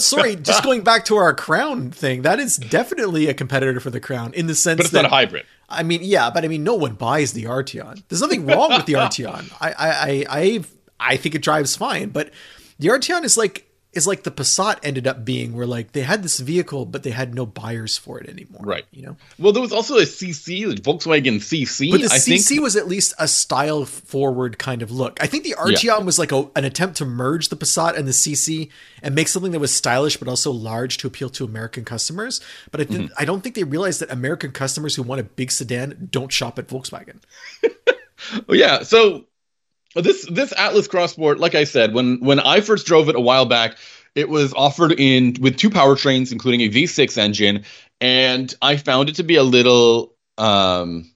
sorry, 0.00 0.36
just 0.36 0.62
going 0.64 0.82
back 0.82 1.04
to 1.06 1.16
our 1.16 1.34
Crown 1.34 1.90
thing. 1.90 2.22
That 2.22 2.38
is 2.38 2.56
definitely 2.56 3.26
a 3.28 3.34
competitor 3.34 3.80
for 3.80 3.90
the 3.90 4.00
Crown 4.00 4.32
in 4.34 4.46
the 4.46 4.54
sense 4.54 4.76
but 4.78 4.84
it's 4.86 4.92
that 4.92 5.02
not 5.02 5.12
a 5.12 5.14
hybrid. 5.14 5.44
I 5.70 5.82
mean, 5.82 6.00
yeah, 6.02 6.30
but 6.30 6.44
I 6.44 6.48
mean, 6.48 6.64
no 6.64 6.74
one 6.74 6.94
buys 6.94 7.32
the 7.32 7.44
Arteon. 7.44 8.02
There's 8.08 8.20
nothing 8.20 8.46
wrong 8.46 8.70
with 8.70 8.86
the 8.86 8.92
Arteon. 9.04 9.52
I, 9.60 9.70
I, 9.72 9.90
I, 9.90 10.24
I, 10.28 10.64
I 10.98 11.16
think 11.16 11.34
it 11.34 11.42
drives 11.42 11.76
fine, 11.76 12.10
but 12.10 12.30
the 12.78 12.88
Arteon 12.88 13.24
is 13.24 13.36
like 13.36 13.69
is 13.92 14.06
like 14.06 14.22
the 14.22 14.30
Passat 14.30 14.78
ended 14.84 15.06
up 15.08 15.24
being, 15.24 15.52
where 15.52 15.66
like 15.66 15.92
they 15.92 16.02
had 16.02 16.22
this 16.22 16.38
vehicle, 16.38 16.84
but 16.86 17.02
they 17.02 17.10
had 17.10 17.34
no 17.34 17.44
buyers 17.44 17.98
for 17.98 18.20
it 18.20 18.28
anymore. 18.28 18.60
Right. 18.62 18.84
You 18.92 19.02
know, 19.02 19.16
Well, 19.38 19.52
there 19.52 19.60
was 19.60 19.72
also 19.72 19.96
a 19.98 20.02
CC, 20.02 20.64
the 20.68 20.80
Volkswagen 20.80 21.36
CC. 21.40 21.90
but 21.90 22.00
the 22.02 22.06
I 22.06 22.18
CC 22.18 22.46
think 22.46 22.62
was 22.62 22.76
at 22.76 22.86
least 22.86 23.14
a 23.18 23.26
style 23.26 23.84
forward 23.84 24.58
kind 24.58 24.82
of 24.82 24.92
look. 24.92 25.20
I 25.20 25.26
think 25.26 25.42
the 25.42 25.56
Arteon 25.58 26.04
was 26.04 26.18
like 26.20 26.30
a, 26.30 26.48
an 26.54 26.64
attempt 26.64 26.98
to 26.98 27.04
merge 27.04 27.48
the 27.48 27.56
Passat 27.56 27.96
and 27.98 28.06
the 28.06 28.12
CC 28.12 28.70
and 29.02 29.14
make 29.14 29.26
something 29.26 29.50
that 29.52 29.58
was 29.60 29.74
stylish 29.74 30.16
but 30.18 30.28
also 30.28 30.52
large 30.52 30.98
to 30.98 31.08
appeal 31.08 31.28
to 31.30 31.44
American 31.44 31.84
customers. 31.84 32.40
But 32.70 32.80
I 32.80 32.84
think 32.84 33.00
Mm-hmm. 33.00 33.14
I 33.18 33.24
don't 33.24 33.40
think 33.42 33.54
they 33.54 33.64
realized 33.64 34.00
that 34.02 34.10
American 34.12 34.52
customers 34.52 34.94
who 34.94 35.02
want 35.02 35.20
a 35.20 35.24
big 35.24 35.50
sedan 35.50 36.08
don't 36.10 36.30
shop 36.30 36.58
at 36.58 36.68
Volkswagen. 36.68 37.20
Yeah. 38.48 38.82
So 38.82 39.24
this 39.94 40.26
this 40.30 40.52
Atlas 40.56 40.88
Cross 40.88 41.12
Sport, 41.12 41.38
like 41.38 41.54
I 41.54 41.64
said, 41.64 41.94
when 41.94 42.20
when 42.20 42.40
I 42.40 42.60
first 42.60 42.86
drove 42.86 43.08
it 43.08 43.16
a 43.16 43.20
while 43.20 43.46
back, 43.46 43.76
it 44.14 44.28
was 44.28 44.52
offered 44.54 44.92
in 44.92 45.36
with 45.40 45.56
two 45.56 45.70
powertrains, 45.70 46.32
including 46.32 46.60
a 46.62 46.68
V6 46.68 47.18
engine, 47.18 47.64
and 48.00 48.54
I 48.62 48.76
found 48.76 49.08
it 49.08 49.16
to 49.16 49.22
be 49.22 49.36
a 49.36 49.42
little 49.42 50.14
um, 50.38 51.10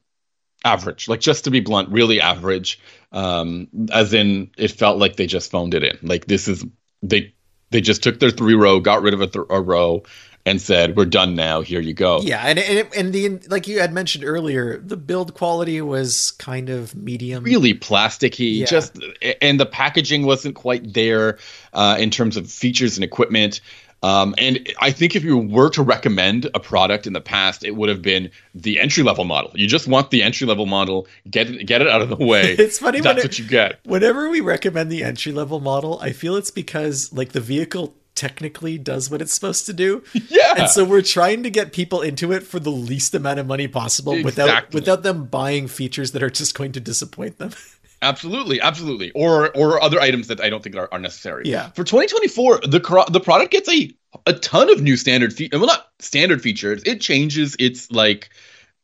average, 0.65 1.09
like 1.09 1.21
just 1.21 1.45
to 1.45 1.51
be 1.51 1.61
blunt, 1.61 1.91
really 1.91 2.21
average. 2.21 2.81
Um, 3.13 3.69
as 3.93 4.13
in, 4.13 4.51
it 4.59 4.73
felt 4.73 4.99
like 4.99 5.17
they 5.17 5.27
just 5.27 5.51
phoned 5.51 5.75
it 5.75 5.85
in. 5.85 5.99
Like 6.03 6.27
this 6.27 6.49
is 6.49 6.65
they 7.03 7.33
they 7.71 7.81
just 7.81 8.03
took 8.03 8.19
their 8.21 8.31
three 8.31 8.55
row, 8.55 8.81
got 8.81 9.03
rid 9.03 9.15
of 9.15 9.21
a, 9.21 9.27
th- 9.27 9.47
a 9.51 9.61
row, 9.61 10.03
and 10.47 10.61
said, 10.61 10.97
"We're 10.97 11.07
done 11.07 11.35
now. 11.35 11.63
Here 11.63 11.81
you 11.81 11.95
go." 11.95 12.21
Yeah, 12.21 12.43
and 12.45 12.59
and, 12.59 12.89
and 12.95 13.13
the 13.13 13.41
like 13.49 13.67
you 13.67 13.81
had 13.81 13.93
mentioned 13.93 14.25
earlier, 14.25 14.79
the 14.79 14.97
build 14.97 15.35
quality 15.35 15.81
was 15.81 16.33
kind 16.33 16.71
of 16.71 16.95
medium, 16.95 17.45
really 17.45 17.75
plasticky. 17.75 18.59
Yeah. 18.59 18.67
Just 18.67 18.99
and 19.41 19.59
the 19.59 19.67
packaging 19.67 20.27
wasn't 20.27 20.55
quite 20.55 20.93
there 20.93 21.39
uh, 21.73 21.97
in 21.99 22.11
terms 22.11 22.37
of 22.37 22.51
features 22.51 22.97
and 22.97 23.05
equipment. 23.05 23.61
Um, 24.03 24.35
and 24.37 24.69
I 24.81 24.91
think 24.91 25.17
if 25.17 25.25
you 25.25 25.39
were 25.39 25.71
to 25.71 25.83
recommend 25.83 26.51
a 26.53 26.61
product 26.61 27.07
in 27.07 27.15
the 27.15 27.23
past, 27.23 27.65
it 27.65 27.71
would 27.71 27.89
have 27.89 28.03
been 28.03 28.31
the 28.55 28.79
entry 28.79 29.03
level 29.03 29.25
model. 29.25 29.51
You 29.55 29.67
just 29.67 29.89
want 29.89 30.11
the 30.11 30.23
entry 30.23 30.47
level 30.47 30.67
model, 30.67 31.07
get 31.31 31.49
it, 31.49 31.65
get 31.65 31.81
it 31.81 31.89
out 31.89 32.03
of 32.03 32.11
the 32.11 32.17
way. 32.17 32.53
it's 32.59 32.79
funny. 32.79 33.01
That's 33.01 33.23
what 33.23 33.39
you 33.39 33.47
get. 33.47 33.81
Whenever 33.85 34.29
we 34.29 34.43
recommend 34.43 34.93
the 34.93 35.03
entry 35.03 35.33
level 35.33 35.59
model, 35.59 35.99
I 36.03 36.13
feel 36.13 36.37
it's 36.37 36.51
because 36.51 37.15
like 37.15 37.33
the 37.33 37.41
vehicle 37.41 37.95
technically 38.15 38.79
does 38.79 39.11
what 39.11 39.21
it's 39.21 39.33
supposed 39.33 39.67
to 39.67 39.73
do. 39.73 40.03
Yeah. 40.29 40.55
And 40.57 40.71
so 40.71 40.85
we're 40.85 41.03
trying 41.03 41.43
to 41.43 41.51
get 41.51 41.73
people 41.73 42.01
into 42.01 42.33
it 42.33 42.43
for 42.43 42.59
the 42.59 42.71
least 42.71 43.15
amount 43.15 43.39
of 43.39 43.47
money 43.47 43.69
possible 43.69 44.13
exactly. 44.15 44.25
without 44.25 44.75
without 44.75 45.03
them 45.03 45.27
buying 45.27 45.69
features 45.69 46.13
that 46.13 46.23
are 46.23 46.31
just 46.31 46.57
going 46.57 46.73
to 46.73 46.81
disappoint 46.81 47.39
them. 47.39 47.51
Absolutely, 48.03 48.61
absolutely, 48.61 49.11
or 49.13 49.57
or 49.57 49.83
other 49.83 49.99
items 49.99 50.29
that 50.29 50.39
I 50.39 50.51
don't 50.51 50.63
think 50.63 50.77
are, 50.77 50.89
are 50.93 50.99
necessary. 50.99 51.45
Yeah. 51.47 51.71
For 51.71 51.85
2024, 51.85 52.61
the 52.61 53.07
the 53.11 53.21
product 53.21 53.51
gets 53.51 53.69
a 53.69 53.91
a 54.27 54.35
ton 54.35 54.71
of 54.71 54.83
new 54.83 54.99
standard 54.99 55.33
features. 55.33 55.59
Well, 55.59 55.69
not 55.69 55.89
standard 56.01 56.43
features. 56.43 56.83
It 56.85 57.01
changes 57.01 57.57
its 57.59 57.91
like 57.91 58.29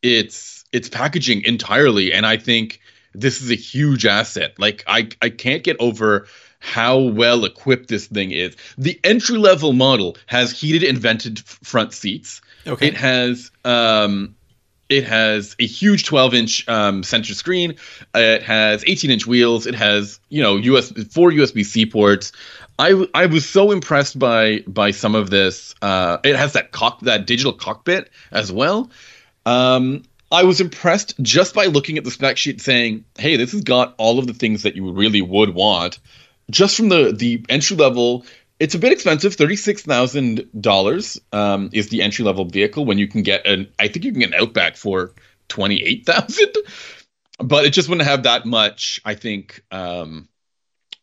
its 0.03 0.64
its 0.73 0.88
packaging 0.88 1.45
entirely, 1.45 2.14
and 2.14 2.25
I 2.25 2.38
think 2.38 2.81
this 3.12 3.43
is 3.43 3.51
a 3.51 3.57
huge 3.57 4.07
asset. 4.07 4.55
Like 4.59 4.85
I 4.87 5.09
I 5.21 5.29
can't 5.29 5.62
get 5.62 5.77
over 5.81 6.27
how 6.61 6.99
well 6.99 7.44
equipped 7.44 7.88
this 7.88 8.07
thing 8.07 8.31
is. 8.31 8.57
The 8.79 9.01
entry 9.03 9.38
level 9.38 9.73
model 9.73 10.16
has 10.27 10.53
heated 10.53 10.85
and 10.85 10.96
vented 10.99 11.40
front 11.40 11.92
seats. 11.92 12.40
Okay. 12.66 12.88
It 12.88 12.94
has 12.94 13.51
um 13.64 14.37
it 14.90 15.05
has 15.05 15.55
a 15.59 15.66
huge 15.66 16.05
12 16.05 16.35
inch 16.35 16.68
um, 16.68 17.03
center 17.05 17.33
screen. 17.33 17.77
It 18.14 18.42
has 18.42 18.85
18 18.87 19.11
inch 19.11 19.27
wheels. 19.27 19.66
It 19.66 19.77
has, 19.77 20.18
you 20.29 20.42
know, 20.42 20.57
US 20.57 20.90
four 21.12 21.31
USB 21.31 21.64
C 21.64 21.87
ports. 21.87 22.33
I, 22.79 23.07
I 23.14 23.27
was 23.27 23.49
so 23.49 23.70
impressed 23.70 24.18
by 24.18 24.64
by 24.66 24.90
some 24.90 25.14
of 25.14 25.31
this. 25.31 25.75
Uh, 25.81 26.18
it 26.25 26.35
has 26.35 26.55
that 26.55 26.73
cock 26.73 27.01
that 27.03 27.27
digital 27.27 27.53
cockpit 27.53 28.11
as 28.33 28.51
well. 28.51 28.90
Um, 29.46 30.03
I 30.33 30.44
was 30.44 30.61
impressed 30.61 31.14
just 31.20 31.55
by 31.55 31.66
looking 31.66 31.99
at 31.99 32.05
the 32.05 32.11
spec 32.11 32.37
sheet, 32.37 32.61
saying, 32.61 33.05
"Hey, 33.18 33.37
this 33.37 33.53
has 33.53 33.62
got 33.62 33.94
all 33.99 34.18
of 34.18 34.27
the 34.27 34.35
things 34.35 34.62
that 34.62 34.77
you 34.77 34.90
really 34.92 35.23
would 35.23 35.55
want." 35.55 35.99
Just 36.51 36.77
from 36.77 36.89
the 36.89 37.13
the 37.13 37.45
entry 37.49 37.77
level 37.77 38.25
it's 38.61 38.75
a 38.75 38.79
bit 38.79 38.93
expensive. 38.93 39.35
Thirty 39.35 39.57
six 39.57 39.83
thousand 39.83 40.41
um, 40.41 40.61
dollars 40.61 41.19
is 41.73 41.89
the 41.89 42.03
entry 42.03 42.25
level 42.25 42.45
vehicle. 42.45 42.85
When 42.85 42.99
you 42.99 43.09
can 43.09 43.23
get 43.23 43.47
an, 43.47 43.73
I 43.79 43.89
think 43.89 44.05
you 44.05 44.13
can 44.13 44.21
get 44.21 44.35
an 44.35 44.41
Outback 44.41 44.77
for 44.77 45.15
twenty 45.49 45.83
eight 45.83 46.07
thousand, 46.07 46.53
but 47.39 47.65
it 47.65 47.71
just 47.71 47.89
wouldn't 47.89 48.07
have 48.07 48.25
that 48.25 48.47
much. 48.47 49.01
I 49.05 49.15
think. 49.15 49.65
Um, 49.73 50.29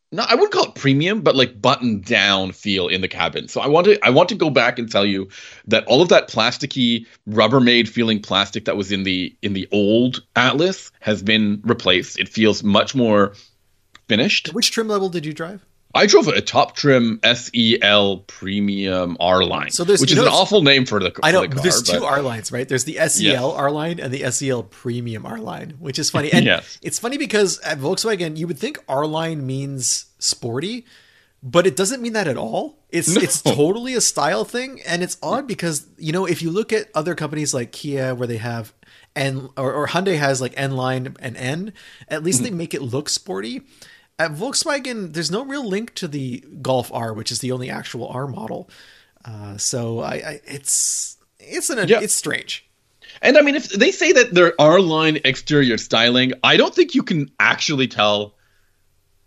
no, 0.09 0.23
I 0.25 0.35
wouldn't 0.35 0.53
call 0.53 0.69
it 0.69 0.75
premium, 0.75 1.19
but 1.19 1.35
like 1.35 1.61
button 1.61 1.99
down 1.99 2.53
feel 2.53 2.87
in 2.87 3.01
the 3.01 3.09
cabin. 3.09 3.49
So 3.49 3.59
I 3.59 3.67
want 3.67 3.85
to 3.85 3.99
I 4.05 4.11
want 4.11 4.29
to 4.29 4.35
go 4.35 4.49
back 4.49 4.79
and 4.79 4.89
tell 4.89 5.05
you 5.05 5.27
that 5.65 5.85
all 5.85 6.01
of 6.01 6.09
that 6.09 6.29
plasticky 6.29 7.07
Rubbermaid 7.27 7.89
feeling 7.89 8.21
plastic 8.21 8.65
that 8.65 8.77
was 8.77 8.91
in 8.93 9.03
the 9.03 9.35
in 9.41 9.51
the 9.51 9.67
old 9.71 10.23
Atlas 10.35 10.91
has 11.01 11.21
been 11.23 11.59
replaced. 11.63 12.19
It 12.19 12.29
feels 12.29 12.63
much 12.63 12.95
more 12.95 13.33
finished. 14.07 14.53
Which 14.53 14.71
trim 14.71 14.87
level 14.87 15.09
did 15.09 15.25
you 15.25 15.33
drive? 15.33 15.65
I 15.97 16.05
drove 16.05 16.27
a 16.27 16.41
top 16.41 16.75
trim 16.75 17.19
SEL 17.23 18.17
Premium 18.27 19.17
R 19.19 19.43
line, 19.43 19.71
so 19.71 19.83
which 19.83 20.11
is 20.11 20.17
an 20.17 20.27
awful 20.27 20.61
name 20.61 20.85
for 20.85 20.99
the. 20.99 21.17
I 21.23 21.31
know 21.31 21.41
the 21.41 21.47
car, 21.47 21.63
there's 21.63 21.81
two 21.81 22.03
R 22.03 22.21
lines, 22.21 22.51
right? 22.51 22.67
There's 22.67 22.83
the 22.83 22.95
SEL 22.95 23.23
yes. 23.23 23.41
R 23.41 23.71
line 23.71 23.99
and 23.99 24.13
the 24.13 24.29
SEL 24.31 24.63
Premium 24.63 25.25
R 25.25 25.39
line, 25.39 25.71
which 25.79 25.97
is 25.97 26.09
funny. 26.09 26.31
And 26.31 26.45
yes. 26.53 26.77
it's 26.81 26.99
funny 26.99 27.17
because 27.17 27.59
at 27.61 27.79
Volkswagen, 27.79 28.37
you 28.37 28.47
would 28.47 28.59
think 28.59 28.83
R 28.87 29.07
line 29.07 29.45
means 29.45 30.05
sporty, 30.19 30.85
but 31.41 31.65
it 31.65 31.75
doesn't 31.75 32.01
mean 32.01 32.13
that 32.13 32.27
at 32.27 32.37
all. 32.37 32.77
It's 32.89 33.15
no. 33.15 33.21
it's 33.21 33.41
totally 33.41 33.95
a 33.95 34.01
style 34.01 34.43
thing, 34.43 34.81
and 34.85 35.01
it's 35.01 35.17
odd 35.23 35.47
because 35.47 35.87
you 35.97 36.11
know 36.11 36.25
if 36.25 36.41
you 36.41 36.51
look 36.51 36.71
at 36.73 36.89
other 36.93 37.15
companies 37.15 37.53
like 37.53 37.71
Kia, 37.71 38.13
where 38.13 38.27
they 38.27 38.37
have 38.37 38.73
N 39.15 39.49
or, 39.57 39.73
or 39.73 39.87
Hyundai 39.87 40.19
has 40.19 40.41
like 40.41 40.53
N 40.57 40.71
line 40.71 41.15
and 41.19 41.37
N, 41.37 41.73
at 42.09 42.23
least 42.23 42.39
mm-hmm. 42.39 42.51
they 42.51 42.57
make 42.57 42.73
it 42.73 42.81
look 42.81 43.09
sporty 43.09 43.63
at 44.19 44.31
Volkswagen, 44.31 45.13
there's 45.13 45.31
no 45.31 45.45
real 45.45 45.65
link 45.65 45.93
to 45.95 46.07
the 46.07 46.43
Golf 46.61 46.91
R, 46.91 47.13
which 47.13 47.31
is 47.31 47.39
the 47.39 47.51
only 47.51 47.69
actual 47.69 48.07
R 48.07 48.27
model. 48.27 48.69
Uh, 49.23 49.57
so 49.57 49.99
I, 49.99 50.13
I, 50.13 50.41
it's 50.45 51.17
it's 51.39 51.69
an 51.69 51.87
yeah. 51.87 51.99
it's 52.01 52.13
strange. 52.13 52.67
And 53.21 53.37
I 53.37 53.41
mean, 53.41 53.55
if 53.55 53.69
they 53.69 53.91
say 53.91 54.11
that 54.11 54.33
there 54.33 54.53
R 54.59 54.79
line 54.79 55.19
exterior 55.25 55.77
styling, 55.77 56.33
I 56.43 56.57
don't 56.57 56.73
think 56.73 56.95
you 56.95 57.03
can 57.03 57.29
actually 57.39 57.87
tell 57.87 58.33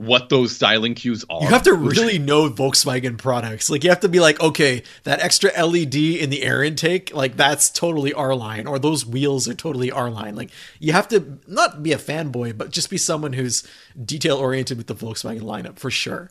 what 0.01 0.31
those 0.31 0.57
styling 0.57 0.95
cues 0.95 1.27
are. 1.29 1.43
You 1.43 1.49
have 1.49 1.65
to 1.65 1.75
really 1.75 2.19
know 2.19 2.49
Volkswagen 2.49 3.19
products. 3.19 3.69
Like 3.69 3.85
you 3.85 3.91
have 3.91 4.01
to 4.01 4.09
be 4.09 4.19
like, 4.19 4.41
okay, 4.41 4.83
that 5.05 5.21
extra 5.21 5.51
LED 5.51 5.95
in 5.95 6.31
the 6.31 6.43
air 6.43 6.63
intake, 6.63 7.15
like 7.15 7.37
that's 7.37 7.69
totally 7.69 8.15
R 8.15 8.35
line, 8.35 8.67
or 8.67 8.79
those 8.79 9.05
wheels 9.05 9.47
are 9.47 9.53
totally 9.53 9.91
R 9.91 10.09
line. 10.11 10.37
Like 10.37 10.53
you 10.79 10.95
have 10.95 11.07
to 11.09 11.39
not 11.47 11.83
be 11.83 11.93
a 11.93 11.99
fanboy, 11.99 12.57
but 12.57 12.71
just 12.71 12.89
be 12.89 12.97
someone 12.97 13.35
who's 13.35 13.63
detail 14.03 14.39
oriented 14.39 14.79
with 14.79 14.87
the 14.87 14.95
Volkswagen 14.95 15.43
lineup 15.43 15.79
for 15.79 15.91
sure. 15.91 16.31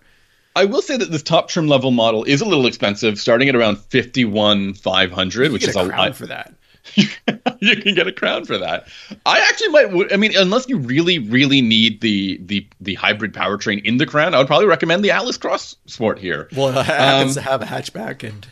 I 0.56 0.66
will 0.66 0.82
say 0.82 0.98
that 0.98 1.12
this 1.12 1.22
top 1.22 1.48
trim 1.48 1.68
level 1.68 1.92
model 1.92 2.24
is 2.24 2.42
a 2.42 2.46
little 2.46 2.66
expensive, 2.66 3.20
starting 3.20 3.50
at 3.50 3.56
around 3.56 3.78
fifty 3.78 4.26
one 4.26 4.74
five 4.74 5.12
hundred, 5.12 5.52
which 5.52 5.68
is 5.68 5.76
a 5.76 5.84
lot 5.84 6.16
for 6.16 6.26
that. 6.26 6.56
you 7.60 7.76
can 7.78 7.96
get 7.96 8.08
a 8.08 8.12
crown 8.12 8.46
for 8.46 8.58
that. 8.58 8.88
I 9.26 9.40
actually 9.40 9.70
might. 9.70 10.14
I 10.14 10.18
mean, 10.18 10.36
unless 10.38 10.68
you 10.68 10.78
really, 10.78 11.20
really 11.20 11.62
need 11.62 12.02
the 12.02 12.40
the 12.44 12.68
the 12.80 12.96
hybrid 12.96 13.34
powertrain 13.34 13.84
in 13.84 13.98
the 13.98 14.06
crown, 14.06 14.34
I 14.34 14.38
would 14.38 14.48
probably 14.48 14.68
recommend 14.68 15.04
the 15.04 15.12
Atlas 15.12 15.38
Cross 15.38 15.76
Sport 15.86 16.20
here. 16.20 16.50
Well, 16.56 16.78
it 16.78 16.86
happens 16.86 17.38
um, 17.38 17.44
to 17.44 17.50
have 17.50 17.62
a 17.62 17.66
hatchback 17.66 18.28
and. 18.28 18.48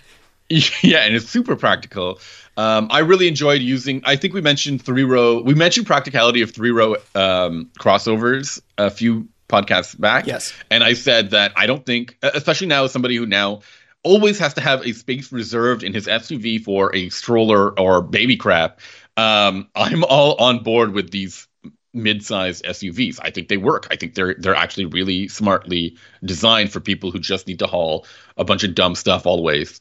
Yeah, 0.82 1.00
and 1.00 1.14
it's 1.14 1.28
super 1.28 1.58
practical. 1.58 2.22
Um, 2.56 2.88
I 2.90 3.00
really 3.00 3.28
enjoyed 3.28 3.62
using. 3.62 4.02
I 4.06 4.16
think 4.16 4.34
we 4.34 4.40
mentioned 4.40 4.82
three 4.82 5.04
row. 5.04 5.42
We 5.42 5.54
mentioned 5.54 5.86
practicality 5.86 6.42
of 6.42 6.52
three 6.52 6.72
row 6.72 6.96
um, 7.16 7.70
crossovers 7.78 8.62
a 8.78 8.90
few 8.90 9.28
podcasts 9.50 10.00
back. 10.00 10.26
Yes, 10.26 10.54
and 10.72 10.86
I 10.86 10.94
said 10.94 11.32
that 11.32 11.52
I 11.58 11.68
don't 11.68 11.86
think, 11.86 12.18
especially 12.24 12.68
now 12.68 12.86
as 12.86 12.94
somebody 12.94 13.18
who 13.18 13.26
now 13.26 13.60
always 14.08 14.40
has 14.40 14.54
to 14.56 14.62
have 14.62 14.86
a 14.86 14.94
space 14.94 15.32
reserved 15.32 15.84
in 15.84 15.94
his 15.94 16.08
SUV 16.08 16.64
for 16.64 16.96
a 16.96 17.10
stroller 17.10 17.78
or 17.80 18.02
baby 18.02 18.38
crap. 18.38 18.80
Um, 19.18 19.68
I'm 19.76 20.04
all 20.06 20.36
on 20.36 20.64
board 20.64 20.94
with 20.94 21.12
these 21.12 21.48
mid-sized 21.94 22.64
SUVs. 22.64 23.20
I 23.22 23.32
think 23.32 23.50
they 23.50 23.58
work. 23.58 23.88
I 23.92 23.96
think 23.96 24.16
they're 24.16 24.36
they're 24.40 24.56
actually 24.56 24.86
really 24.86 25.28
smartly 25.28 25.98
designed 26.24 26.72
for 26.72 26.80
people 26.80 27.12
who 27.12 27.20
just 27.20 27.48
need 27.48 27.60
to 27.60 27.68
haul 27.68 28.06
a 28.38 28.46
bunch 28.46 28.64
of 28.64 28.76
dumb 28.76 28.96
stuff 28.96 29.26
always 29.26 29.80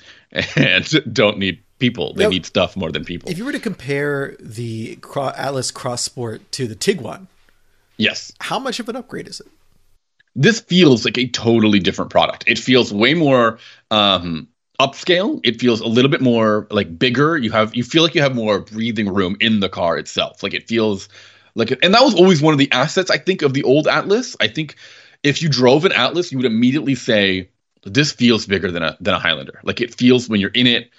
and 0.57 0.89
don't 1.13 1.39
need 1.39 1.63
people. 1.79 2.15
They 2.15 2.25
now, 2.25 2.31
need 2.31 2.47
stuff 2.47 2.77
more 2.77 2.91
than 2.91 3.05
people. 3.05 3.31
If 3.31 3.39
you 3.39 3.45
were 3.45 3.53
to 3.53 3.61
compare 3.61 4.37
the 4.41 4.99
Atlas 5.15 5.71
Cross 5.71 6.03
Sport 6.03 6.51
to 6.53 6.67
the 6.67 6.75
Tiguan, 6.75 7.27
yes, 7.97 8.33
how 8.41 8.59
much 8.59 8.81
of 8.81 8.89
an 8.89 8.97
upgrade 8.97 9.29
is 9.29 9.41
it? 9.41 9.49
This 10.37 10.61
feels 10.61 11.05
like 11.05 11.19
a 11.19 11.27
totally 11.29 11.81
different 11.81 12.11
product. 12.11 12.45
It 12.47 12.59
feels 12.59 12.93
way 12.93 13.15
more 13.15 13.59
um, 13.91 14.49
upscale. 14.81 15.41
It 15.45 15.59
feels 15.61 15.81
a 15.81 15.87
little 15.87 16.11
bit 16.11 16.21
more 16.21 16.67
like 16.71 16.99
bigger. 16.99 17.37
You 17.39 17.51
have 17.53 17.75
you 17.75 17.83
feel 17.83 18.03
like 18.03 18.15
you 18.15 18.23
have 18.23 18.35
more 18.35 18.61
breathing 18.61 19.13
room 19.13 19.37
in 19.41 19.61
the 19.61 19.71
car 19.71 19.99
itself. 19.99 20.43
Like 20.43 20.55
it 20.55 20.69
feels 20.69 21.09
like, 21.55 21.71
and 21.83 21.95
that 21.95 22.03
was 22.03 22.15
always 22.15 22.43
one 22.43 22.53
of 22.53 22.59
the 22.59 22.71
assets 22.71 23.11
I 23.11 23.17
think 23.17 23.43
of 23.43 23.55
the 23.55 23.65
old 23.65 23.89
Atlas. 23.89 24.37
I 24.39 24.49
think 24.49 24.77
if 25.23 25.41
you 25.43 25.49
drove 25.49 25.87
an 25.87 25.93
Atlas, 25.93 26.31
you 26.31 26.39
would 26.39 26.47
immediately 26.47 26.95
say 26.95 27.49
this 27.85 28.13
feels 28.13 28.47
bigger 28.47 28.71
than 28.71 28.83
a 28.83 28.97
than 29.01 29.15
a 29.15 29.19
Highlander. 29.19 29.61
Like 29.65 29.81
it 29.81 29.95
feels 29.95 30.29
when 30.29 30.41
you're 30.41 30.51
in 30.51 30.67
it, 30.67 30.91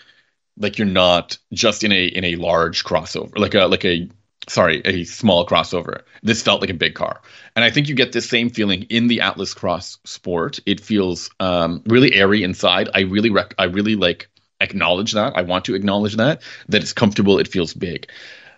like 0.57 0.77
you're 0.79 0.87
not 0.87 1.37
just 1.53 1.83
in 1.83 1.91
a 1.91 2.05
in 2.07 2.25
a 2.25 2.35
large 2.37 2.83
crossover, 2.83 3.37
like 3.37 3.53
a 3.53 3.65
like 3.67 3.85
a 3.85 4.09
sorry, 4.47 4.81
a 4.85 5.03
small 5.03 5.45
crossover. 5.45 6.01
This 6.23 6.41
felt 6.41 6.61
like 6.61 6.69
a 6.69 6.75
big 6.75 6.95
car. 6.95 7.21
And 7.55 7.63
I 7.63 7.69
think 7.69 7.87
you 7.89 7.95
get 7.95 8.11
this 8.11 8.29
same 8.29 8.49
feeling 8.49 8.83
in 8.83 9.07
the 9.07 9.21
Atlas 9.21 9.53
Cross 9.53 9.99
Sport. 10.05 10.59
It 10.65 10.79
feels 10.79 11.29
um, 11.39 11.83
really 11.85 12.13
airy 12.13 12.43
inside. 12.43 12.89
I 12.93 13.01
really 13.01 13.29
rec- 13.29 13.55
I 13.57 13.65
really 13.65 13.95
like 13.95 14.29
acknowledge 14.59 15.13
that. 15.13 15.35
I 15.35 15.41
want 15.41 15.65
to 15.65 15.75
acknowledge 15.75 16.15
that 16.15 16.41
that 16.69 16.81
it's 16.81 16.93
comfortable, 16.93 17.39
it 17.39 17.47
feels 17.47 17.73
big. 17.73 18.07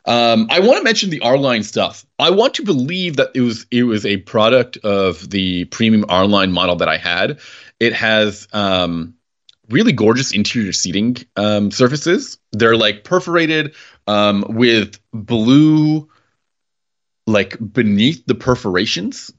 Um, 0.05 0.47
I 0.49 0.59
want 0.59 0.77
to 0.77 0.83
mention 0.83 1.09
the 1.09 1.19
R 1.21 1.37
line 1.37 1.63
stuff. 1.63 2.05
I 2.17 2.29
want 2.31 2.55
to 2.55 2.63
believe 2.63 3.17
that 3.17 3.31
it 3.35 3.41
was 3.41 3.65
it 3.69 3.83
was 3.83 4.05
a 4.05 4.17
product 4.17 4.77
of 4.77 5.29
the 5.29 5.65
premium 5.65 6.05
R 6.09 6.25
line 6.25 6.51
model 6.51 6.77
that 6.77 6.89
I 6.89 6.97
had. 6.97 7.39
It 7.79 7.93
has 7.93 8.47
um, 8.53 9.15
really 9.69 9.91
gorgeous 9.91 10.31
interior 10.31 10.73
seating 10.73 11.17
um, 11.35 11.71
surfaces. 11.71 12.39
They're 12.51 12.77
like 12.77 13.03
perforated 13.03 13.75
um, 14.07 14.45
with 14.49 14.99
blue, 15.13 16.09
like 17.27 17.57
beneath 17.59 18.25
the 18.25 18.35
perforations. 18.35 19.31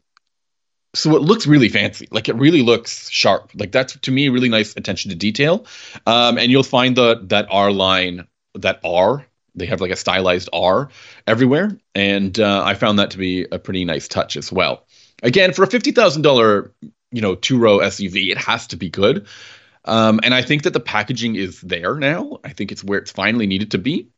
So 0.94 1.14
it 1.14 1.22
looks 1.22 1.46
really 1.46 1.68
fancy. 1.68 2.08
Like 2.10 2.28
it 2.28 2.34
really 2.34 2.62
looks 2.62 3.08
sharp. 3.10 3.52
Like 3.54 3.72
that's 3.72 3.96
to 3.96 4.10
me 4.10 4.28
really 4.28 4.48
nice 4.48 4.76
attention 4.76 5.10
to 5.10 5.16
detail. 5.16 5.66
Um, 6.06 6.36
and 6.38 6.50
you'll 6.50 6.62
find 6.64 6.96
the 6.96 7.20
that 7.28 7.46
R 7.50 7.70
line, 7.70 8.26
that 8.54 8.80
R 8.82 9.24
they 9.54 9.66
have 9.66 9.80
like 9.80 9.90
a 9.90 9.96
stylized 9.96 10.48
R 10.52 10.88
everywhere, 11.26 11.76
and 11.94 12.38
uh, 12.38 12.62
I 12.64 12.74
found 12.74 12.98
that 12.98 13.10
to 13.12 13.18
be 13.18 13.46
a 13.50 13.58
pretty 13.58 13.84
nice 13.84 14.08
touch 14.08 14.36
as 14.36 14.52
well. 14.52 14.84
Again, 15.22 15.52
for 15.52 15.62
a 15.62 15.66
fifty 15.66 15.92
thousand 15.92 16.22
dollar, 16.22 16.72
you 17.10 17.20
know, 17.20 17.34
two 17.34 17.58
row 17.58 17.78
SUV, 17.78 18.30
it 18.30 18.38
has 18.38 18.68
to 18.68 18.76
be 18.76 18.88
good. 18.88 19.26
Um, 19.84 20.20
and 20.22 20.34
I 20.34 20.42
think 20.42 20.64
that 20.64 20.72
the 20.72 20.80
packaging 20.80 21.36
is 21.36 21.60
there 21.60 21.96
now. 21.96 22.38
I 22.44 22.50
think 22.50 22.70
it's 22.70 22.84
where 22.84 22.98
it's 22.98 23.10
finally 23.10 23.46
needed 23.46 23.70
to 23.70 23.78
be. 23.78 24.08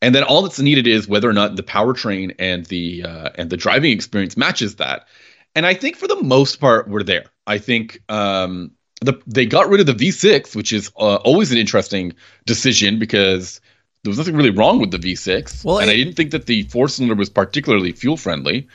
And 0.00 0.14
then 0.14 0.22
all 0.22 0.42
that's 0.42 0.58
needed 0.58 0.86
is 0.86 1.06
whether 1.06 1.28
or 1.28 1.32
not 1.32 1.56
the 1.56 1.62
powertrain 1.62 2.34
and 2.38 2.64
the 2.66 3.04
uh, 3.04 3.30
and 3.34 3.50
the 3.50 3.56
driving 3.56 3.92
experience 3.92 4.36
matches 4.36 4.76
that. 4.76 5.06
And 5.54 5.66
I 5.66 5.74
think 5.74 5.96
for 5.96 6.08
the 6.08 6.22
most 6.22 6.60
part, 6.60 6.88
we're 6.88 7.02
there. 7.02 7.26
I 7.46 7.58
think 7.58 8.02
um, 8.08 8.72
the, 9.00 9.20
they 9.26 9.46
got 9.46 9.68
rid 9.68 9.80
of 9.80 9.86
the 9.86 9.92
V6, 9.92 10.54
which 10.54 10.72
is 10.72 10.90
uh, 10.96 11.16
always 11.16 11.52
an 11.52 11.58
interesting 11.58 12.14
decision 12.46 12.98
because 12.98 13.60
there 14.02 14.10
was 14.10 14.18
nothing 14.18 14.36
really 14.36 14.50
wrong 14.50 14.80
with 14.80 14.90
the 14.90 14.98
V6. 14.98 15.64
Well, 15.64 15.78
and 15.78 15.90
it, 15.90 15.94
I 15.94 15.96
didn't 15.96 16.14
think 16.14 16.30
that 16.30 16.46
the 16.46 16.62
four 16.64 16.88
cylinder 16.88 17.14
was 17.14 17.28
particularly 17.28 17.92
fuel 17.92 18.16
friendly. 18.16 18.68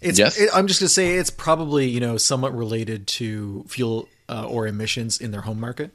It's, 0.00 0.18
yes. 0.18 0.38
It, 0.38 0.50
I'm 0.54 0.66
just 0.66 0.80
going 0.80 0.88
to 0.88 0.94
say 0.94 1.14
it's 1.14 1.30
probably, 1.30 1.88
you 1.88 2.00
know, 2.00 2.18
somewhat 2.18 2.54
related 2.54 3.06
to 3.08 3.64
fuel 3.68 4.08
uh, 4.28 4.46
or 4.48 4.66
emissions 4.66 5.20
in 5.20 5.30
their 5.30 5.40
home 5.40 5.60
market. 5.60 5.90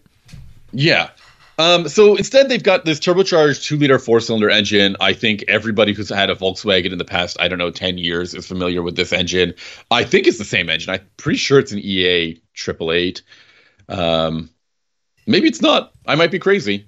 Yeah. 0.71 1.09
Um, 1.57 1.89
so 1.89 2.15
instead, 2.15 2.47
they've 2.47 2.63
got 2.63 2.85
this 2.85 2.99
turbocharged 2.99 3.65
two 3.65 3.75
liter 3.75 3.99
four 3.99 4.21
cylinder 4.21 4.49
engine. 4.49 4.95
I 5.01 5.11
think 5.11 5.43
everybody 5.49 5.93
who's 5.93 6.07
had 6.07 6.29
a 6.29 6.35
Volkswagen 6.35 6.93
in 6.93 6.97
the 6.97 7.05
past, 7.05 7.35
I 7.39 7.49
don't 7.49 7.59
know, 7.59 7.69
10 7.69 7.97
years 7.97 8.33
is 8.33 8.47
familiar 8.47 8.81
with 8.81 8.95
this 8.95 9.11
engine. 9.11 9.55
I 9.91 10.05
think 10.05 10.25
it's 10.25 10.37
the 10.37 10.45
same 10.45 10.69
engine. 10.69 10.93
I'm 10.93 11.05
pretty 11.17 11.37
sure 11.37 11.59
it's 11.59 11.73
an 11.73 11.79
EA 11.79 12.41
triple 12.53 12.93
eight. 12.93 13.23
Um, 13.89 14.49
maybe 15.27 15.49
it's 15.49 15.61
not. 15.61 15.91
I 16.05 16.15
might 16.15 16.31
be 16.31 16.39
crazy. 16.39 16.87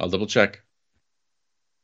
I'll 0.00 0.08
double 0.08 0.26
check. 0.26 0.62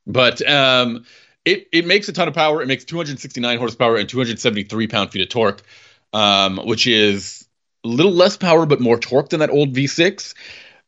But 0.05 0.45
um, 0.49 1.05
it 1.45 1.69
it 1.71 1.85
makes 1.85 2.09
a 2.09 2.13
ton 2.13 2.27
of 2.27 2.33
power. 2.33 2.61
It 2.61 2.67
makes 2.67 2.83
269 2.83 3.57
horsepower 3.57 3.95
and 3.95 4.09
273 4.09 4.87
pound 4.87 5.11
feet 5.11 5.21
of 5.21 5.29
torque, 5.29 5.61
um, 6.11 6.57
which 6.57 6.87
is 6.87 7.46
a 7.87 7.93
little 7.95 8.11
less 8.11 8.37
power 8.37 8.65
but 8.65 8.79
more 8.79 8.99
torque 8.99 9.29
than 9.29 9.39
that 9.39 9.49
old 9.49 9.73
V6. 9.73 10.33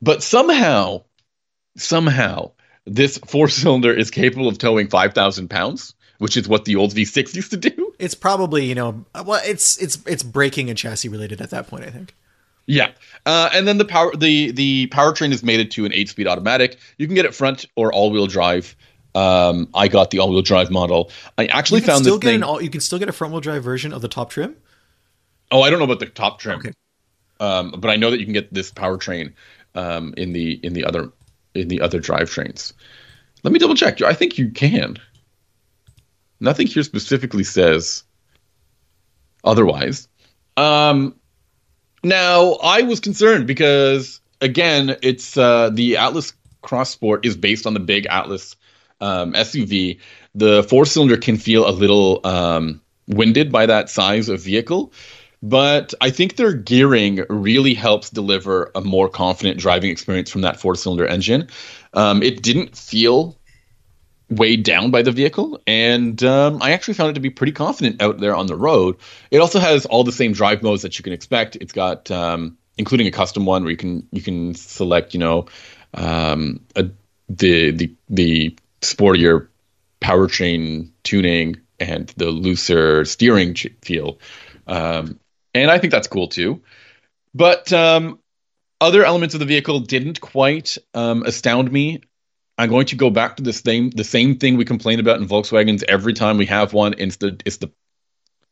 But 0.02 0.24
somehow, 0.24 1.04
somehow, 1.78 2.52
this 2.86 3.18
four 3.28 3.48
cylinder 3.48 3.94
is 3.94 4.12
capable 4.12 4.48
of 4.48 4.58
towing 4.58 4.88
5,000 4.88 5.50
pounds, 5.50 5.94
which 6.20 6.38
is 6.38 6.48
what 6.48 6.66
the 6.66 6.76
old 6.76 6.94
V6 6.94 7.36
used 7.36 7.52
to 7.52 7.58
do. 7.58 7.94
It's 8.00 8.16
probably 8.16 8.66
you 8.66 8.76
know 8.76 9.06
well 9.14 9.42
it's 9.44 9.78
it's 9.78 10.00
it's 10.06 10.24
braking 10.24 10.70
and 10.70 10.78
chassis 10.78 11.10
related 11.10 11.42
at 11.42 11.50
that 11.50 11.68
point. 11.68 11.84
I 11.84 11.90
think. 11.90 12.16
Yeah, 12.66 12.92
uh, 13.26 13.50
and 13.54 13.68
then 13.68 13.78
the 13.78 13.86
power 13.86 14.16
the 14.16 14.52
the 14.52 14.88
powertrain 14.88 15.32
is 15.32 15.44
mated 15.44 15.72
to 15.72 15.86
an 15.86 15.94
eight 15.94 16.08
speed 16.08 16.28
automatic. 16.28 16.78
You 16.98 17.08
can 17.08 17.16
get 17.16 17.26
it 17.26 17.36
front 17.36 17.66
or 17.76 17.92
all 17.92 18.12
wheel 18.12 18.28
drive. 18.28 18.76
Um, 19.16 19.70
I 19.74 19.88
got 19.88 20.12
the 20.12 20.20
all 20.20 20.30
wheel 20.30 20.44
drive 20.44 20.70
model. 20.70 21.12
I 21.38 21.48
actually 21.48 21.82
found 21.82 22.06
still 22.06 22.20
this 22.20 22.30
thing. 22.30 22.44
All, 22.44 22.62
you 22.62 22.70
can 22.70 22.80
still 22.80 23.00
get 23.00 23.10
a 23.10 23.12
front 23.12 23.34
wheel 23.34 23.42
drive 23.42 23.64
version 23.64 23.92
of 23.92 24.02
the 24.02 24.08
top 24.08 24.30
trim. 24.30 24.56
Oh, 25.52 25.62
I 25.62 25.70
don't 25.70 25.80
know 25.80 25.86
about 25.86 26.00
the 26.00 26.06
top 26.06 26.40
trim, 26.40 26.60
okay. 26.60 26.74
Um, 27.40 27.76
but 27.78 27.90
I 27.90 27.96
know 27.96 28.12
that 28.12 28.20
you 28.20 28.26
can 28.26 28.34
get 28.34 28.54
this 28.54 28.72
powertrain 28.72 29.34
um, 29.76 30.14
in 30.18 30.34
the 30.34 30.60
in 30.64 30.74
the 30.74 30.86
other 30.86 31.12
in 31.54 31.68
the 31.68 31.82
other 31.82 32.00
drivetrains. 32.00 32.74
Let 33.44 33.54
me 33.54 33.60
double 33.60 33.76
check. 33.76 34.02
I 34.02 34.14
think 34.14 34.38
you 34.38 34.50
can. 34.52 34.98
Nothing 36.40 36.68
here 36.68 36.84
specifically 36.84 37.44
says 37.44 38.04
otherwise. 39.44 40.08
Um, 40.58 41.16
now, 42.04 42.54
I 42.64 42.82
was 42.84 43.00
concerned 43.00 43.48
because 43.48 44.22
again, 44.42 44.96
it's 45.02 45.38
uh, 45.38 45.70
the 45.70 45.98
Atlas 45.98 46.34
Cross 46.62 46.92
Sport 46.92 47.26
is 47.26 47.36
based 47.36 47.66
on 47.66 47.74
the 47.74 47.80
big 47.80 48.06
Atlas 48.08 48.56
um, 49.02 49.34
SUV. 49.34 50.00
The 50.36 50.64
four 50.64 50.86
cylinder 50.86 51.18
can 51.18 51.38
feel 51.38 51.68
a 51.68 51.72
little 51.72 52.26
um, 52.26 52.82
winded 53.08 53.52
by 53.52 53.66
that 53.66 53.90
size 53.90 54.30
of 54.30 54.42
vehicle, 54.42 54.94
but 55.42 55.94
I 56.02 56.10
think 56.10 56.36
their 56.36 56.54
gearing 56.54 57.24
really 57.30 57.74
helps 57.74 58.10
deliver 58.10 58.72
a 58.76 58.82
more 58.82 59.10
confident 59.10 59.60
driving 59.60 59.90
experience 59.90 60.30
from 60.30 60.42
that 60.42 60.60
four 60.60 60.76
cylinder 60.76 61.06
engine. 61.06 61.48
Um, 61.94 62.22
it 62.22 62.42
didn't 62.42 62.76
feel 62.76 63.38
weighed 64.30 64.64
down 64.64 64.92
by 64.92 65.02
the 65.02 65.12
vehicle, 65.12 65.60
and 65.66 66.22
um, 66.24 66.62
I 66.62 66.72
actually 66.72 66.94
found 66.94 67.12
it 67.12 67.14
to 67.14 67.20
be 67.20 67.30
pretty 67.30 67.54
confident 67.54 68.02
out 68.02 68.20
there 68.20 68.36
on 68.36 68.48
the 68.48 68.56
road. 68.56 68.98
It 69.32 69.40
also 69.40 69.60
has 69.60 69.86
all 69.86 70.04
the 70.04 70.12
same 70.12 70.34
drive 70.34 70.62
modes 70.62 70.84
that 70.84 71.00
you 71.00 71.04
can 71.04 71.14
expect. 71.14 71.56
It's 71.56 71.74
got, 71.74 72.12
um, 72.12 72.58
including 72.78 73.08
a 73.08 73.12
custom 73.12 73.46
one 73.46 73.64
where 73.64 73.72
you 73.72 73.78
can 73.78 74.08
you 74.12 74.22
can 74.22 74.54
select, 74.56 75.14
you 75.14 75.20
know, 75.20 75.48
um, 75.94 76.60
a, 76.76 76.90
the 77.30 77.72
the 77.72 77.96
the 78.10 78.56
sportier 78.82 79.48
powertrain 80.02 80.90
tuning 81.04 81.56
and 81.80 82.10
the 82.18 82.30
looser 82.30 83.06
steering 83.06 83.56
feel, 83.82 84.20
um, 84.68 85.20
and 85.54 85.72
I 85.72 85.78
think 85.78 85.92
that's 85.92 86.08
cool 86.08 86.28
too. 86.28 86.62
But 87.34 87.72
um, 87.74 88.20
other 88.82 89.04
elements 89.04 89.36
of 89.36 89.40
the 89.40 89.46
vehicle 89.46 89.80
didn't 89.82 90.22
quite 90.22 90.78
um, 90.94 91.24
astound 91.24 91.72
me. 91.72 92.02
I'm 92.58 92.70
going 92.70 92.88
to 92.88 92.96
go 92.96 93.10
back 93.10 93.38
to 93.38 93.44
the 93.44 93.54
same 93.54 93.90
the 93.92 94.04
same 94.04 94.38
thing 94.38 94.58
we 94.58 94.66
complain 94.66 95.00
about 95.00 95.20
in 95.22 95.28
Volkswagens 95.28 95.84
every 95.88 96.14
time 96.14 96.38
we 96.38 96.46
have 96.48 96.74
one. 96.74 96.94
It's 96.98 97.18
the 97.18 97.40
it's 97.46 97.58
the 97.58 97.72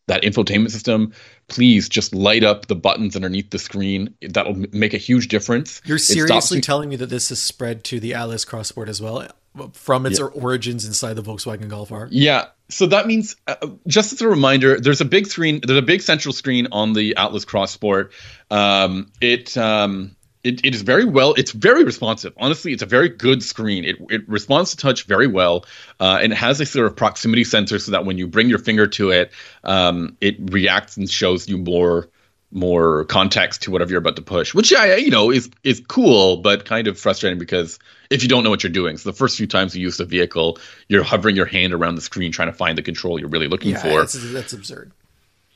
that 0.07 0.23
infotainment 0.23 0.71
system. 0.71 1.13
Please 1.49 1.89
just 1.89 2.15
light 2.15 2.43
up 2.43 2.67
the 2.67 2.75
buttons 2.75 3.17
underneath 3.17 3.49
the 3.49 3.59
screen. 3.59 4.15
That'll 4.21 4.55
make 4.71 4.93
a 4.93 4.97
huge 4.97 5.27
difference. 5.27 5.81
You're 5.83 5.97
seriously 5.97 6.61
telling 6.61 6.87
me 6.87 6.95
that 6.95 7.07
this 7.07 7.29
is 7.31 7.41
spread 7.41 7.83
to 7.85 7.99
the 7.99 8.13
Atlas 8.13 8.45
Cross 8.45 8.69
Sport 8.69 8.87
as 8.87 9.01
well 9.01 9.27
from 9.73 10.05
its 10.05 10.19
yeah. 10.19 10.25
origins 10.25 10.85
inside 10.85 11.13
the 11.13 11.23
Volkswagen 11.23 11.69
Golf 11.69 11.91
R? 11.91 12.07
Yeah. 12.11 12.45
So 12.69 12.85
that 12.87 13.07
means, 13.07 13.35
uh, 13.47 13.55
just 13.87 14.13
as 14.13 14.21
a 14.21 14.27
reminder, 14.27 14.79
there's 14.79 15.01
a 15.01 15.05
big 15.05 15.27
screen. 15.27 15.61
There's 15.63 15.79
a 15.79 15.83
big 15.83 16.01
central 16.01 16.33
screen 16.33 16.67
on 16.71 16.93
the 16.93 17.15
Atlas 17.15 17.45
Cross 17.45 17.71
Sport. 17.71 18.11
Um, 18.51 19.11
it 19.21 19.57
um, 19.57 20.15
it, 20.43 20.63
it 20.63 20.73
is 20.73 20.81
very 20.81 21.03
well 21.03 21.33
it's 21.33 21.51
very 21.51 21.83
responsive 21.83 22.33
honestly 22.37 22.71
it's 22.71 22.81
a 22.81 22.85
very 22.85 23.09
good 23.09 23.43
screen 23.43 23.83
it, 23.83 23.97
it 24.09 24.27
responds 24.29 24.71
to 24.71 24.77
touch 24.77 25.03
very 25.03 25.27
well 25.27 25.65
uh, 25.99 26.19
and 26.21 26.31
it 26.31 26.35
has 26.35 26.61
a 26.61 26.65
sort 26.65 26.87
of 26.87 26.95
proximity 26.95 27.43
sensor 27.43 27.79
so 27.79 27.91
that 27.91 28.05
when 28.05 28.17
you 28.17 28.27
bring 28.27 28.47
your 28.47 28.59
finger 28.59 28.87
to 28.87 29.09
it 29.09 29.31
um, 29.65 30.15
it 30.21 30.37
reacts 30.51 30.95
and 30.95 31.09
shows 31.09 31.49
you 31.49 31.57
more 31.57 32.07
more 32.51 33.03
context 33.05 33.63
to 33.63 33.71
whatever 33.71 33.91
you're 33.91 33.99
about 33.99 34.15
to 34.15 34.21
push 34.21 34.53
which 34.53 34.71
yeah 34.71 34.95
you 34.95 35.09
know 35.09 35.31
is 35.31 35.49
is 35.63 35.81
cool 35.87 36.37
but 36.37 36.65
kind 36.65 36.87
of 36.87 36.97
frustrating 36.97 37.37
because 37.37 37.77
if 38.09 38.23
you 38.23 38.29
don't 38.29 38.43
know 38.43 38.49
what 38.49 38.63
you're 38.63 38.71
doing 38.71 38.97
so 38.97 39.09
the 39.09 39.15
first 39.15 39.35
few 39.37 39.47
times 39.47 39.75
you 39.75 39.81
use 39.81 39.97
the 39.97 40.05
vehicle 40.05 40.57
you're 40.87 41.03
hovering 41.03 41.35
your 41.35 41.45
hand 41.45 41.73
around 41.73 41.95
the 41.95 42.01
screen 42.01 42.31
trying 42.31 42.47
to 42.47 42.53
find 42.53 42.77
the 42.77 42.81
control 42.81 43.19
you're 43.19 43.29
really 43.29 43.47
looking 43.47 43.71
yeah, 43.71 43.81
for 43.81 43.99
that's, 43.99 44.31
that's 44.31 44.53
absurd 44.53 44.91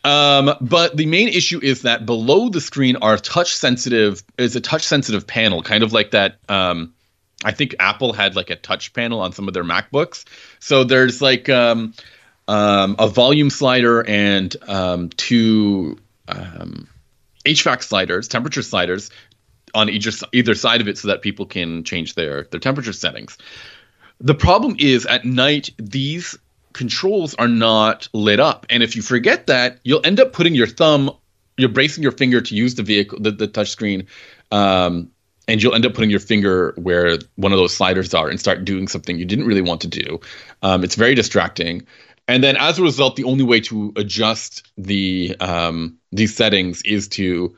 um, 0.04 0.56
but 0.62 0.98
the 0.98 1.06
main 1.06 1.28
issue 1.28 1.60
is 1.62 1.84
that 1.84 2.06
below 2.06 2.50
the 2.50 2.62
screen 2.62 2.96
are 2.98 3.18
touch 3.18 3.56
sensitive 3.56 4.24
is 4.38 4.56
a 4.56 4.62
touch 4.62 4.84
sensitive 4.84 5.28
panel, 5.28 5.62
kind 5.62 5.84
of 5.84 5.94
like 5.94 6.12
that. 6.12 6.38
Um, 6.50 6.94
I 7.44 7.52
think 7.52 7.76
Apple 7.80 8.14
had 8.14 8.36
like 8.36 8.50
a 8.50 8.56
touch 8.56 8.94
panel 8.94 9.20
on 9.20 9.32
some 9.34 9.48
of 9.48 9.54
their 9.54 9.64
MacBooks. 9.64 10.26
So 10.60 10.84
there's 10.84 11.22
like 11.22 11.50
um, 11.50 11.94
um, 12.48 12.96
a 12.98 13.08
volume 13.08 13.50
slider 13.50 14.06
and 14.08 14.56
um, 14.68 15.10
two 15.10 16.00
um, 16.28 16.88
HVAC 17.46 17.84
sliders, 17.84 18.28
temperature 18.28 18.62
sliders 18.62 19.12
on 19.74 19.90
either 19.90 20.12
either 20.32 20.56
side 20.56 20.82
of 20.82 20.88
it, 20.88 20.98
so 20.98 21.08
that 21.08 21.22
people 21.22 21.46
can 21.46 21.84
change 21.84 22.16
their 22.16 22.44
their 22.52 22.60
temperature 22.60 22.94
settings. 22.94 23.38
The 24.20 24.36
problem 24.36 24.76
is 24.78 25.06
at 25.06 25.26
night 25.26 25.72
these 25.78 26.38
controls 26.74 27.36
are 27.36 27.48
not 27.48 28.08
lit 28.14 28.40
up. 28.40 28.66
And 28.70 28.84
if 28.84 28.96
you 28.96 29.02
forget 29.02 29.48
that, 29.48 29.80
you'll 29.84 30.06
end 30.06 30.20
up 30.20 30.34
putting 30.34 30.56
your 30.56 30.68
thumb, 30.68 31.12
you're 31.58 31.70
bracing 31.70 32.04
your 32.04 32.12
finger 32.12 32.42
to 32.42 32.56
use 32.56 32.76
the 32.76 32.84
vehicle, 32.84 33.20
the, 33.20 33.32
the 33.32 33.48
touch 33.48 33.70
screen, 33.70 34.08
um, 34.52 35.12
and 35.48 35.62
you'll 35.62 35.74
end 35.74 35.86
up 35.86 35.94
putting 35.94 36.10
your 36.10 36.20
finger 36.20 36.74
where 36.78 37.18
one 37.36 37.52
of 37.52 37.58
those 37.58 37.74
sliders 37.74 38.14
are 38.14 38.30
and 38.30 38.40
start 38.40 38.64
doing 38.64 38.88
something 38.88 39.18
you 39.18 39.26
didn't 39.26 39.46
really 39.46 39.62
want 39.62 39.82
to 39.82 39.88
do. 39.88 40.20
Um, 40.62 40.84
it's 40.84 40.96
very 40.96 41.16
distracting. 41.16 41.86
And 42.32 42.42
then 42.42 42.56
as 42.56 42.80
a 42.80 42.82
result, 42.82 43.18
the 43.18 43.26
only 43.26 43.44
way 43.44 43.60
to 43.62 43.92
adjust 43.98 44.66
the 44.78 45.36
um, 45.42 45.98
these 46.14 46.34
settings 46.34 46.82
is 46.84 47.10
to 47.10 47.58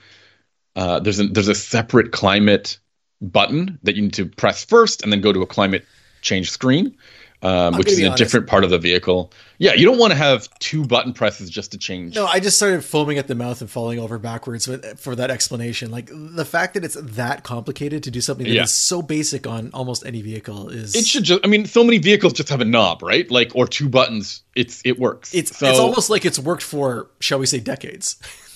uh, 0.75 0.99
there's 0.99 1.19
a 1.19 1.27
there's 1.27 1.47
a 1.47 1.53
separate 1.53 2.11
climate 2.11 2.79
button 3.21 3.77
that 3.83 3.95
you 3.95 4.01
need 4.01 4.13
to 4.13 4.25
press 4.25 4.65
first 4.65 5.03
and 5.03 5.11
then 5.11 5.21
go 5.21 5.31
to 5.31 5.43
a 5.43 5.45
climate 5.45 5.85
change 6.21 6.49
screen, 6.49 6.97
um, 7.43 7.77
which 7.77 7.89
is 7.89 7.99
a 7.99 8.05
honest. 8.05 8.17
different 8.17 8.47
part 8.47 8.63
of 8.63 8.69
the 8.69 8.79
vehicle. 8.79 9.31
Yeah, 9.57 9.73
you 9.73 9.85
don't 9.85 9.97
want 9.99 10.11
to 10.11 10.17
have 10.17 10.47
two 10.59 10.85
button 10.85 11.13
presses 11.13 11.49
just 11.49 11.71
to 11.73 11.77
change. 11.77 12.15
No, 12.15 12.25
I 12.25 12.39
just 12.39 12.57
started 12.57 12.83
foaming 12.83 13.17
at 13.17 13.27
the 13.27 13.35
mouth 13.35 13.61
and 13.61 13.69
falling 13.69 13.99
over 13.99 14.17
backwards 14.17 14.67
with, 14.67 14.99
for 14.99 15.15
that 15.15 15.29
explanation. 15.29 15.91
Like 15.91 16.09
the 16.11 16.45
fact 16.45 16.73
that 16.73 16.83
it's 16.83 16.97
that 16.99 17.43
complicated 17.43 18.03
to 18.03 18.11
do 18.11 18.21
something 18.21 18.45
that 18.45 18.51
is 18.51 18.55
Yeah. 18.55 18.65
so 18.65 19.01
basic 19.01 19.45
on 19.45 19.69
almost 19.73 20.05
any 20.05 20.21
vehicle 20.21 20.69
is 20.69 20.95
It 20.95 21.05
should 21.05 21.23
just. 21.25 21.41
I 21.43 21.47
mean, 21.47 21.65
so 21.65 21.83
many 21.83 21.97
vehicles 21.97 22.33
just 22.33 22.49
have 22.49 22.61
a 22.61 22.65
knob, 22.65 23.03
right? 23.03 23.29
Like 23.29 23.51
or 23.55 23.67
two 23.67 23.89
buttons. 23.89 24.41
It's 24.55 24.81
it 24.85 24.97
works. 24.99 25.33
it's 25.33 25.57
so, 25.57 25.67
it's 25.67 25.79
almost 25.79 26.09
like 26.09 26.25
it's 26.25 26.39
worked 26.39 26.63
for 26.63 27.09
shall 27.19 27.39
we 27.39 27.45
say 27.45 27.59
decades. 27.59 28.17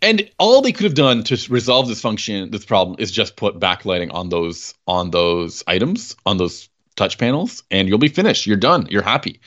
And 0.00 0.30
all 0.38 0.62
they 0.62 0.70
could 0.70 0.84
have 0.84 0.94
done 0.94 1.24
to 1.24 1.46
resolve 1.50 1.88
this 1.88 2.00
function, 2.00 2.52
this 2.52 2.64
problem, 2.64 2.96
is 3.00 3.10
just 3.10 3.34
put 3.34 3.58
backlighting 3.58 4.14
on 4.14 4.28
those 4.28 4.74
on 4.86 5.10
those 5.10 5.64
items, 5.66 6.14
on 6.24 6.36
those 6.36 6.68
touch 6.98 7.16
panels, 7.16 7.62
and 7.70 7.88
you'll 7.88 7.98
be 7.98 8.08
finished. 8.08 8.46
You're 8.46 8.56
done. 8.56 8.86
You're 8.90 9.02
happy. 9.02 9.40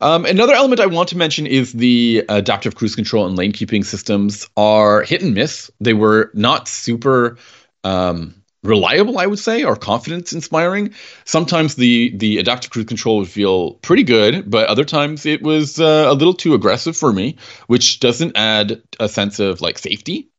Um, 0.00 0.24
another 0.24 0.54
element 0.54 0.80
I 0.80 0.86
want 0.86 1.10
to 1.10 1.16
mention 1.16 1.46
is 1.46 1.72
the 1.72 2.24
adaptive 2.28 2.74
cruise 2.74 2.94
control 2.94 3.26
and 3.26 3.36
lane 3.36 3.52
keeping 3.52 3.84
systems 3.84 4.48
are 4.56 5.02
hit 5.02 5.22
and 5.22 5.34
miss. 5.34 5.70
They 5.80 5.94
were 5.94 6.30
not 6.34 6.68
super 6.68 7.38
um, 7.84 8.34
reliable, 8.62 9.18
I 9.18 9.26
would 9.26 9.38
say, 9.38 9.62
or 9.62 9.76
confidence 9.76 10.32
inspiring. 10.32 10.94
Sometimes 11.24 11.76
the 11.76 12.16
the 12.16 12.38
adaptive 12.38 12.70
cruise 12.70 12.86
control 12.86 13.18
would 13.18 13.28
feel 13.28 13.74
pretty 13.74 14.02
good, 14.02 14.50
but 14.50 14.68
other 14.68 14.84
times 14.84 15.26
it 15.26 15.42
was 15.42 15.78
uh, 15.78 16.06
a 16.08 16.14
little 16.14 16.34
too 16.34 16.54
aggressive 16.54 16.96
for 16.96 17.12
me, 17.12 17.36
which 17.66 18.00
doesn't 18.00 18.36
add 18.36 18.82
a 18.98 19.08
sense 19.08 19.38
of 19.38 19.60
like 19.60 19.78
safety. 19.78 20.30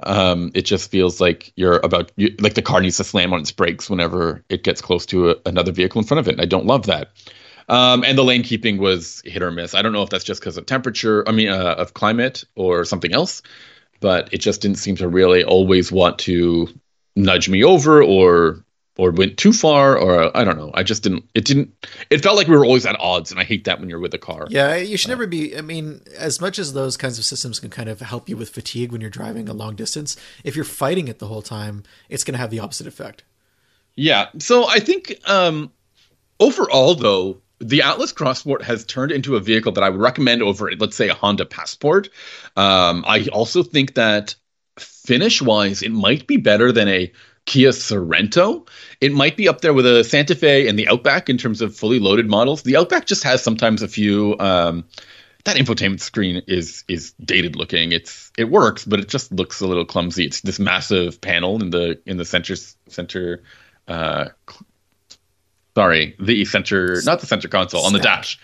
Um, 0.00 0.50
it 0.54 0.62
just 0.62 0.90
feels 0.90 1.20
like 1.20 1.52
you're 1.56 1.78
about 1.78 2.12
you, 2.16 2.34
like 2.40 2.54
the 2.54 2.62
car 2.62 2.80
needs 2.80 2.98
to 2.98 3.04
slam 3.04 3.32
on 3.32 3.40
its 3.40 3.52
brakes 3.52 3.88
whenever 3.88 4.44
it 4.48 4.62
gets 4.62 4.82
close 4.82 5.06
to 5.06 5.30
a, 5.30 5.36
another 5.46 5.72
vehicle 5.72 6.00
in 6.00 6.06
front 6.06 6.18
of 6.18 6.28
it. 6.28 6.32
And 6.32 6.40
I 6.40 6.44
don't 6.44 6.66
love 6.66 6.86
that. 6.86 7.12
Um, 7.68 8.04
and 8.04 8.16
the 8.16 8.24
lane 8.24 8.42
keeping 8.42 8.78
was 8.78 9.22
hit 9.24 9.42
or 9.42 9.50
miss. 9.50 9.74
I 9.74 9.82
don't 9.82 9.92
know 9.92 10.02
if 10.02 10.10
that's 10.10 10.24
just 10.24 10.40
because 10.40 10.56
of 10.56 10.66
temperature, 10.66 11.26
I 11.28 11.32
mean, 11.32 11.48
uh, 11.48 11.74
of 11.78 11.94
climate 11.94 12.44
or 12.54 12.84
something 12.84 13.12
else, 13.12 13.42
but 14.00 14.32
it 14.32 14.38
just 14.38 14.60
didn't 14.60 14.78
seem 14.78 14.96
to 14.96 15.08
really 15.08 15.42
always 15.42 15.90
want 15.90 16.18
to 16.20 16.68
nudge 17.16 17.48
me 17.48 17.64
over 17.64 18.02
or 18.02 18.64
or 18.98 19.10
went 19.10 19.36
too 19.36 19.52
far 19.52 19.98
or 19.98 20.36
I 20.36 20.44
don't 20.44 20.56
know. 20.56 20.70
I 20.74 20.82
just 20.82 21.02
didn't. 21.02 21.28
It 21.34 21.44
didn't. 21.44 21.72
It 22.10 22.22
felt 22.22 22.36
like 22.36 22.48
we 22.48 22.56
were 22.56 22.64
always 22.64 22.86
at 22.86 22.98
odds, 22.98 23.30
and 23.30 23.40
I 23.40 23.44
hate 23.44 23.64
that 23.64 23.80
when 23.80 23.88
you're 23.88 24.00
with 24.00 24.14
a 24.14 24.18
car. 24.18 24.46
Yeah, 24.50 24.76
you 24.76 24.96
should 24.96 25.10
never 25.10 25.26
be. 25.26 25.56
I 25.56 25.60
mean, 25.60 26.02
as 26.16 26.40
much 26.40 26.58
as 26.58 26.72
those 26.72 26.96
kinds 26.96 27.18
of 27.18 27.24
systems 27.24 27.60
can 27.60 27.70
kind 27.70 27.88
of 27.88 28.00
help 28.00 28.28
you 28.28 28.36
with 28.36 28.50
fatigue 28.50 28.92
when 28.92 29.00
you're 29.00 29.10
driving 29.10 29.48
a 29.48 29.54
long 29.54 29.76
distance, 29.76 30.16
if 30.44 30.56
you're 30.56 30.64
fighting 30.64 31.08
it 31.08 31.18
the 31.18 31.28
whole 31.28 31.42
time, 31.42 31.82
it's 32.08 32.24
going 32.24 32.34
to 32.34 32.38
have 32.38 32.50
the 32.50 32.60
opposite 32.60 32.86
effect. 32.86 33.22
Yeah. 33.96 34.28
So 34.38 34.68
I 34.68 34.78
think 34.78 35.18
um, 35.26 35.72
overall, 36.38 36.94
though, 36.94 37.40
the 37.58 37.82
Atlas 37.82 38.12
Cross 38.12 38.40
Sport 38.40 38.62
has 38.62 38.84
turned 38.84 39.12
into 39.12 39.36
a 39.36 39.40
vehicle 39.40 39.72
that 39.72 39.84
I 39.84 39.88
would 39.88 40.00
recommend 40.00 40.42
over, 40.42 40.70
let's 40.78 40.96
say, 40.96 41.08
a 41.08 41.14
Honda 41.14 41.46
Passport. 41.46 42.08
Um, 42.56 43.04
I 43.06 43.26
also 43.32 43.62
think 43.62 43.94
that 43.94 44.34
finish 44.78 45.40
wise, 45.40 45.82
it 45.82 45.92
might 45.92 46.26
be 46.26 46.36
better 46.36 46.72
than 46.72 46.88
a 46.88 47.10
Kia 47.46 47.70
Sorento. 47.70 48.68
It 49.00 49.12
might 49.12 49.36
be 49.36 49.48
up 49.48 49.60
there 49.60 49.72
with 49.72 49.86
a 49.86 50.04
Santa 50.04 50.34
Fe 50.34 50.68
and 50.68 50.78
the 50.78 50.88
Outback 50.88 51.30
in 51.30 51.38
terms 51.38 51.62
of 51.62 51.74
fully 51.74 51.98
loaded 51.98 52.28
models. 52.28 52.62
The 52.62 52.76
Outback 52.76 53.06
just 53.06 53.22
has 53.22 53.42
sometimes 53.42 53.82
a 53.82 53.88
few. 53.88 54.36
Um, 54.38 54.84
that 55.44 55.56
infotainment 55.56 56.00
screen 56.00 56.42
is 56.48 56.82
is 56.88 57.12
dated 57.24 57.54
looking. 57.54 57.92
It's 57.92 58.32
it 58.36 58.50
works, 58.50 58.84
but 58.84 58.98
it 58.98 59.08
just 59.08 59.30
looks 59.30 59.60
a 59.60 59.66
little 59.66 59.84
clumsy. 59.84 60.24
It's 60.26 60.40
this 60.40 60.58
massive 60.58 61.20
panel 61.20 61.62
in 61.62 61.70
the 61.70 62.00
in 62.04 62.16
the 62.16 62.24
center 62.24 62.56
center. 62.88 63.42
Uh, 63.86 64.26
sorry, 65.76 66.16
the 66.18 66.44
center, 66.44 67.00
not 67.04 67.20
the 67.20 67.26
center 67.26 67.46
console, 67.46 67.86
on 67.86 67.92
the 67.92 68.00
dash, 68.00 68.40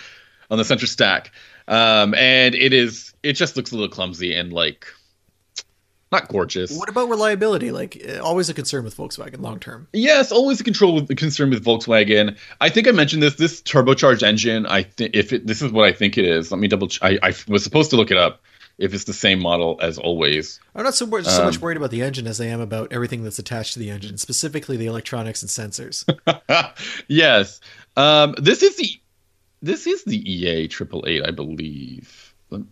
on 0.49 0.59
the 0.59 0.65
center 0.65 0.87
stack. 0.87 1.33
Um, 1.67 2.15
and 2.15 2.55
it 2.55 2.73
is 2.73 3.13
it 3.25 3.33
just 3.33 3.57
looks 3.57 3.73
a 3.73 3.75
little 3.75 3.91
clumsy 3.91 4.35
and 4.35 4.53
like 4.53 4.87
not 6.13 6.29
gorgeous. 6.29 6.77
What 6.77 6.89
about 6.89 7.09
reliability? 7.09 7.73
Like, 7.73 8.01
uh, 8.09 8.21
always 8.21 8.49
a 8.49 8.55
concern 8.55 8.85
with 8.85 8.97
Volkswagen 8.97 9.41
long 9.41 9.59
term. 9.59 9.89
Yes, 9.93 10.31
always 10.31 10.61
a 10.61 10.65
control 10.65 10.95
with 10.95 11.17
concern 11.17 11.51
with 11.51 11.65
Volkswagen. 11.65 12.37
I 12.61 12.69
think 12.69 12.87
I 12.87 12.93
mentioned 12.93 13.23
this. 13.23 13.35
This 13.37 13.63
turbocharged 13.63 14.23
engine. 14.23 14.67
I 14.67 14.83
think 14.83 15.17
if 15.17 15.33
it, 15.33 15.47
this 15.47 15.63
is 15.63 15.73
what 15.73 15.89
I 15.89 15.93
think 15.93 16.19
it 16.19 16.25
is. 16.27 16.53
Let 16.53 16.61
me 16.61 16.69
double. 16.69 16.89
Ch- 16.89 17.01
I, 17.03 17.19
I 17.23 17.35
was 17.49 17.65
supposed 17.65 17.91
to 17.91 17.97
look 17.97 18.11
it 18.11 18.17
up. 18.19 18.43
If 18.79 18.95
it's 18.95 19.05
the 19.05 19.13
same 19.13 19.39
model 19.39 19.79
as 19.83 19.99
always. 19.99 20.59
I'm 20.75 20.83
not 20.83 20.95
so, 20.95 21.05
wor- 21.05 21.23
so 21.23 21.45
much 21.45 21.57
Um, 21.57 21.61
worried 21.61 21.77
about 21.77 21.91
the 21.91 22.03
engine 22.03 22.27
as 22.27 22.41
I 22.41 22.47
am 22.47 22.61
about 22.61 22.93
everything 22.93 23.23
that's 23.23 23.39
attached 23.39 23.75
to 23.75 23.79
the 23.79 23.91
engine, 23.91 24.17
specifically 24.17 24.79
the 24.79 24.87
electronics 24.87 25.43
and 25.43 25.51
sensors. 25.51 26.05
yes. 27.09 27.61
Um, 27.97 28.35
this 28.39 28.63
is 28.63 28.77
the 28.77 28.89
this 29.61 29.87
is 29.87 30.05
the 30.05 30.19
EA 30.29 30.69
triple 30.69 31.05
eight, 31.07 31.23
I 31.25 31.31
believe. 31.31 32.22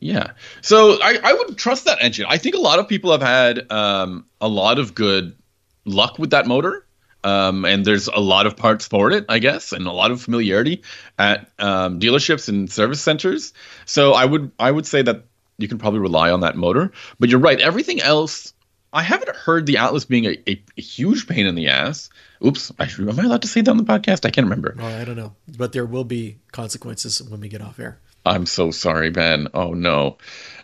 Yeah. 0.01 0.33
So 0.63 0.99
I, 1.03 1.19
I 1.23 1.33
would 1.33 1.57
trust 1.57 1.85
that 1.87 1.99
engine. 2.01 2.27
I 2.29 2.39
think 2.39 2.55
a 2.55 2.61
lot 2.61 2.79
of 2.79 2.89
people 2.89 3.13
have 3.13 3.23
had 3.23 3.71
um, 3.71 4.27
a 4.41 4.49
lot 4.49 4.79
of 4.79 4.95
good 4.95 5.37
luck 5.85 6.19
with 6.19 6.31
that 6.31 6.47
motor. 6.47 6.87
Um, 7.23 7.67
and 7.67 7.85
there's 7.85 8.09
a 8.09 8.19
lot 8.19 8.47
of 8.47 8.57
parts 8.57 8.89
for 8.89 9.11
it, 9.11 9.27
I 9.29 9.41
guess, 9.41 9.73
and 9.73 9.87
a 9.87 9.93
lot 9.93 10.11
of 10.11 10.23
familiarity 10.23 10.83
at 11.19 11.51
um, 11.59 12.01
dealerships 12.01 12.49
and 12.49 12.71
service 12.71 13.03
centers. 13.03 13.53
So 13.85 14.15
I 14.15 14.25
would 14.25 14.53
I 14.59 14.71
would 14.71 14.87
say 14.87 15.03
that 15.03 15.25
you 15.59 15.69
can 15.69 15.79
probably 15.79 16.01
rely 16.01 16.31
on 16.31 16.41
that 16.41 16.57
motor. 16.57 16.93
But 17.19 17.29
you're 17.29 17.41
right. 17.41 17.61
Everything 17.61 18.01
else, 18.01 18.55
I 18.93 19.03
haven't 19.03 19.37
heard 19.37 19.67
the 19.67 19.77
Atlas 19.77 20.05
being 20.05 20.25
a, 20.25 20.39
a, 20.49 20.63
a 20.77 20.81
huge 20.81 21.27
pain 21.27 21.47
in 21.47 21.55
the 21.55 21.69
ass. 21.69 22.11
Oops, 22.45 22.73
I, 22.79 22.85
am 22.99 23.21
I 23.21 23.25
allowed 23.25 23.43
to 23.43 23.49
say 23.49 23.61
that 23.61 23.71
on 23.71 23.77
the 23.77 23.85
podcast? 23.85 24.25
I 24.25 24.31
can't 24.31 24.47
remember. 24.47 24.75
well, 24.77 25.01
I 25.01 25.05
don't 25.05 25.17
know, 25.17 25.35
but 25.59 25.73
there 25.73 25.85
will 25.85 26.05
be 26.05 26.39
consequences 26.53 27.23
when 27.23 27.41
we 27.41 27.49
get 27.49 27.61
off 27.61 27.79
air. 27.79 27.99
I'm 28.25 28.47
so 28.47 28.71
sorry, 28.71 29.11
Ben. 29.11 29.49
Oh 29.55 29.73
no. 29.73 30.19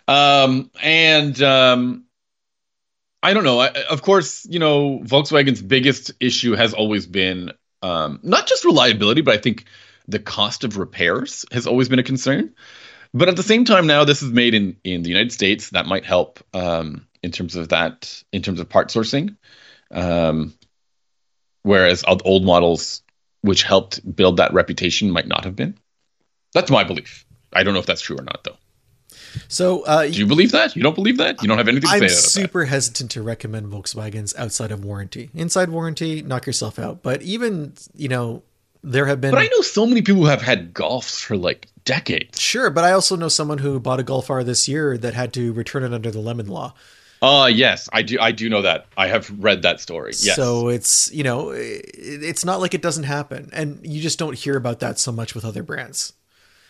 Um, 0.07 0.71
and 0.81 1.41
um, 1.41 2.05
I 3.21 3.33
don't 3.33 3.43
know. 3.43 3.59
I, 3.59 3.67
of 3.89 4.01
course, 4.01 4.45
you 4.49 4.59
know 4.59 4.99
Volkswagen's 4.99 5.61
biggest 5.61 6.11
issue 6.19 6.53
has 6.53 6.73
always 6.73 7.05
been 7.05 7.51
um, 7.81 8.19
not 8.23 8.47
just 8.47 8.65
reliability, 8.65 9.21
but 9.21 9.35
I 9.35 9.37
think 9.37 9.65
the 10.07 10.19
cost 10.19 10.63
of 10.63 10.77
repairs 10.77 11.45
has 11.51 11.67
always 11.67 11.89
been 11.89 11.99
a 11.99 12.03
concern. 12.03 12.53
But 13.13 13.29
at 13.29 13.35
the 13.35 13.43
same 13.43 13.65
time, 13.65 13.87
now 13.87 14.03
this 14.03 14.21
is 14.21 14.31
made 14.31 14.53
in 14.53 14.77
in 14.83 15.03
the 15.03 15.09
United 15.09 15.31
States. 15.31 15.71
That 15.71 15.87
might 15.87 16.05
help 16.05 16.39
um, 16.53 17.07
in 17.23 17.31
terms 17.31 17.55
of 17.55 17.69
that, 17.69 18.23
in 18.31 18.41
terms 18.41 18.59
of 18.59 18.69
part 18.69 18.89
sourcing. 18.89 19.35
Um, 19.91 20.53
whereas 21.63 22.03
old 22.07 22.21
old 22.25 22.45
models, 22.45 23.01
which 23.41 23.63
helped 23.63 24.15
build 24.15 24.37
that 24.37 24.53
reputation, 24.53 25.11
might 25.11 25.27
not 25.27 25.45
have 25.45 25.55
been. 25.55 25.77
That's 26.53 26.71
my 26.71 26.83
belief. 26.83 27.25
I 27.57 27.63
don't 27.63 27.73
know 27.73 27.79
if 27.79 27.85
that's 27.85 28.01
true 28.01 28.17
or 28.17 28.23
not, 28.23 28.43
though. 28.43 28.57
So, 29.47 29.83
uh, 29.83 30.03
Do 30.03 30.11
you 30.17 30.25
believe 30.25 30.51
that? 30.51 30.75
You 30.75 30.83
don't 30.83 30.95
believe 30.95 31.17
that? 31.17 31.41
You 31.41 31.47
don't 31.47 31.57
have 31.57 31.67
anything 31.67 31.89
to 31.89 31.93
I'm 31.93 31.99
say 31.99 32.05
about 32.05 32.15
that. 32.15 32.29
super 32.29 32.65
hesitant 32.65 33.11
to 33.11 33.21
recommend 33.21 33.71
Volkswagens 33.71 34.37
outside 34.37 34.71
of 34.71 34.83
warranty. 34.83 35.29
Inside 35.33 35.69
warranty, 35.69 36.21
knock 36.21 36.45
yourself 36.47 36.79
out. 36.79 37.03
But 37.03 37.21
even, 37.21 37.73
you 37.95 38.07
know, 38.07 38.43
there 38.83 39.05
have 39.05 39.21
been. 39.21 39.31
But 39.31 39.39
I 39.39 39.49
know 39.53 39.61
so 39.61 39.85
many 39.85 40.01
people 40.01 40.21
who 40.21 40.27
have 40.27 40.41
had 40.41 40.73
golfs 40.73 41.21
for 41.21 41.37
like 41.37 41.67
decades. 41.83 42.39
Sure, 42.39 42.69
but 42.69 42.83
I 42.83 42.91
also 42.91 43.15
know 43.15 43.27
someone 43.27 43.57
who 43.57 43.79
bought 43.79 43.99
a 43.99 44.03
Golf 44.03 44.29
R 44.29 44.43
this 44.43 44.67
year 44.67 44.97
that 44.97 45.13
had 45.13 45.33
to 45.33 45.53
return 45.53 45.83
it 45.83 45.93
under 45.93 46.11
the 46.11 46.19
lemon 46.19 46.47
law. 46.47 46.73
Uh 47.21 47.49
yes, 47.51 47.89
I 47.91 48.03
do. 48.03 48.19
I 48.19 48.31
do 48.31 48.47
know 48.47 48.61
that. 48.61 48.85
I 48.95 49.07
have 49.07 49.31
read 49.39 49.63
that 49.63 49.79
story. 49.81 50.13
Yes. 50.21 50.35
So 50.35 50.67
it's 50.67 51.11
you 51.11 51.23
know 51.23 51.51
it's 51.51 52.45
not 52.45 52.59
like 52.59 52.75
it 52.75 52.83
doesn't 52.83 53.05
happen, 53.05 53.49
and 53.53 53.79
you 53.83 54.01
just 54.01 54.19
don't 54.19 54.37
hear 54.37 54.55
about 54.55 54.81
that 54.81 54.99
so 54.99 55.11
much 55.11 55.33
with 55.33 55.43
other 55.43 55.63
brands. 55.63 56.13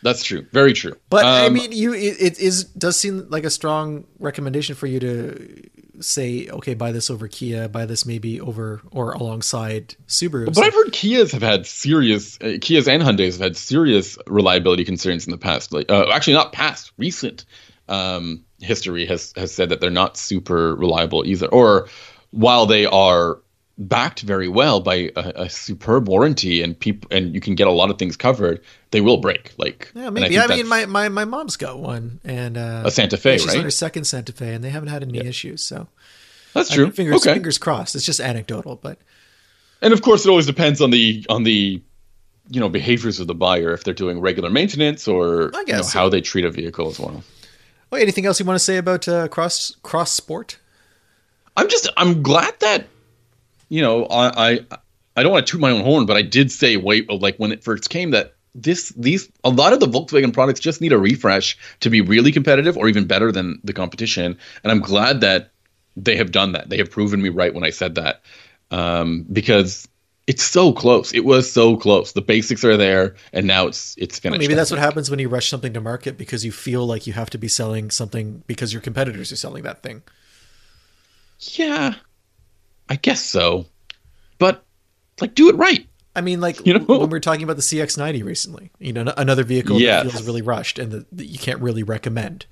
That's 0.03 0.23
true. 0.23 0.45
Very 0.51 0.73
true. 0.73 0.95
But 1.09 1.25
I 1.25 1.47
Um, 1.47 1.53
mean, 1.53 1.71
you 1.71 1.93
it, 1.93 2.15
it 2.19 2.39
is 2.39 2.65
does 2.65 2.99
seem 2.99 3.27
like 3.29 3.43
a 3.43 3.49
strong 3.49 4.05
recommendation 4.19 4.75
for 4.75 4.87
you 4.87 4.99
to 4.99 5.69
say, 5.99 6.47
okay, 6.49 6.75
buy 6.75 6.91
this 6.91 7.09
over 7.09 7.27
Kia, 7.27 7.67
buy 7.67 7.85
this 7.85 8.05
maybe 8.05 8.39
over 8.39 8.81
or 8.91 9.13
alongside 9.13 9.95
Subaru. 10.07 10.45
But 10.45 10.63
I've 10.63 10.73
heard 10.73 10.91
Kias 10.93 11.31
have 11.31 11.41
had 11.41 11.65
serious 11.65 12.37
uh, 12.41 12.57
Kias 12.59 12.87
and 12.87 13.01
Hyundai's 13.01 13.37
have 13.37 13.43
had 13.43 13.57
serious 13.57 14.17
reliability 14.27 14.85
concerns 14.85 15.25
in 15.25 15.31
the 15.31 15.37
past. 15.37 15.73
Like, 15.73 15.91
uh, 15.91 16.05
actually, 16.11 16.33
not 16.33 16.51
past, 16.53 16.91
recent 16.97 17.45
um, 17.89 18.43
history 18.59 19.05
has 19.07 19.33
has 19.35 19.53
said 19.53 19.69
that 19.69 19.81
they're 19.81 19.89
not 19.89 20.17
super 20.17 20.75
reliable 20.75 21.25
either. 21.25 21.47
Or 21.47 21.89
while 22.31 22.65
they 22.65 22.85
are 22.85 23.39
backed 23.77 24.21
very 24.21 24.47
well 24.47 24.79
by 24.79 25.11
a, 25.15 25.43
a 25.43 25.49
superb 25.49 26.07
warranty 26.07 26.63
and 26.63 26.79
people 26.79 27.07
and 27.11 27.33
you 27.33 27.41
can 27.41 27.55
get 27.55 27.67
a 27.67 27.71
lot 27.71 27.89
of 27.89 27.99
things 27.99 28.17
covered, 28.17 28.61
they 28.91 29.01
will 29.01 29.17
break. 29.17 29.53
Like, 29.57 29.91
yeah, 29.93 30.09
maybe. 30.09 30.39
I, 30.39 30.47
think 30.47 30.59
mean, 30.61 30.67
my, 30.67 30.85
my 30.85 31.09
my 31.09 31.25
mom's 31.25 31.57
got 31.57 31.79
one, 31.79 32.19
and 32.23 32.57
uh, 32.57 32.83
a 32.85 32.91
Santa 32.91 33.17
Fe, 33.17 33.37
she's 33.37 33.55
on 33.55 33.63
her 33.63 33.71
second 33.71 34.05
Santa 34.05 34.31
Fe, 34.31 34.53
and 34.53 34.63
they 34.63 34.69
haven't 34.69 34.89
had 34.89 35.03
any 35.03 35.19
issues. 35.19 35.63
So 35.63 35.87
That's 36.53 36.71
I 36.71 36.75
true. 36.75 36.85
mean, 36.85 36.93
fingers 36.93 37.15
okay. 37.17 37.33
fingers 37.33 37.57
crossed. 37.57 37.95
It's 37.95 38.05
just 38.05 38.19
anecdotal, 38.19 38.75
but 38.77 38.99
And 39.81 39.93
of 39.93 40.01
course, 40.01 40.25
it 40.25 40.29
always 40.29 40.47
depends 40.47 40.81
on 40.81 40.89
the 40.91 41.25
on 41.29 41.43
the 41.43 41.81
you 42.49 42.59
know 42.59 42.69
behaviors 42.69 43.19
of 43.19 43.27
the 43.27 43.35
buyer 43.35 43.73
if 43.73 43.83
they're 43.83 43.93
doing 43.93 44.19
regular 44.19 44.49
maintenance 44.49 45.07
or 45.07 45.51
I 45.53 45.63
you 45.67 45.73
know, 45.73 45.81
so. 45.81 45.99
how 45.99 46.09
they 46.09 46.21
treat 46.21 46.45
a 46.45 46.51
vehicle 46.51 46.87
as 46.87 46.99
well. 46.99 47.23
well, 47.91 48.01
anything 48.01 48.25
else 48.25 48.39
you 48.39 48.45
want 48.45 48.57
to 48.57 48.63
say 48.63 48.77
about 48.77 49.07
uh, 49.07 49.27
cross 49.27 49.75
cross 49.83 50.11
sport? 50.11 50.57
I'm 51.55 51.69
just 51.69 51.89
I'm 51.97 52.23
glad 52.23 52.59
that 52.61 52.87
you 53.69 53.81
know 53.81 54.05
I, 54.05 54.51
I 54.51 54.59
I 55.15 55.23
don't 55.23 55.31
want 55.31 55.47
to 55.47 55.51
toot 55.51 55.61
my 55.61 55.71
own 55.71 55.83
horn, 55.83 56.05
but 56.05 56.17
I 56.17 56.21
did 56.21 56.51
say 56.51 56.77
wait, 56.77 57.09
like 57.09 57.37
when 57.37 57.51
it 57.51 57.63
first 57.63 57.89
came 57.89 58.11
that 58.11 58.35
this 58.53 58.89
these 58.89 59.29
a 59.43 59.49
lot 59.49 59.73
of 59.73 59.79
the 59.79 59.87
Volkswagen 59.87 60.33
products 60.33 60.59
just 60.59 60.81
need 60.81 60.93
a 60.93 60.97
refresh 60.97 61.57
to 61.81 61.89
be 61.89 62.01
really 62.01 62.31
competitive 62.31 62.75
or 62.77 62.87
even 62.87 63.05
better 63.05 63.31
than 63.31 63.59
the 63.63 63.73
competition. 63.73 64.37
And 64.63 64.71
I'm 64.71 64.79
glad 64.79 65.21
that 65.21 65.51
they 65.95 66.15
have 66.17 66.31
done 66.31 66.51
that. 66.53 66.69
They 66.69 66.77
have 66.77 66.91
proven 66.91 67.21
me 67.21 67.29
right 67.29 67.53
when 67.53 67.63
I 67.63 67.69
said 67.69 67.95
that 67.95 68.21
um, 68.71 69.25
because 69.31 69.87
it's 70.27 70.43
so 70.43 70.73
close. 70.73 71.13
It 71.13 71.23
was 71.23 71.51
so 71.51 71.77
close. 71.77 72.11
The 72.11 72.21
basics 72.21 72.63
are 72.65 72.75
there, 72.75 73.15
and 73.31 73.47
now 73.47 73.67
it's 73.67 73.95
it's 73.97 74.19
finished. 74.19 74.39
Maybe 74.39 74.55
that's 74.55 74.71
what 74.71 74.79
happens 74.79 75.09
when 75.09 75.19
you 75.19 75.29
rush 75.29 75.49
something 75.49 75.73
to 75.73 75.81
market 75.81 76.17
because 76.17 76.43
you 76.43 76.51
feel 76.51 76.85
like 76.85 77.07
you 77.07 77.13
have 77.13 77.29
to 77.31 77.37
be 77.37 77.47
selling 77.47 77.89
something 77.91 78.43
because 78.45 78.73
your 78.73 78.81
competitors 78.81 79.31
are 79.31 79.37
selling 79.37 79.63
that 79.63 79.81
thing. 79.81 80.03
Yeah, 81.39 81.95
I 82.89 82.95
guess 82.95 83.23
so. 83.23 83.65
But 84.37 84.63
like, 85.21 85.35
do 85.35 85.49
it 85.49 85.55
right. 85.55 85.87
I 86.15 86.21
mean, 86.21 86.41
like 86.41 86.65
you 86.65 86.73
know? 86.73 86.79
when 86.79 87.01
we 87.01 87.05
were 87.07 87.19
talking 87.19 87.43
about 87.43 87.57
the 87.57 87.61
CX90 87.61 88.23
recently, 88.23 88.71
you 88.79 88.91
know, 88.91 89.13
another 89.17 89.43
vehicle 89.43 89.79
yes. 89.79 90.03
that 90.03 90.11
feels 90.11 90.25
really 90.25 90.41
rushed 90.41 90.79
and 90.79 90.91
that, 90.91 91.25
you 91.25 91.37
can't 91.37 91.61
really 91.61 91.83
recommend. 91.83 92.45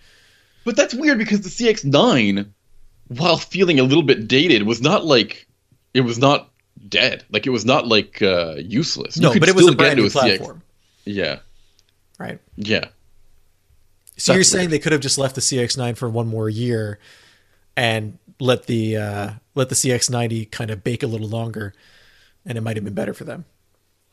But 0.66 0.76
that's 0.76 0.94
weird 0.94 1.18
because 1.18 1.42
the 1.42 1.50
CX9, 1.50 2.48
while 3.08 3.38
feeling 3.38 3.80
a 3.80 3.84
little 3.84 4.04
bit 4.04 4.28
dated, 4.28 4.64
was 4.64 4.82
not 4.82 5.06
like 5.06 5.48
it 5.94 6.02
was 6.02 6.20
not 6.20 6.52
dead. 6.88 7.24
Like 7.32 7.48
it 7.48 7.52
was 7.52 7.66
not 7.66 7.88
like 7.88 8.22
uh, 8.22 8.56
useless. 8.58 9.18
No, 9.18 9.34
but 9.34 9.50
it 9.50 9.56
was 9.56 9.68
a 9.68 9.76
brand 9.76 9.98
new 9.98 10.10
platform. 10.10 10.58
CX. 10.58 10.62
Yeah. 11.06 11.40
Right. 12.20 12.40
Yeah. 12.58 12.86
So 14.18 14.32
That's 14.32 14.36
you're 14.36 14.44
saying 14.44 14.70
they 14.70 14.80
could 14.80 14.92
have 14.92 15.02
just 15.02 15.18
left 15.18 15.36
the 15.36 15.42
CX9 15.42 15.98
for 15.98 16.10
one 16.10 16.28
more 16.28 16.50
year 16.50 17.00
and 17.76 18.18
let 18.40 18.68
the 18.68 18.98
uh, 18.98 19.30
let 19.56 19.70
the 19.70 19.76
CX90 19.76 20.52
kind 20.52 20.72
of 20.72 20.84
bake 20.84 21.04
a 21.04 21.08
little 21.08 21.28
longer, 21.28 21.74
and 22.46 22.58
it 22.58 22.62
might 22.62 22.78
have 22.78 22.84
been 22.84 22.94
better 22.94 23.14
for 23.14 23.24
them. 23.24 23.46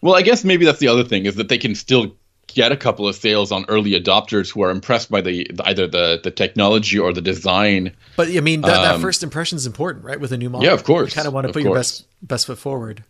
Well, 0.00 0.14
I 0.14 0.22
guess 0.22 0.44
maybe 0.44 0.64
that's 0.64 0.80
the 0.80 0.88
other 0.88 1.04
thing 1.04 1.26
is 1.26 1.36
that 1.36 1.48
they 1.48 1.58
can 1.58 1.74
still 1.74 2.16
get 2.48 2.72
a 2.72 2.76
couple 2.76 3.06
of 3.08 3.14
sales 3.14 3.52
on 3.52 3.64
early 3.68 3.92
adopters 3.92 4.52
who 4.52 4.62
are 4.62 4.70
impressed 4.70 5.10
by 5.10 5.20
the 5.20 5.48
either 5.64 5.86
the 5.86 6.20
the 6.22 6.30
technology 6.30 6.98
or 6.98 7.12
the 7.12 7.22
design. 7.22 7.94
But 8.16 8.28
I 8.28 8.40
mean, 8.40 8.62
that, 8.62 8.76
um, 8.76 8.82
that 8.82 9.00
first 9.00 9.22
impression 9.22 9.56
is 9.56 9.66
important, 9.66 10.04
right? 10.04 10.20
With 10.20 10.32
a 10.32 10.38
new 10.38 10.50
model, 10.50 10.66
yeah, 10.66 10.74
of 10.74 10.84
course. 10.84 11.12
You 11.12 11.16
kind 11.16 11.28
of 11.28 11.34
want 11.34 11.46
to 11.46 11.52
put 11.52 11.62
course. 11.62 11.64
your 11.64 11.74
best 11.74 12.06
best 12.22 12.46
foot 12.46 12.58
forward. 12.58 13.04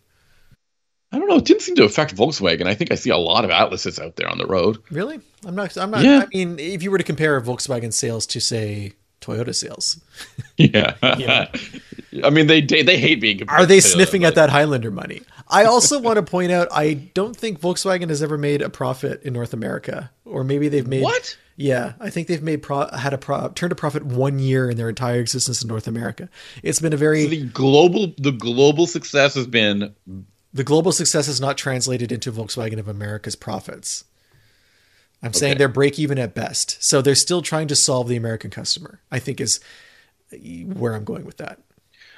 I 1.11 1.19
don't 1.19 1.27
know. 1.27 1.37
It 1.37 1.45
didn't 1.45 1.61
seem 1.61 1.75
to 1.75 1.83
affect 1.83 2.15
Volkswagen. 2.15 2.65
I 2.65 2.73
think 2.73 2.91
I 2.91 2.95
see 2.95 3.11
a 3.11 3.17
lot 3.17 3.45
of 3.45 3.51
Atlases 3.51 3.99
out 3.99 4.15
there 4.15 4.27
on 4.27 4.39
the 4.39 4.47
road. 4.47 4.79
Really? 4.89 5.19
I'm 5.45 5.53
not. 5.53 5.77
I'm 5.77 5.91
not. 5.91 6.01
Yeah. 6.03 6.23
I 6.23 6.27
mean, 6.35 6.57
if 6.57 6.81
you 6.81 6.89
were 6.89 6.97
to 6.97 7.03
compare 7.03 7.39
Volkswagen 7.39 7.93
sales 7.93 8.25
to 8.27 8.41
say 8.41 8.93
Toyota 9.23 9.55
sales, 9.55 9.99
yeah. 10.57 10.95
I 12.23 12.29
mean, 12.29 12.47
they 12.47 12.61
they 12.61 12.97
hate 12.97 13.21
being. 13.21 13.47
Are 13.49 13.65
they 13.65 13.79
sniffing 13.79 14.21
Toyota, 14.21 14.27
at 14.27 14.35
that 14.35 14.49
Highlander 14.49 14.91
money? 14.91 15.21
I 15.47 15.65
also 15.65 15.99
want 15.99 16.17
to 16.17 16.23
point 16.23 16.51
out 16.51 16.67
I 16.71 16.93
don't 16.93 17.35
think 17.35 17.59
Volkswagen 17.59 18.09
has 18.09 18.21
ever 18.21 18.37
made 18.37 18.61
a 18.61 18.69
profit 18.69 19.23
in 19.23 19.33
North 19.33 19.53
America, 19.53 20.11
or 20.25 20.43
maybe 20.43 20.69
they've 20.69 20.87
made 20.87 21.03
what? 21.03 21.37
Yeah, 21.55 21.93
I 21.99 22.09
think 22.09 22.27
they've 22.27 22.41
made 22.41 22.63
pro- 22.63 22.89
had 22.89 23.13
a 23.13 23.17
pro- 23.17 23.49
turned 23.49 23.71
a 23.71 23.75
profit 23.75 24.03
one 24.03 24.39
year 24.39 24.69
in 24.69 24.77
their 24.77 24.89
entire 24.89 25.19
existence 25.19 25.61
in 25.61 25.67
North 25.67 25.87
America. 25.87 26.29
It's 26.63 26.79
been 26.79 26.93
a 26.93 26.97
very 26.97 27.23
so 27.23 27.29
the 27.29 27.43
global 27.45 28.13
the 28.17 28.31
global 28.31 28.87
success 28.87 29.35
has 29.35 29.47
been 29.47 29.95
the 30.53 30.63
global 30.63 30.91
success 30.91 31.27
is 31.27 31.41
not 31.41 31.57
translated 31.57 32.11
into 32.11 32.31
Volkswagen 32.31 32.79
of 32.79 32.87
America's 32.87 33.35
profits. 33.35 34.05
I'm 35.23 35.29
okay. 35.29 35.39
saying 35.39 35.57
they're 35.57 35.69
break 35.69 35.97
even 35.97 36.19
at 36.19 36.35
best. 36.35 36.83
So 36.83 37.01
they're 37.01 37.15
still 37.15 37.41
trying 37.41 37.69
to 37.69 37.75
solve 37.75 38.09
the 38.09 38.17
American 38.17 38.51
customer. 38.51 38.99
I 39.09 39.19
think 39.19 39.39
is 39.39 39.61
uh, 40.31 40.37
where 40.37 40.93
I'm 40.93 41.05
going 41.05 41.25
with 41.25 41.37
that. 41.37 41.59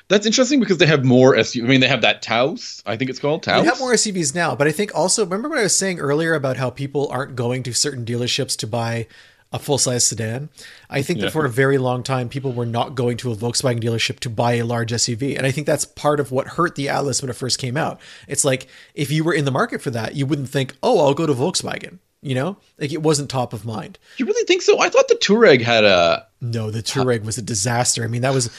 That's 0.07 0.25
interesting 0.25 0.59
because 0.59 0.77
they 0.77 0.85
have 0.85 1.03
more 1.03 1.35
SUVs. 1.35 1.63
I 1.63 1.67
mean, 1.67 1.81
they 1.81 1.87
have 1.87 2.01
that 2.01 2.21
Taos. 2.21 2.83
I 2.85 2.95
think 2.95 3.09
it's 3.09 3.19
called 3.19 3.41
Taos. 3.41 3.63
They 3.63 3.69
have 3.69 3.79
more 3.79 3.93
SUVs 3.93 4.35
now, 4.35 4.55
but 4.55 4.67
I 4.67 4.71
think 4.71 4.93
also 4.93 5.23
remember 5.23 5.49
what 5.49 5.59
I 5.59 5.63
was 5.63 5.77
saying 5.77 5.99
earlier 5.99 6.35
about 6.35 6.57
how 6.57 6.69
people 6.69 7.07
aren't 7.09 7.35
going 7.35 7.63
to 7.63 7.73
certain 7.73 8.05
dealerships 8.05 8.55
to 8.57 8.67
buy 8.67 9.07
a 9.51 9.57
full 9.57 9.77
size 9.77 10.05
sedan. 10.05 10.49
I 10.89 11.01
think 11.01 11.19
yeah. 11.19 11.25
that 11.25 11.31
for 11.31 11.45
a 11.45 11.49
very 11.49 11.77
long 11.77 12.03
time, 12.03 12.29
people 12.29 12.51
were 12.51 12.65
not 12.65 12.93
going 12.93 13.17
to 13.17 13.31
a 13.31 13.35
Volkswagen 13.35 13.81
dealership 13.81 14.19
to 14.19 14.29
buy 14.29 14.53
a 14.53 14.65
large 14.65 14.91
SUV. 14.91 15.37
And 15.37 15.45
I 15.45 15.51
think 15.51 15.65
that's 15.65 15.85
part 15.85 16.19
of 16.19 16.31
what 16.31 16.49
hurt 16.49 16.75
the 16.75 16.89
Atlas 16.89 17.21
when 17.21 17.29
it 17.29 17.35
first 17.35 17.57
came 17.57 17.77
out. 17.77 17.99
It's 18.27 18.45
like 18.45 18.67
if 18.93 19.11
you 19.11 19.23
were 19.23 19.33
in 19.33 19.45
the 19.45 19.51
market 19.51 19.81
for 19.81 19.91
that, 19.91 20.15
you 20.15 20.25
wouldn't 20.25 20.49
think, 20.49 20.75
oh, 20.83 20.99
I'll 20.99 21.13
go 21.13 21.25
to 21.25 21.33
Volkswagen. 21.33 21.99
You 22.25 22.33
know, 22.35 22.57
like 22.79 22.91
it 22.91 23.03
wasn't 23.03 23.29
top 23.29 23.53
of 23.53 23.65
mind. 23.65 23.99
You 24.17 24.25
really 24.25 24.45
think 24.45 24.63
so? 24.63 24.79
I 24.79 24.89
thought 24.89 25.07
the 25.07 25.15
Touareg 25.15 25.61
had 25.61 25.83
a. 25.83 26.25
No, 26.41 26.71
the 26.71 26.81
Touareg 26.81 27.23
was 27.23 27.37
a 27.37 27.41
disaster. 27.41 28.03
I 28.03 28.07
mean, 28.07 28.23
that 28.23 28.33
was 28.33 28.49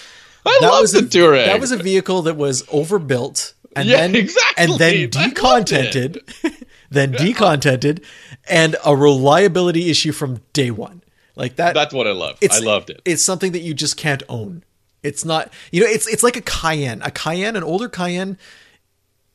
I 0.47 0.57
that 0.61 0.69
love 0.71 0.83
was 0.83 0.93
the 0.93 1.01
a, 1.01 1.03
Touareg. 1.03 1.47
That 1.47 1.61
was 1.61 1.73
a 1.73 1.77
vehicle 1.77 2.23
that 2.23 2.37
was 2.37 2.65
overbuilt 2.69 3.55
and 3.77 3.89
yeah, 3.89 3.97
then 3.99 4.15
exactly. 4.15 4.65
and 4.65 4.73
then 4.79 4.95
decontented, 5.11 6.65
then 6.91 7.13
decontented, 7.13 8.05
and 8.49 8.77
a 8.85 8.97
reliability 8.97 9.91
issue 9.91 10.13
from 10.13 10.41
day 10.53 10.71
one. 10.71 11.03
Like 11.37 11.57
that. 11.57 11.75
That's 11.75 11.93
what 11.93 12.07
I 12.07 12.13
loved. 12.13 12.45
I 12.51 12.61
loved 12.61 12.89
it. 12.89 13.03
It's 13.05 13.23
something 13.23 13.53
that 13.53 13.61
you 13.61 13.75
just 13.75 13.99
can't 13.99 14.23
own. 14.29 14.65
It's 15.03 15.25
not, 15.25 15.53
you 15.71 15.83
know, 15.83 15.87
it's 15.87 16.07
it's 16.07 16.23
like 16.23 16.37
a 16.37 16.41
Cayenne, 16.41 17.03
a 17.03 17.11
Cayenne, 17.11 17.57
an 17.57 17.63
older 17.63 17.89
Cayenne. 17.89 18.39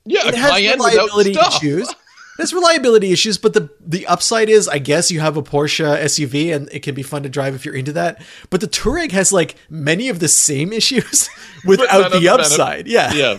Yeah, 0.05 0.27
it 0.27 0.33
a 0.33 0.37
has 0.37 0.51
Cayenne 0.51 0.79
reliability 0.79 1.37
issues. 1.37 1.93
There's 2.41 2.55
reliability 2.55 3.11
issues, 3.11 3.37
but 3.37 3.53
the 3.53 3.69
the 3.79 4.07
upside 4.07 4.49
is, 4.49 4.67
I 4.67 4.79
guess, 4.79 5.11
you 5.11 5.19
have 5.19 5.37
a 5.37 5.43
Porsche 5.43 5.85
SUV 5.85 6.51
and 6.55 6.67
it 6.71 6.79
can 6.79 6.95
be 6.95 7.03
fun 7.03 7.21
to 7.21 7.29
drive 7.29 7.53
if 7.53 7.65
you're 7.65 7.75
into 7.75 7.93
that. 7.93 8.19
But 8.49 8.61
the 8.61 8.67
Touareg 8.67 9.11
has 9.11 9.31
like 9.31 9.57
many 9.69 10.09
of 10.09 10.19
the 10.19 10.27
same 10.27 10.73
issues 10.81 11.29
without 11.67 12.11
the 12.11 12.29
upside. 12.29 12.87
Yeah. 12.87 13.13
Yeah. 13.13 13.33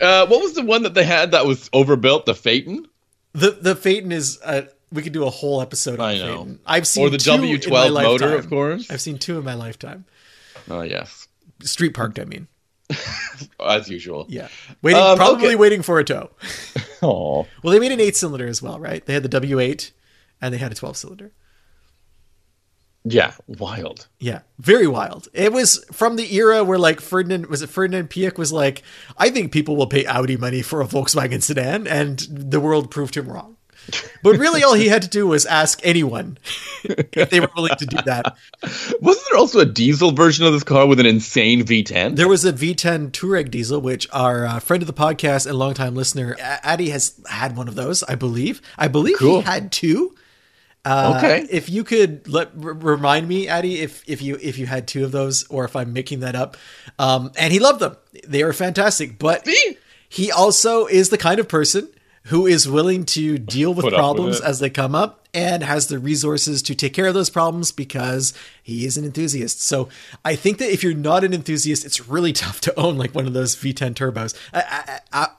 uh, 0.00 0.26
what 0.26 0.42
was 0.42 0.54
the 0.54 0.64
one 0.64 0.82
that 0.82 0.94
they 0.94 1.04
had 1.04 1.30
that 1.30 1.46
was 1.46 1.70
overbuilt? 1.72 2.26
The 2.26 2.34
Phaeton. 2.34 2.88
The 3.34 3.52
the 3.52 3.76
Phaeton 3.76 4.10
is. 4.10 4.40
Uh, 4.44 4.62
we 4.90 5.02
could 5.02 5.12
do 5.12 5.24
a 5.24 5.30
whole 5.30 5.62
episode 5.62 6.00
on 6.00 6.08
I 6.08 6.18
know. 6.18 6.38
Phaeton. 6.38 6.60
I've 6.66 6.88
seen 6.88 7.06
or 7.06 7.10
the 7.10 7.18
W12 7.18 8.02
motor, 8.02 8.36
of 8.36 8.48
course. 8.48 8.90
I've 8.90 9.00
seen 9.00 9.20
two 9.20 9.38
in 9.38 9.44
my 9.44 9.54
lifetime. 9.54 10.06
Oh 10.68 10.82
yes. 10.82 11.28
Street 11.62 11.94
parked, 11.94 12.18
I 12.18 12.24
mean. 12.24 12.48
As 13.60 13.88
usual. 13.88 14.26
Yeah. 14.28 14.48
Waiting, 14.82 15.00
um, 15.00 15.16
probably 15.16 15.48
okay. 15.48 15.56
waiting 15.56 15.82
for 15.82 15.98
a 15.98 16.04
tow. 16.04 16.30
Oh. 17.04 17.48
Well, 17.64 17.72
they 17.72 17.80
made 17.80 17.90
an 17.90 17.98
eight 17.98 18.14
cylinder 18.14 18.46
as 18.46 18.62
well, 18.62 18.78
right? 18.78 19.04
They 19.04 19.12
had 19.12 19.24
the 19.24 19.40
W8 19.40 19.90
and 20.40 20.54
they 20.54 20.58
had 20.58 20.70
a 20.70 20.76
12 20.76 20.96
cylinder. 20.96 21.32
Yeah, 23.04 23.32
wild. 23.48 24.06
Yeah, 24.20 24.42
very 24.60 24.86
wild. 24.86 25.26
It 25.34 25.52
was 25.52 25.84
from 25.90 26.14
the 26.14 26.32
era 26.32 26.62
where 26.62 26.78
like 26.78 27.00
Ferdinand 27.00 27.46
was 27.46 27.60
it 27.60 27.70
Ferdinand 27.70 28.10
Piëch 28.10 28.38
was 28.38 28.52
like, 28.52 28.82
I 29.18 29.30
think 29.30 29.50
people 29.50 29.74
will 29.74 29.88
pay 29.88 30.06
Audi 30.06 30.36
money 30.36 30.62
for 30.62 30.80
a 30.80 30.86
Volkswagen 30.86 31.42
sedan, 31.42 31.88
and 31.88 32.20
the 32.30 32.60
world 32.60 32.92
proved 32.92 33.16
him 33.16 33.28
wrong. 33.28 33.56
But 34.22 34.38
really, 34.38 34.62
all 34.62 34.74
he 34.74 34.88
had 34.88 35.02
to 35.02 35.08
do 35.08 35.26
was 35.26 35.46
ask 35.46 35.80
anyone 35.82 36.38
if 36.84 37.30
they 37.30 37.40
were 37.40 37.50
willing 37.56 37.76
to 37.76 37.86
do 37.86 37.96
that. 38.06 38.36
Wasn't 39.00 39.26
there 39.28 39.38
also 39.38 39.60
a 39.60 39.66
diesel 39.66 40.12
version 40.12 40.46
of 40.46 40.52
this 40.52 40.62
car 40.62 40.86
with 40.86 41.00
an 41.00 41.06
insane 41.06 41.62
V10? 41.62 42.16
There 42.16 42.28
was 42.28 42.44
a 42.44 42.52
V10 42.52 43.10
Touareg 43.10 43.50
diesel, 43.50 43.80
which 43.80 44.06
our 44.12 44.46
uh, 44.46 44.58
friend 44.60 44.82
of 44.82 44.86
the 44.86 44.92
podcast 44.92 45.46
and 45.46 45.58
longtime 45.58 45.94
listener, 45.94 46.36
Addy, 46.40 46.90
has 46.90 47.20
had 47.28 47.56
one 47.56 47.68
of 47.68 47.74
those, 47.74 48.02
I 48.04 48.14
believe. 48.14 48.62
I 48.78 48.88
believe 48.88 49.18
cool. 49.18 49.40
he 49.40 49.46
had 49.46 49.72
two. 49.72 50.14
Uh, 50.84 51.14
okay. 51.16 51.46
If 51.50 51.68
you 51.68 51.84
could 51.84 52.26
let 52.28 52.50
r- 52.60 52.72
remind 52.72 53.28
me, 53.28 53.46
Addy, 53.48 53.80
if 53.80 54.02
if 54.08 54.20
you 54.20 54.36
if 54.40 54.58
you 54.58 54.66
had 54.66 54.88
two 54.88 55.04
of 55.04 55.12
those, 55.12 55.46
or 55.48 55.64
if 55.64 55.76
I'm 55.76 55.92
making 55.92 56.20
that 56.20 56.34
up, 56.34 56.56
um, 56.98 57.30
and 57.36 57.52
he 57.52 57.60
loved 57.60 57.80
them. 57.80 57.96
They 58.26 58.42
were 58.42 58.52
fantastic, 58.52 59.18
but 59.18 59.46
See? 59.46 59.78
he 60.08 60.32
also 60.32 60.86
is 60.86 61.10
the 61.10 61.18
kind 61.18 61.38
of 61.38 61.48
person 61.48 61.88
who 62.24 62.46
is 62.46 62.68
willing 62.68 63.04
to 63.04 63.38
deal 63.38 63.74
with 63.74 63.84
Put 63.84 63.94
problems 63.94 64.40
with 64.40 64.48
as 64.48 64.60
they 64.60 64.70
come 64.70 64.94
up 64.94 65.26
and 65.34 65.62
has 65.62 65.86
the 65.86 65.98
resources 65.98 66.62
to 66.62 66.74
take 66.74 66.92
care 66.92 67.06
of 67.06 67.14
those 67.14 67.30
problems 67.30 67.72
because 67.72 68.34
he 68.62 68.84
is 68.84 68.96
an 68.96 69.04
enthusiast. 69.04 69.62
So 69.62 69.88
I 70.24 70.36
think 70.36 70.58
that 70.58 70.70
if 70.70 70.82
you're 70.82 70.94
not 70.94 71.24
an 71.24 71.32
enthusiast, 71.32 71.84
it's 71.84 72.06
really 72.06 72.32
tough 72.42 72.60
to 72.62 72.78
own 72.78 72.98
like 72.98 73.14
one 73.14 73.26
of 73.26 73.32
those 73.32 73.56
V10 73.56 73.94
turbos. 73.94 74.34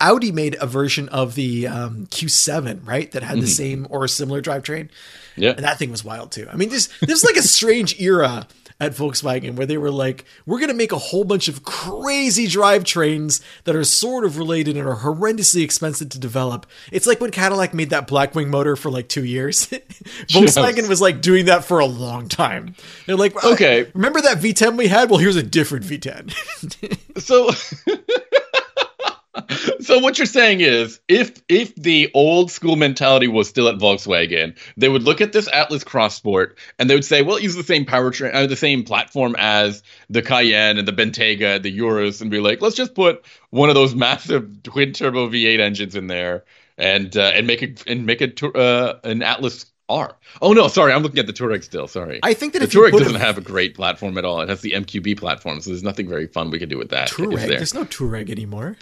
Audi 0.01 0.31
made 0.31 0.57
a 0.59 0.65
version 0.65 1.09
of 1.09 1.35
the 1.35 1.67
um, 1.67 2.07
Q7, 2.07 2.85
right, 2.85 3.11
that 3.11 3.23
had 3.23 3.33
mm-hmm. 3.33 3.41
the 3.41 3.47
same 3.47 3.87
or 3.89 4.03
a 4.03 4.09
similar 4.09 4.41
drivetrain. 4.41 4.89
Yeah, 5.35 5.51
and 5.51 5.63
that 5.63 5.79
thing 5.79 5.89
was 5.89 6.03
wild 6.03 6.31
too. 6.31 6.47
I 6.51 6.55
mean, 6.55 6.69
this 6.69 6.89
there's 7.01 7.23
like 7.23 7.37
a 7.37 7.41
strange 7.41 7.99
era 7.99 8.47
at 8.79 8.93
Volkswagen 8.93 9.55
where 9.55 9.65
they 9.65 9.77
were 9.77 9.91
like, 9.91 10.25
we're 10.45 10.59
going 10.59 10.69
to 10.69 10.75
make 10.75 10.91
a 10.91 10.97
whole 10.97 11.23
bunch 11.23 11.47
of 11.47 11.63
crazy 11.63 12.47
drivetrains 12.47 13.41
that 13.63 13.75
are 13.75 13.83
sort 13.83 14.25
of 14.25 14.37
related 14.37 14.77
and 14.77 14.87
are 14.87 14.97
horrendously 14.97 15.63
expensive 15.63 16.09
to 16.09 16.19
develop. 16.19 16.65
It's 16.91 17.07
like 17.07 17.19
when 17.19 17.31
Cadillac 17.31 17.73
made 17.73 17.89
that 17.91 18.07
Blackwing 18.07 18.47
motor 18.47 18.75
for 18.75 18.89
like 18.89 19.07
two 19.09 19.23
years. 19.23 19.67
Volkswagen 20.27 20.77
yes. 20.77 20.89
was 20.89 21.01
like 21.01 21.21
doing 21.21 21.45
that 21.45 21.65
for 21.65 21.79
a 21.79 21.85
long 21.85 22.27
time. 22.27 22.75
They're 23.05 23.15
like, 23.15 23.43
okay, 23.43 23.89
remember 23.93 24.21
that 24.21 24.39
V10 24.39 24.77
we 24.77 24.87
had? 24.87 25.09
Well, 25.09 25.19
here's 25.19 25.35
a 25.35 25.43
different 25.43 25.85
V10. 25.85 26.33
so. 27.21 27.51
so 29.79 29.99
what 29.99 30.17
you're 30.17 30.25
saying 30.25 30.61
is, 30.61 30.99
if 31.07 31.41
if 31.49 31.75
the 31.75 32.11
old 32.13 32.51
school 32.51 32.75
mentality 32.75 33.27
was 33.27 33.49
still 33.49 33.67
at 33.67 33.75
Volkswagen, 33.75 34.57
they 34.77 34.89
would 34.89 35.03
look 35.03 35.21
at 35.21 35.33
this 35.33 35.47
Atlas 35.51 35.83
Cross 35.83 36.15
Sport 36.15 36.57
and 36.79 36.89
they 36.89 36.95
would 36.95 37.05
say, 37.05 37.21
"Well, 37.21 37.39
use 37.39 37.55
the 37.55 37.63
same 37.63 37.85
powertrain, 37.85 38.33
uh, 38.33 38.47
the 38.47 38.55
same 38.55 38.83
platform 38.83 39.35
as 39.37 39.83
the 40.09 40.21
Cayenne 40.21 40.77
and 40.77 40.87
the 40.87 40.93
Bentayga, 40.93 41.61
the 41.61 41.71
Urus," 41.71 42.21
and 42.21 42.31
be 42.31 42.39
like, 42.39 42.61
"Let's 42.61 42.75
just 42.75 42.95
put 42.95 43.25
one 43.49 43.69
of 43.69 43.75
those 43.75 43.95
massive 43.95 44.63
twin 44.63 44.93
turbo 44.93 45.29
V8 45.29 45.59
engines 45.59 45.95
in 45.95 46.07
there 46.07 46.43
and 46.77 47.15
uh, 47.15 47.31
and 47.35 47.47
make 47.47 47.61
it 47.61 47.83
and 47.87 48.05
make 48.05 48.21
it 48.21 48.41
uh, 48.43 48.95
an 49.03 49.21
Atlas 49.21 49.65
R. 49.89 50.15
Oh 50.41 50.53
no, 50.53 50.67
sorry, 50.67 50.93
I'm 50.93 51.03
looking 51.03 51.19
at 51.19 51.27
the 51.27 51.33
Touareg 51.33 51.63
still. 51.63 51.87
Sorry, 51.87 52.19
I 52.23 52.33
think 52.33 52.53
that 52.53 52.59
the 52.59 52.67
Touareg 52.67 52.91
doesn't 52.91 53.15
a- 53.15 53.19
have 53.19 53.37
a 53.37 53.41
great 53.41 53.75
platform 53.75 54.17
at 54.17 54.25
all. 54.25 54.41
It 54.41 54.49
has 54.49 54.61
the 54.61 54.71
MQB 54.71 55.17
platform, 55.17 55.59
so 55.61 55.69
there's 55.69 55.83
nothing 55.83 56.07
very 56.07 56.27
fun 56.27 56.49
we 56.49 56.59
can 56.59 56.69
do 56.69 56.77
with 56.77 56.89
that. 56.89 57.09
Touareg. 57.09 57.37
there? 57.37 57.47
There's 57.57 57.73
no 57.73 57.85
Touareg 57.85 58.29
anymore. 58.29 58.77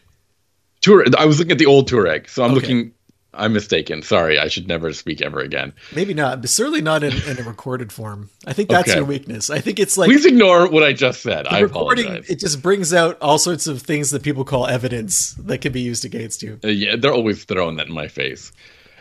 Touareg. 0.81 1.15
I 1.15 1.25
was 1.25 1.37
looking 1.39 1.51
at 1.53 1.57
the 1.59 1.65
old 1.65 1.89
Touareg, 1.89 2.29
so 2.29 2.43
I'm 2.43 2.51
Okay. 2.51 2.59
looking. 2.61 2.91
I'm 3.33 3.53
mistaken. 3.53 4.01
Sorry, 4.03 4.37
I 4.37 4.49
should 4.49 4.67
never 4.67 4.91
speak 4.91 5.21
ever 5.21 5.39
again. 5.39 5.71
Maybe 5.95 6.13
not, 6.13 6.41
but 6.41 6.49
certainly 6.49 6.81
not 6.81 7.01
in, 7.01 7.13
in 7.29 7.39
a 7.39 7.43
recorded 7.43 7.89
form. 7.93 8.29
I 8.45 8.51
think 8.51 8.67
that's 8.69 8.89
Okay. 8.89 8.97
your 8.99 9.05
weakness. 9.05 9.49
I 9.49 9.59
think 9.61 9.79
it's 9.79 9.97
like 9.97 10.09
Please 10.09 10.25
ignore 10.25 10.67
what 10.69 10.83
I 10.83 10.91
just 10.91 11.21
said. 11.21 11.45
the 11.45 11.53
I 11.53 11.59
recording. 11.61 12.07
apologize. 12.07 12.29
It 12.29 12.39
just 12.41 12.61
brings 12.61 12.93
out 12.93 13.17
all 13.21 13.37
sorts 13.37 13.67
of 13.67 13.81
things 13.83 14.11
that 14.11 14.21
people 14.21 14.43
call 14.43 14.67
evidence 14.67 15.31
that 15.35 15.59
can 15.59 15.71
be 15.71 15.79
used 15.79 16.03
against 16.03 16.43
you. 16.43 16.59
Uh, 16.61 16.67
yeah, 16.67 16.97
they're 16.97 17.13
always 17.13 17.45
throwing 17.45 17.77
that 17.77 17.87
in 17.87 17.93
my 17.93 18.09
face. 18.09 18.51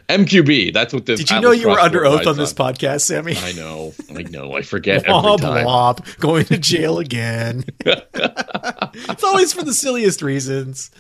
MQB. 0.09 0.73
That's 0.75 0.93
what 0.95 1.07
this. 1.07 1.19
Did 1.21 1.31
you 1.31 1.37
Atlas 1.37 1.49
know 1.57 1.63
you 1.63 1.69
were 1.69 1.79
under 1.81 2.05
oath 2.05 2.27
on 2.27 2.37
this 2.37 2.53
podcast, 2.53 3.01
Sami? 3.03 3.37
I 3.37 3.51
know. 3.53 3.93
I 4.17 4.23
know. 4.23 4.55
I 4.55 4.63
forget 4.63 5.05
every 5.07 5.13
Womp 5.13 5.41
time. 5.41 5.67
womp, 5.67 6.19
going 6.19 6.45
to 6.47 6.59
jail 6.59 6.99
again. 7.01 7.65
it's 7.85 9.25
always 9.25 9.53
for 9.53 9.63
the 9.65 9.75
silliest 9.75 10.23
reasons. 10.23 10.91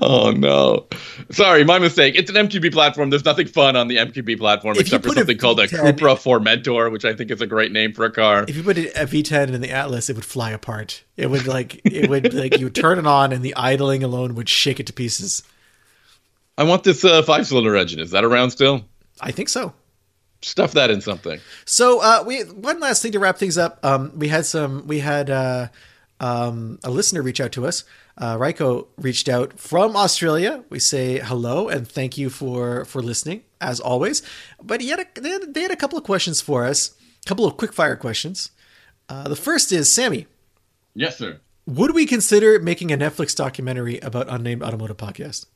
Oh 0.00 0.30
no. 0.30 0.86
Sorry, 1.30 1.64
my 1.64 1.78
mistake. 1.78 2.14
It's 2.16 2.30
an 2.30 2.36
MQB 2.36 2.72
platform. 2.72 3.10
There's 3.10 3.24
nothing 3.24 3.46
fun 3.46 3.76
on 3.76 3.88
the 3.88 3.96
MQB 3.96 4.38
platform 4.38 4.76
If 4.76 4.82
except 4.82 5.04
for 5.04 5.10
put 5.10 5.16
a 5.16 5.20
something 5.20 5.38
called 5.38 5.60
a 5.60 5.66
V10 5.66 5.98
Cupra 5.98 6.16
Formentor, 6.16 6.92
which 6.92 7.04
I 7.04 7.14
think 7.14 7.30
is 7.30 7.40
a 7.40 7.46
great 7.46 7.72
name 7.72 7.92
for 7.92 8.04
a 8.04 8.12
car. 8.12 8.44
If 8.46 8.56
you 8.56 8.62
put 8.62 8.78
a 8.78 8.82
V10 8.82 9.54
in 9.54 9.60
the 9.60 9.70
Atlas, 9.70 10.10
it 10.10 10.16
would 10.16 10.24
fly 10.24 10.50
apart. 10.50 11.02
It 11.16 11.30
would 11.30 11.46
like 11.46 11.80
it 11.84 12.10
would 12.10 12.34
like 12.34 12.58
you 12.58 12.66
would 12.66 12.74
turn 12.74 12.98
it 12.98 13.06
on, 13.06 13.32
and 13.32 13.42
the 13.42 13.54
idling 13.56 14.04
alone 14.04 14.34
would 14.34 14.48
shake 14.48 14.80
it 14.80 14.86
to 14.86 14.92
pieces. 14.92 15.42
I 16.58 16.64
want 16.64 16.84
this 16.84 17.04
uh, 17.04 17.22
five-cylinder 17.22 17.76
engine. 17.76 18.00
Is 18.00 18.12
that 18.12 18.24
around 18.24 18.50
still? 18.50 18.84
I 19.20 19.30
think 19.30 19.48
so. 19.48 19.74
Stuff 20.42 20.72
that 20.72 20.90
in 20.90 21.00
something. 21.00 21.40
So 21.64 22.00
uh, 22.00 22.22
we 22.26 22.42
one 22.42 22.80
last 22.80 23.02
thing 23.02 23.12
to 23.12 23.18
wrap 23.18 23.38
things 23.38 23.58
up. 23.58 23.84
Um, 23.84 24.12
we 24.16 24.28
had 24.28 24.46
some. 24.46 24.86
We 24.86 25.00
had 25.00 25.30
uh, 25.30 25.68
um, 26.20 26.78
a 26.84 26.90
listener 26.90 27.22
reach 27.22 27.40
out 27.40 27.52
to 27.52 27.66
us. 27.66 27.84
Uh, 28.18 28.36
Raiko 28.38 28.86
reached 28.96 29.28
out 29.28 29.58
from 29.58 29.94
Australia. 29.94 30.64
We 30.70 30.78
say 30.78 31.18
hello 31.18 31.68
and 31.68 31.86
thank 31.86 32.16
you 32.16 32.30
for 32.30 32.84
for 32.86 33.02
listening 33.02 33.42
as 33.60 33.78
always. 33.78 34.22
But 34.62 34.80
he 34.80 34.88
had 34.88 35.00
a, 35.00 35.20
they, 35.20 35.30
had, 35.30 35.54
they 35.54 35.62
had 35.62 35.70
a 35.70 35.76
couple 35.76 35.98
of 35.98 36.04
questions 36.04 36.40
for 36.40 36.64
us. 36.64 36.94
A 37.24 37.28
couple 37.28 37.44
of 37.44 37.56
quick 37.56 37.72
fire 37.72 37.96
questions. 37.96 38.50
Uh, 39.08 39.28
the 39.28 39.36
first 39.36 39.70
is 39.72 39.92
Sami. 39.92 40.26
Yes, 40.94 41.18
sir. 41.18 41.40
Would 41.66 41.94
we 41.94 42.06
consider 42.06 42.58
making 42.58 42.92
a 42.92 42.96
Netflix 42.96 43.34
documentary 43.36 43.98
about 43.98 44.28
unnamed 44.28 44.62
automotive 44.62 44.96
podcast? 44.96 45.46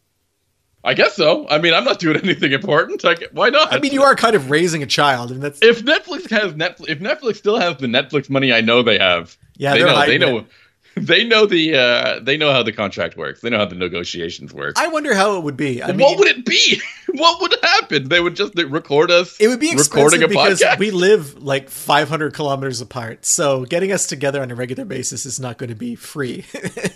I 0.83 0.95
guess 0.95 1.15
so. 1.15 1.47
I 1.49 1.59
mean, 1.59 1.75
I'm 1.75 1.85
not 1.85 1.99
doing 1.99 2.17
anything 2.23 2.53
important. 2.53 3.05
I, 3.05 3.17
why 3.33 3.51
not? 3.51 3.73
I 3.73 3.79
mean, 3.79 3.93
you 3.93 4.03
are 4.03 4.15
kind 4.15 4.35
of 4.35 4.51
raising 4.51 4.83
a 4.83 4.87
child, 4.87 5.31
and 5.31 5.43
that's 5.43 5.61
if 5.63 5.85
Netflix 5.85 6.31
has 6.31 6.55
Netflix, 6.55 6.89
if 6.89 6.99
Netflix 7.01 7.37
still 7.37 7.59
has 7.59 7.77
the 7.77 7.87
Netflix 7.87 8.31
money, 8.31 8.53
I 8.53 8.61
know 8.61 8.83
they 8.83 8.99
have. 8.99 9.37
Yeah, 9.57 9.75
they 9.75 9.81
know. 9.81 10.07
They 10.07 10.19
know. 10.19 10.47
They 10.97 11.24
know 11.24 11.47
the. 11.47 11.76
Uh, 11.76 12.20
they 12.20 12.36
know 12.36 12.53
how 12.53 12.62
the 12.62 12.72
contract 12.72 13.16
works. 13.16 13.41
They 13.41 13.51
know 13.51 13.59
how 13.59 13.64
the 13.64 13.76
negotiations 13.76 14.53
work. 14.53 14.76
I 14.76 14.88
wonder 14.88 15.14
how 15.14 15.36
it 15.36 15.45
would 15.45 15.57
be. 15.57 15.82
I 15.82 15.93
mean, 15.93 16.01
what 16.01 16.18
would 16.18 16.28
it 16.28 16.45
be? 16.45 16.80
what 17.15 17.41
would 17.41 17.55
happen? 17.63 18.09
They 18.09 18.21
would 18.21 18.37
just 18.37 18.55
record 18.57 19.11
us. 19.11 19.37
It 19.41 19.49
would 19.49 19.61
be 19.61 19.75
recording 19.75 20.23
expensive 20.23 20.23
a 20.23 20.29
because 20.29 20.61
podcast. 20.61 20.79
we 20.79 20.91
live 20.91 21.43
like 21.43 21.69
500 21.69 22.35
kilometers 22.35 22.81
apart. 22.81 23.25
So 23.25 23.65
getting 23.65 23.93
us 23.93 24.07
together 24.07 24.43
on 24.43 24.51
a 24.51 24.55
regular 24.55 24.85
basis 24.85 25.27
is 25.27 25.41
not 25.41 25.59
going 25.59 25.71
to 25.71 25.77
be 25.77 25.95
free. 25.95 26.45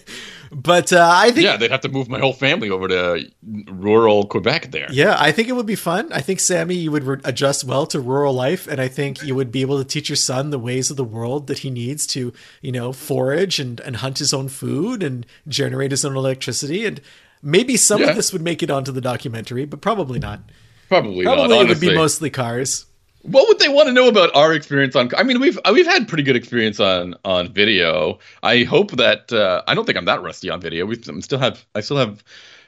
but 0.52 0.92
uh, 0.92 1.10
I 1.12 1.30
think, 1.30 1.44
yeah, 1.44 1.52
yeah. 1.52 1.56
they'd 1.56 1.70
have 1.70 1.80
to 1.82 1.88
move 1.88 2.08
my 2.08 2.18
whole 2.18 2.32
family 2.32 2.70
over 2.70 2.88
to 2.88 3.30
rural 3.66 4.26
Quebec. 4.26 4.70
There. 4.70 4.88
Yeah, 4.90 5.16
I 5.18 5.32
think 5.32 5.48
it 5.48 5.52
would 5.52 5.66
be 5.66 5.74
fun. 5.74 6.12
I 6.12 6.20
think 6.20 6.40
Sami, 6.40 6.74
you 6.74 6.90
would 6.90 7.04
re- 7.04 7.20
adjust 7.24 7.64
well 7.64 7.86
to 7.86 8.00
rural 8.00 8.32
life, 8.32 8.66
and 8.66 8.80
I 8.80 8.88
think 8.88 9.22
you 9.22 9.34
would 9.34 9.52
be 9.52 9.60
able 9.60 9.78
to 9.78 9.84
teach 9.84 10.08
your 10.08 10.16
son 10.16 10.50
the 10.50 10.58
ways 10.58 10.90
of 10.90 10.96
the 10.96 11.04
world 11.04 11.46
that 11.48 11.58
he 11.58 11.70
needs 11.70 12.06
to, 12.08 12.32
you 12.62 12.72
know, 12.72 12.92
forage 12.92 13.58
and 13.58 13.80
and 13.80 13.96
hunt 13.96 14.18
his 14.18 14.32
own 14.32 14.48
food 14.48 15.02
and 15.02 15.26
generate 15.48 15.90
his 15.90 16.04
own 16.04 16.16
electricity. 16.16 16.86
And 16.86 17.00
maybe 17.44 17.76
some 17.76 18.00
Yeah. 18.00 18.10
of 18.10 18.16
this 18.16 18.32
would 18.32 18.42
make 18.42 18.62
it 18.62 18.70
onto 18.70 18.90
the 18.92 19.00
documentary, 19.00 19.64
but 19.64 19.80
probably 19.80 20.18
not. 20.18 20.40
Probably, 20.88 21.24
Probably 21.24 21.48
not. 21.56 21.64
it 21.66 21.68
would 21.68 21.80
be 21.80 21.94
mostly 21.94 22.30
cars. 22.30 22.86
what 23.22 23.48
would 23.48 23.58
they 23.58 23.68
want 23.68 23.86
to 23.88 23.92
know 23.92 24.08
about 24.08 24.34
our 24.36 24.52
experience 24.52 24.94
on? 24.96 25.10
I 25.16 25.22
mean, 25.22 25.40
we've 25.40 25.58
we've 25.72 25.86
had 25.86 26.08
pretty 26.08 26.22
good 26.24 26.36
experience 26.36 26.78
on 26.80 27.14
on 27.24 27.52
video. 27.52 28.18
I 28.42 28.64
hope 28.64 28.92
that 28.92 29.32
uh, 29.32 29.62
I 29.66 29.74
don't 29.74 29.86
think 29.86 29.96
I'm 29.96 30.04
that 30.04 30.22
rusty 30.22 30.50
on 30.50 30.60
video. 30.60 30.84
We 30.86 30.96
still 30.96 31.38
have 31.38 31.64
I 31.74 31.80
still 31.80 31.96
have 31.96 32.22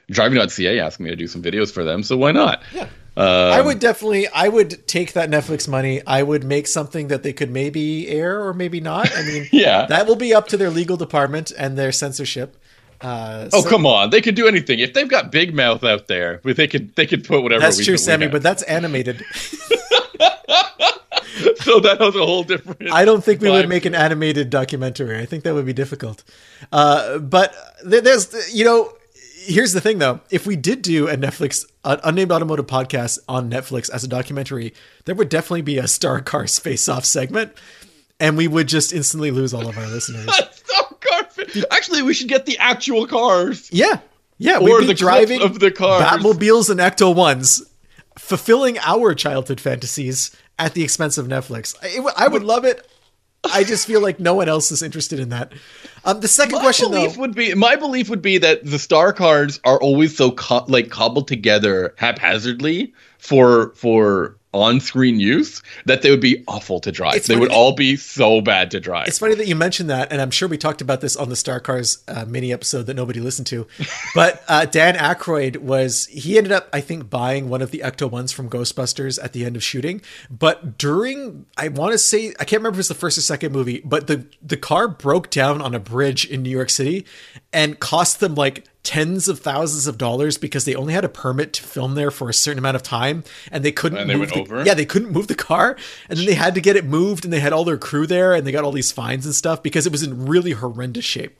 driving.ca 0.09 0.79
asking 0.79 1.03
me 1.05 1.09
to 1.09 1.15
do 1.15 1.27
some 1.27 1.43
videos 1.43 1.71
for 1.71 1.83
them. 1.83 2.01
So 2.03 2.17
why 2.17 2.31
not? 2.31 2.63
Yeah. 2.73 2.87
Um, 3.17 3.25
I 3.25 3.61
would 3.61 3.79
definitely, 3.79 4.27
I 4.27 4.47
would 4.47 4.87
take 4.87 5.13
that 5.13 5.29
Netflix 5.29 5.67
money. 5.67 6.01
I 6.05 6.21
would 6.23 6.43
make 6.43 6.67
something 6.67 7.07
that 7.07 7.23
they 7.23 7.33
could 7.33 7.49
maybe 7.49 8.07
air 8.07 8.45
or 8.45 8.53
maybe 8.53 8.79
not. 8.79 9.11
I 9.17 9.23
mean, 9.23 9.47
Yeah. 9.51 9.87
that 9.87 10.05
will 10.07 10.15
be 10.15 10.33
up 10.35 10.47
to 10.49 10.57
their 10.57 10.69
legal 10.69 10.97
department 10.97 11.51
and 11.57 11.77
their 11.77 11.91
censorship. 11.91 12.55
Uh, 13.01 13.49
Oh 13.53 13.61
so- 13.61 13.69
come 13.69 13.85
on! 13.85 14.09
They 14.09 14.21
could 14.21 14.35
do 14.35 14.47
anything 14.47 14.79
if 14.79 14.93
they've 14.93 15.07
got 15.07 15.31
Big 15.31 15.53
Mouth 15.53 15.83
out 15.83 16.07
there. 16.07 16.41
They 16.43 16.67
could 16.67 16.95
they 16.95 17.05
could 17.05 17.23
put 17.23 17.43
whatever. 17.43 17.61
That's 17.61 17.83
true, 17.83 17.97
Sami, 17.97 18.27
but 18.27 18.41
that's 18.43 18.63
animated. 18.63 19.23
so 21.57 21.79
that 21.79 21.97
was 21.99 22.15
a 22.15 22.25
whole 22.25 22.43
different. 22.43 22.91
I 22.91 23.05
don't 23.05 23.23
think 23.23 23.41
we 23.41 23.49
would 23.51 23.69
make 23.69 23.85
an 23.85 23.95
animated 23.95 24.49
documentary. 24.49 25.19
I 25.19 25.25
think 25.25 25.43
that 25.43 25.53
would 25.53 25.65
be 25.65 25.73
difficult. 25.73 26.23
Uh, 26.71 27.19
but 27.19 27.53
there's, 27.83 28.53
you 28.53 28.65
know, 28.65 28.93
here's 29.43 29.73
the 29.73 29.81
thing 29.81 29.99
though. 29.99 30.21
If 30.29 30.47
we 30.47 30.55
did 30.55 30.81
do 30.81 31.07
a 31.07 31.15
Netflix, 31.15 31.65
an 31.83 31.99
unnamed 32.03 32.31
automotive 32.31 32.67
podcast 32.67 33.19
on 33.27 33.49
Netflix 33.51 33.89
as 33.89 34.03
a 34.03 34.07
documentary, 34.07 34.73
there 35.05 35.15
would 35.15 35.29
definitely 35.29 35.61
be 35.61 35.77
a 35.77 35.87
Star 35.87 36.21
Cars 36.21 36.59
face 36.59 36.87
off 36.89 37.05
segment. 37.05 37.53
And 38.19 38.35
we 38.35 38.47
would 38.47 38.67
just 38.67 38.93
instantly 38.93 39.29
lose 39.29 39.53
all 39.53 39.67
of 39.67 39.77
our 39.77 39.87
listeners. 39.87 40.27
Actually, 41.71 42.01
we 42.01 42.13
should 42.13 42.27
get 42.27 42.45
the 42.45 42.57
actual 42.57 43.07
cars. 43.07 43.69
Yeah. 43.71 43.99
Yeah. 44.37 44.59
Or 44.59 44.81
the 44.83 44.93
driving 44.93 45.41
of 45.41 45.59
the 45.59 45.71
cars. 45.71 46.03
Batmobiles 46.03 46.69
and 46.69 46.79
Ecto 46.79 47.13
ones, 47.15 47.63
fulfilling 48.17 48.77
our 48.79 49.13
childhood 49.15 49.59
fantasies 49.59 50.35
at 50.59 50.73
the 50.73 50.83
expense 50.83 51.17
of 51.17 51.27
Netflix. 51.27 51.75
I, 51.83 51.99
would- 51.99 52.13
I 52.17 52.27
would 52.27 52.43
love 52.43 52.65
it. 52.65 52.85
I 53.53 53.63
just 53.63 53.85
feel 53.87 54.01
like 54.01 54.19
no 54.19 54.33
one 54.33 54.49
else 54.49 54.71
is 54.71 54.81
interested 54.81 55.19
in 55.19 55.29
that. 55.29 55.53
Um, 56.03 56.19
the 56.19 56.27
second 56.27 56.55
My 56.55 56.61
question, 56.61 56.91
though, 56.91 57.03
belief 57.03 57.17
would 57.17 57.35
be 57.35 57.53
my 57.53 57.75
belief 57.75 58.09
would 58.09 58.21
be 58.21 58.37
that 58.39 58.65
the 58.65 58.79
Star 58.79 59.13
Cars 59.13 59.59
are 59.63 59.79
always 59.79 60.17
so 60.17 60.31
co- 60.31 60.65
like 60.67 60.89
cobbled 60.89 61.27
together 61.27 61.93
haphazardly 61.97 62.93
for 63.19 63.73
for 63.75 64.36
on-screen 64.53 65.19
use 65.19 65.61
that 65.85 66.01
they 66.01 66.09
would 66.09 66.21
be 66.21 66.43
awful 66.47 66.79
to 66.79 66.91
drive. 66.91 67.15
It's 67.15 67.27
they 67.27 67.35
would 67.35 67.49
that- 67.51 67.55
all 67.55 67.73
be 67.73 67.95
so 67.95 68.41
bad 68.41 68.71
to 68.71 68.79
drive. 68.79 69.07
It's 69.07 69.19
funny 69.19 69.35
that 69.35 69.47
you 69.47 69.55
mentioned 69.55 69.89
that, 69.89 70.11
and 70.11 70.21
I'm 70.21 70.31
sure 70.31 70.47
we 70.47 70.57
talked 70.57 70.81
about 70.81 71.01
this 71.01 71.15
on 71.15 71.29
the 71.29 71.35
Star 71.35 71.59
Cars 71.59 72.03
uh, 72.07 72.25
mini 72.27 72.51
episode 72.53 72.83
that 72.83 72.95
nobody 72.95 73.19
listened 73.19 73.47
to. 73.47 73.67
But 74.15 74.41
uh, 74.47 74.65
Dan 74.65 74.95
Aykroyd 74.95 75.57
was 75.57 76.07
he 76.07 76.37
ended 76.37 76.51
up, 76.51 76.69
I 76.73 76.81
think, 76.81 77.09
buying 77.09 77.49
one 77.49 77.61
of 77.61 77.69
the 77.71 77.79
Ecto 77.79 78.09
ones 78.09 78.31
from 78.31 78.49
Ghostbusters 78.49 79.23
at 79.23 79.33
the 79.33 79.45
end 79.45 79.55
of 79.55 79.63
shooting. 79.63 80.01
But 80.29 80.77
during, 80.77 81.45
I 81.55 81.67
want 81.67 81.91
to 81.91 81.97
say, 81.99 82.29
I 82.39 82.45
can't 82.45 82.61
remember 82.61 82.75
if 82.75 82.77
it 82.77 82.79
was 82.79 82.87
the 82.87 82.95
first 82.95 83.17
or 83.17 83.21
second 83.21 83.51
movie, 83.51 83.81
but 83.85 84.07
the 84.07 84.25
the 84.41 84.57
car 84.57 84.87
broke 84.87 85.29
down 85.29 85.61
on 85.61 85.75
a 85.75 85.79
bridge 85.79 86.25
in 86.25 86.41
New 86.41 86.49
York 86.49 86.69
City 86.71 87.05
and 87.53 87.79
cost 87.79 88.19
them 88.19 88.33
like 88.33 88.65
tens 88.87 89.27
of 89.27 89.39
thousands 89.39 89.85
of 89.85 89.97
dollars 89.97 90.37
because 90.37 90.63
they 90.63 90.73
only 90.73 90.93
had 90.93 91.03
a 91.03 91.09
permit 91.09 91.51
to 91.53 91.61
film 91.63 91.95
there 91.95 92.09
for 92.09 92.29
a 92.29 92.33
certain 92.33 92.57
amount 92.57 92.75
of 92.75 92.83
time 92.83 93.23
and 93.51 93.63
they 93.65 93.71
couldn't 93.71 93.97
And 93.97 94.09
they 94.09 94.13
move 94.15 94.31
went 94.31 94.47
the, 94.47 94.53
over? 94.55 94.63
yeah 94.65 94.73
they 94.73 94.85
couldn't 94.85 95.11
move 95.11 95.27
the 95.27 95.35
car 95.35 95.75
and 96.09 96.17
then 96.17 96.25
they 96.25 96.35
had 96.35 96.55
to 96.55 96.61
get 96.61 96.75
it 96.77 96.85
moved 96.85 97.25
and 97.25 97.33
they 97.33 97.41
had 97.41 97.51
all 97.51 97.65
their 97.65 97.77
crew 97.77 98.07
there 98.07 98.33
and 98.33 98.47
they 98.47 98.51
got 98.53 98.63
all 98.63 98.71
these 98.71 98.91
fines 98.93 99.25
and 99.25 99.35
stuff 99.35 99.61
because 99.61 99.85
it 99.85 99.91
was 99.91 100.03
in 100.03 100.25
really 100.25 100.51
horrendous 100.51 101.03
shape 101.05 101.37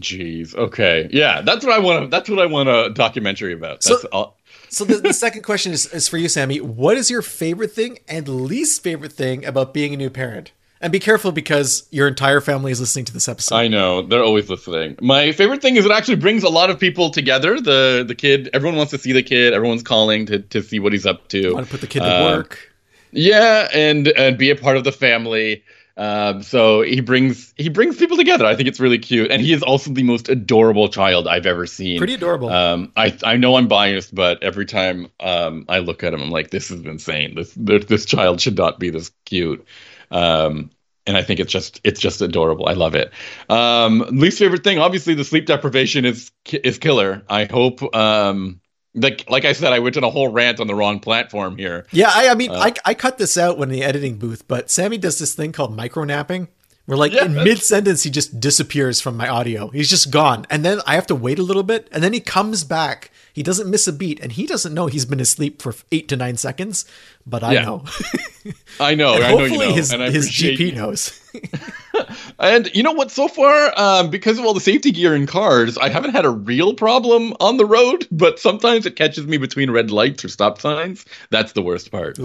Jeez. 0.00 0.54
Okay. 0.54 1.08
Yeah, 1.10 1.40
that's 1.40 1.64
what 1.64 1.74
I 1.74 1.80
want. 1.80 2.04
to 2.04 2.08
That's 2.08 2.28
what 2.28 2.38
I 2.38 2.46
want 2.46 2.68
a 2.68 2.90
documentary 2.94 3.52
about. 3.52 3.82
So- 3.82 3.98
all. 4.12 4.36
so 4.68 4.84
the, 4.84 4.96
the 4.96 5.12
second 5.12 5.42
question 5.42 5.72
is, 5.72 5.86
is 5.92 6.08
for 6.08 6.18
you 6.18 6.28
Sami 6.28 6.60
what 6.60 6.96
is 6.96 7.10
your 7.10 7.22
favorite 7.22 7.72
thing 7.72 7.98
and 8.08 8.28
least 8.28 8.82
favorite 8.82 9.12
thing 9.12 9.44
about 9.44 9.74
being 9.74 9.92
a 9.94 9.96
new 9.96 10.10
parent 10.10 10.52
and 10.80 10.92
be 10.92 10.98
careful 11.00 11.32
because 11.32 11.86
your 11.90 12.08
entire 12.08 12.40
family 12.40 12.72
is 12.72 12.80
listening 12.80 13.04
to 13.06 13.12
this 13.12 13.28
episode 13.28 13.54
I 13.56 13.68
know 13.68 14.02
they're 14.02 14.22
always 14.22 14.48
listening. 14.48 14.96
My 15.00 15.32
favorite 15.32 15.62
thing 15.62 15.76
is 15.76 15.84
it 15.84 15.92
actually 15.92 16.16
brings 16.16 16.42
a 16.42 16.48
lot 16.48 16.70
of 16.70 16.78
people 16.78 17.10
together. 17.10 17.60
The 17.60 18.04
the 18.06 18.14
kid, 18.14 18.50
everyone 18.52 18.76
wants 18.76 18.90
to 18.92 18.98
see 18.98 19.12
the 19.12 19.22
kid. 19.22 19.52
Everyone's 19.52 19.82
calling 19.82 20.26
to, 20.26 20.38
to 20.40 20.62
see 20.62 20.78
what 20.78 20.92
he's 20.92 21.06
up 21.06 21.28
to. 21.28 21.54
want 21.54 21.66
to 21.66 21.70
put 21.70 21.80
the 21.80 21.86
kid 21.86 22.00
to 22.00 22.06
Uh, 22.06 22.36
work 22.36 22.72
Yeah, 23.12 23.68
and 23.72 24.08
and 24.08 24.38
be 24.38 24.50
a 24.50 24.56
part 24.56 24.76
of 24.76 24.84
the 24.84 24.92
family. 24.92 25.62
Um, 25.96 26.44
so 26.44 26.82
he 26.82 27.00
brings 27.00 27.52
he 27.56 27.68
brings 27.68 27.96
people 27.96 28.16
together. 28.16 28.46
I 28.46 28.54
think 28.54 28.68
it's 28.68 28.78
really 28.78 29.00
cute, 29.00 29.32
and 29.32 29.42
he 29.42 29.52
is 29.52 29.64
also 29.64 29.90
the 29.92 30.04
most 30.04 30.28
adorable 30.28 30.88
child 30.88 31.26
I've 31.26 31.44
ever 31.44 31.66
seen. 31.66 31.98
Pretty 31.98 32.14
adorable. 32.14 32.50
Um, 32.50 32.92
I 32.96 33.18
I 33.24 33.36
know 33.36 33.56
I'm 33.56 33.66
biased, 33.66 34.14
but 34.14 34.40
every 34.40 34.64
time 34.64 35.08
um, 35.18 35.64
I 35.68 35.80
look 35.80 36.04
at 36.04 36.14
him, 36.14 36.22
I'm 36.22 36.30
like, 36.30 36.50
this 36.50 36.70
is 36.70 36.84
insane. 36.84 37.34
This 37.34 37.52
this 37.56 38.04
child 38.04 38.40
should 38.40 38.56
not 38.56 38.78
be 38.78 38.90
this 38.90 39.10
cute. 39.24 39.66
Um, 40.10 40.70
and 41.06 41.16
I 41.16 41.22
think 41.22 41.40
it's 41.40 41.52
just 41.52 41.80
it's 41.84 42.00
just 42.00 42.20
adorable. 42.20 42.66
I 42.66 42.74
love 42.74 42.94
it. 42.94 43.12
Um, 43.48 44.00
least 44.10 44.38
favorite 44.38 44.62
thing, 44.62 44.78
obviously, 44.78 45.14
the 45.14 45.24
sleep 45.24 45.46
deprivation 45.46 46.04
is 46.04 46.30
is 46.52 46.78
killer. 46.78 47.22
I 47.28 47.44
hope. 47.44 47.94
Um, 47.96 48.60
like 48.94 49.28
like 49.30 49.44
I 49.44 49.52
said, 49.52 49.72
I 49.72 49.78
went 49.78 49.96
on 49.96 50.04
a 50.04 50.10
whole 50.10 50.28
rant 50.28 50.60
on 50.60 50.66
the 50.66 50.74
wrong 50.74 51.00
platform 51.00 51.56
here. 51.56 51.86
Yeah, 51.92 52.10
I, 52.12 52.28
I 52.28 52.34
mean, 52.34 52.50
uh, 52.50 52.58
I, 52.58 52.74
I 52.84 52.94
cut 52.94 53.18
this 53.18 53.36
out 53.36 53.58
when 53.58 53.68
the 53.68 53.82
editing 53.82 54.16
booth, 54.18 54.46
but 54.48 54.70
Sami 54.70 54.98
does 54.98 55.18
this 55.18 55.34
thing 55.34 55.52
called 55.52 55.74
micro 55.74 56.04
napping, 56.04 56.48
where 56.86 56.98
like 56.98 57.12
yeah, 57.12 57.24
in 57.24 57.34
mid 57.34 57.58
sentence 57.62 58.02
he 58.02 58.10
just 58.10 58.40
disappears 58.40 59.00
from 59.00 59.16
my 59.16 59.28
audio. 59.28 59.68
He's 59.68 59.90
just 59.90 60.10
gone, 60.10 60.46
and 60.50 60.64
then 60.64 60.80
I 60.86 60.94
have 60.94 61.06
to 61.08 61.14
wait 61.14 61.38
a 61.38 61.42
little 61.42 61.62
bit, 61.62 61.88
and 61.92 62.02
then 62.02 62.12
he 62.12 62.20
comes 62.20 62.64
back. 62.64 63.10
He 63.38 63.44
doesn't 63.44 63.70
miss 63.70 63.86
a 63.86 63.92
beat, 63.92 64.18
and 64.18 64.32
he 64.32 64.48
doesn't 64.48 64.74
know 64.74 64.88
he's 64.88 65.04
been 65.04 65.20
asleep 65.20 65.62
for 65.62 65.72
eight 65.92 66.08
to 66.08 66.16
nine 66.16 66.36
seconds, 66.36 66.84
but 67.24 67.44
I 67.44 67.52
yeah. 67.52 67.64
know. 67.66 67.84
I 68.80 68.96
know. 68.96 69.14
and 69.14 69.22
I 69.22 69.28
hopefully 69.28 69.58
know 69.58 69.62
you 69.62 69.68
know, 69.68 69.74
his, 69.76 69.92
his 69.92 70.28
GP 70.28 70.74
knows. 70.74 71.20
and 72.40 72.68
you 72.74 72.82
know 72.82 72.90
what? 72.90 73.12
So 73.12 73.28
far, 73.28 73.72
um, 73.76 74.10
because 74.10 74.40
of 74.40 74.44
all 74.44 74.54
the 74.54 74.60
safety 74.60 74.90
gear 74.90 75.14
in 75.14 75.28
cars, 75.28 75.78
I 75.78 75.88
haven't 75.88 76.14
had 76.14 76.24
a 76.24 76.30
real 76.30 76.74
problem 76.74 77.32
on 77.38 77.58
the 77.58 77.64
road. 77.64 78.08
But 78.10 78.40
sometimes 78.40 78.86
it 78.86 78.96
catches 78.96 79.24
me 79.28 79.36
between 79.36 79.70
red 79.70 79.92
lights 79.92 80.24
or 80.24 80.28
stop 80.28 80.60
signs. 80.60 81.04
That's 81.30 81.52
the 81.52 81.62
worst 81.62 81.92
part. 81.92 82.18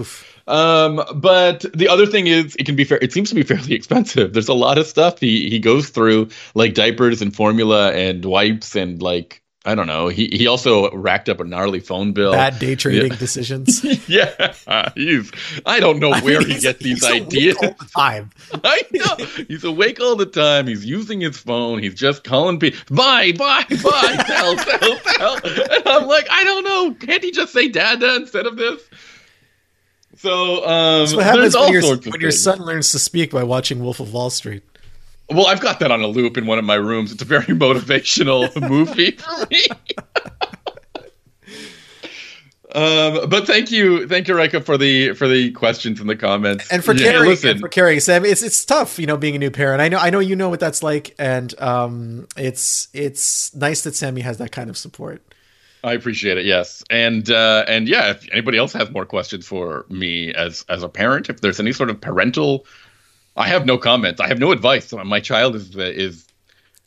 Um, 0.48 1.00
but 1.14 1.64
the 1.74 1.86
other 1.86 2.06
thing 2.06 2.26
is, 2.26 2.56
it 2.56 2.66
can 2.66 2.74
be 2.74 2.82
fair. 2.82 2.98
It 3.00 3.12
seems 3.12 3.28
to 3.28 3.36
be 3.36 3.44
fairly 3.44 3.74
expensive. 3.74 4.32
There's 4.32 4.48
a 4.48 4.54
lot 4.54 4.78
of 4.78 4.88
stuff 4.88 5.20
he 5.20 5.48
he 5.48 5.60
goes 5.60 5.90
through, 5.90 6.30
like 6.56 6.74
diapers 6.74 7.22
and 7.22 7.32
formula 7.32 7.92
and 7.92 8.24
wipes 8.24 8.74
and 8.74 9.00
like 9.00 9.43
I 9.66 9.74
don't 9.74 9.86
know. 9.86 10.08
He 10.08 10.28
he 10.30 10.46
also 10.46 10.90
racked 10.90 11.30
up 11.30 11.40
a 11.40 11.44
gnarly 11.44 11.80
phone 11.80 12.12
bill. 12.12 12.32
Bad 12.32 12.58
day 12.58 12.74
trading 12.74 13.12
yeah. 13.12 13.18
decisions. 13.18 13.82
yeah, 14.08 14.90
he's. 14.94 15.32
I 15.64 15.80
don't 15.80 16.00
know 16.00 16.10
where 16.10 16.40
I 16.40 16.44
mean, 16.44 16.50
he 16.50 16.60
gets 16.60 16.82
these 16.82 17.02
ideas. 17.02 17.56
all 17.56 17.70
the 17.70 17.88
time. 17.96 18.30
I 18.64 18.82
know 18.92 19.44
he's 19.48 19.64
awake 19.64 20.00
all 20.00 20.16
the 20.16 20.26
time. 20.26 20.66
He's 20.66 20.84
using 20.84 21.22
his 21.22 21.38
phone. 21.38 21.82
He's 21.82 21.94
just 21.94 22.24
calling 22.24 22.58
people, 22.58 22.78
buy, 22.94 23.32
buy, 23.32 23.64
buy, 23.70 24.24
sell, 24.26 24.58
sell, 24.58 24.98
sell. 24.98 25.36
And 25.44 25.82
I'm 25.86 26.06
like, 26.08 26.26
I 26.30 26.44
don't 26.44 26.64
know. 26.64 26.94
Can't 26.94 27.24
he 27.24 27.30
just 27.30 27.54
say 27.54 27.68
"dada" 27.68 28.16
instead 28.16 28.44
of 28.44 28.56
this? 28.56 28.82
So 30.16 30.66
um, 30.66 31.16
what 31.16 31.24
happens 31.24 31.56
when, 31.56 31.72
your, 31.72 31.96
when 31.96 32.20
your 32.20 32.30
son 32.32 32.58
learns 32.58 32.92
to 32.92 32.98
speak 32.98 33.30
by 33.30 33.42
watching 33.42 33.82
Wolf 33.82 33.98
of 33.98 34.12
Wall 34.12 34.28
Street. 34.28 34.62
Well, 35.30 35.46
I've 35.46 35.60
got 35.60 35.80
that 35.80 35.90
on 35.90 36.02
a 36.02 36.06
loop 36.06 36.36
in 36.36 36.46
one 36.46 36.58
of 36.58 36.64
my 36.64 36.74
rooms. 36.74 37.12
It's 37.12 37.22
a 37.22 37.24
very 37.24 37.44
motivational 37.46 38.50
movie 38.68 39.12
for 39.12 39.46
me. 39.50 39.66
Um, 42.74 43.28
but 43.28 43.46
thank 43.46 43.70
you, 43.70 44.08
thank 44.08 44.26
you, 44.26 44.36
Rika, 44.36 44.60
for 44.60 44.76
the 44.76 45.12
for 45.12 45.28
the 45.28 45.52
questions 45.52 46.00
and 46.00 46.10
the 46.10 46.16
comments, 46.16 46.68
and 46.72 46.84
for 46.84 46.92
yeah, 46.92 47.12
caring, 47.12 47.28
listen. 47.30 47.50
and 47.50 47.60
for 47.60 47.68
caring, 47.68 48.00
Sam. 48.00 48.24
It's 48.24 48.42
it's 48.42 48.64
tough, 48.64 48.98
you 48.98 49.06
know, 49.06 49.16
being 49.16 49.36
a 49.36 49.38
new 49.38 49.52
parent. 49.52 49.80
I 49.80 49.86
know, 49.86 49.98
I 49.98 50.10
know, 50.10 50.18
you 50.18 50.34
know 50.34 50.48
what 50.48 50.58
that's 50.58 50.82
like, 50.82 51.14
and 51.16 51.58
um, 51.60 52.26
it's 52.36 52.88
it's 52.92 53.54
nice 53.54 53.82
that 53.82 53.94
Sami 53.94 54.22
has 54.22 54.38
that 54.38 54.50
kind 54.50 54.68
of 54.68 54.76
support. 54.76 55.22
I 55.84 55.92
appreciate 55.92 56.36
it. 56.36 56.46
Yes, 56.46 56.82
and 56.90 57.30
uh, 57.30 57.64
and 57.68 57.86
yeah, 57.86 58.10
if 58.10 58.28
anybody 58.32 58.58
else 58.58 58.72
has 58.72 58.90
more 58.90 59.06
questions 59.06 59.46
for 59.46 59.86
me 59.88 60.34
as 60.34 60.64
as 60.68 60.82
a 60.82 60.88
parent, 60.88 61.30
if 61.30 61.42
there's 61.42 61.60
any 61.60 61.72
sort 61.72 61.90
of 61.90 62.00
parental 62.00 62.66
I 63.36 63.48
have 63.48 63.66
no 63.66 63.78
comment. 63.78 64.20
I 64.20 64.28
have 64.28 64.38
no 64.38 64.52
advice. 64.52 64.92
My 64.92 65.20
child 65.20 65.56
is 65.56 65.74
is 65.76 66.26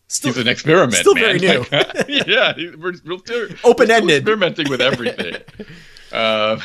still, 0.08 0.34
he's 0.34 0.42
an 0.42 0.48
experiment. 0.48 0.96
Still 0.96 1.16
man. 1.16 1.40
very 1.40 1.40
new. 1.40 1.66
yeah, 2.26 2.54
we're, 2.78 2.94
we're 3.06 3.18
still 3.20 3.48
open 3.64 3.92
ended, 3.92 4.18
experimenting 4.18 4.70
with 4.70 4.82
everything. 4.82 5.36
uh, 6.12 6.60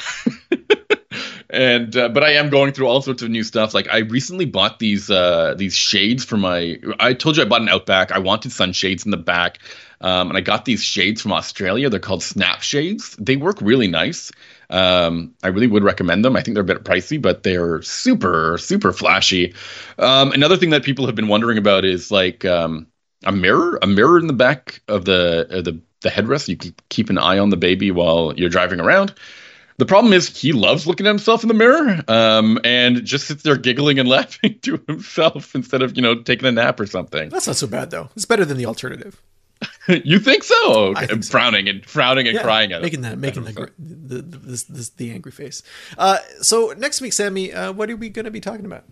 and 1.50 1.96
uh, 1.96 2.08
but 2.08 2.22
I 2.22 2.34
am 2.34 2.50
going 2.50 2.72
through 2.72 2.86
all 2.86 3.02
sorts 3.02 3.22
of 3.22 3.30
new 3.30 3.42
stuff. 3.42 3.74
Like 3.74 3.88
I 3.90 3.98
recently 3.98 4.44
bought 4.44 4.78
these 4.78 5.10
uh, 5.10 5.54
these 5.56 5.74
shades 5.74 6.24
for 6.24 6.36
my. 6.36 6.78
I 7.00 7.14
told 7.14 7.36
you 7.36 7.42
I 7.42 7.46
bought 7.46 7.62
an 7.62 7.68
Outback. 7.68 8.12
I 8.12 8.18
wanted 8.18 8.52
sunshades 8.52 9.04
in 9.04 9.10
the 9.10 9.16
back. 9.16 9.58
Um, 10.00 10.30
and 10.30 10.36
I 10.36 10.40
got 10.40 10.64
these 10.64 10.82
shades 10.82 11.22
from 11.22 11.32
Australia. 11.32 11.88
They're 11.88 12.00
called 12.00 12.24
Snap 12.24 12.62
Shades. 12.62 13.14
They 13.20 13.36
work 13.36 13.58
really 13.60 13.86
nice. 13.86 14.32
Um, 14.72 15.34
I 15.42 15.48
really 15.48 15.66
would 15.66 15.84
recommend 15.84 16.24
them. 16.24 16.34
I 16.34 16.40
think 16.40 16.54
they're 16.54 16.62
a 16.62 16.66
bit 16.66 16.82
pricey, 16.82 17.20
but 17.20 17.42
they're 17.42 17.82
super, 17.82 18.56
super 18.58 18.92
flashy. 18.92 19.54
Um, 19.98 20.32
another 20.32 20.56
thing 20.56 20.70
that 20.70 20.82
people 20.82 21.06
have 21.06 21.14
been 21.14 21.28
wondering 21.28 21.58
about 21.58 21.84
is 21.84 22.10
like 22.10 22.44
um, 22.44 22.86
a 23.24 23.32
mirror, 23.32 23.78
a 23.82 23.86
mirror 23.86 24.18
in 24.18 24.26
the 24.26 24.32
back 24.32 24.80
of 24.88 25.04
the 25.04 25.46
uh, 25.50 25.60
the 25.60 25.78
the 26.00 26.08
headrest. 26.08 26.48
You 26.48 26.56
can 26.56 26.74
keep 26.88 27.10
an 27.10 27.18
eye 27.18 27.38
on 27.38 27.50
the 27.50 27.56
baby 27.56 27.90
while 27.90 28.32
you're 28.34 28.48
driving 28.48 28.80
around. 28.80 29.14
The 29.78 29.86
problem 29.86 30.12
is 30.12 30.36
he 30.36 30.52
loves 30.52 30.86
looking 30.86 31.06
at 31.06 31.10
himself 31.10 31.42
in 31.42 31.48
the 31.48 31.54
mirror 31.54 32.02
um, 32.08 32.58
and 32.62 33.04
just 33.04 33.26
sits 33.26 33.42
there 33.42 33.56
giggling 33.56 33.98
and 33.98 34.08
laughing 34.08 34.58
to 34.62 34.82
himself 34.86 35.54
instead 35.54 35.82
of 35.82 35.96
you 35.96 36.02
know 36.02 36.22
taking 36.22 36.48
a 36.48 36.52
nap 36.52 36.80
or 36.80 36.86
something. 36.86 37.28
That's 37.28 37.46
not 37.46 37.56
so 37.56 37.66
bad 37.66 37.90
though. 37.90 38.08
It's 38.16 38.24
better 38.24 38.44
than 38.44 38.56
the 38.56 38.66
alternative. 38.66 39.20
you 40.04 40.18
think 40.18 40.44
so? 40.44 40.72
Okay. 40.90 41.06
Think 41.06 41.24
frowning 41.24 41.68
and 41.68 41.84
frowning 41.84 42.26
and 42.28 42.36
yeah, 42.36 42.42
crying 42.42 42.72
at 42.72 42.82
making 42.82 43.00
that 43.02 43.18
making 43.18 43.44
the, 43.44 43.70
the, 43.78 44.22
the, 44.22 44.38
this, 44.38 44.64
this, 44.64 44.88
the 44.90 45.12
angry 45.12 45.32
face. 45.32 45.62
Uh, 45.98 46.18
so 46.40 46.74
next 46.76 47.00
week, 47.00 47.12
Sami, 47.12 47.52
uh, 47.52 47.72
what 47.72 47.90
are 47.90 47.96
we 47.96 48.08
going 48.08 48.24
to 48.24 48.30
be 48.30 48.40
talking 48.40 48.64
about? 48.64 48.84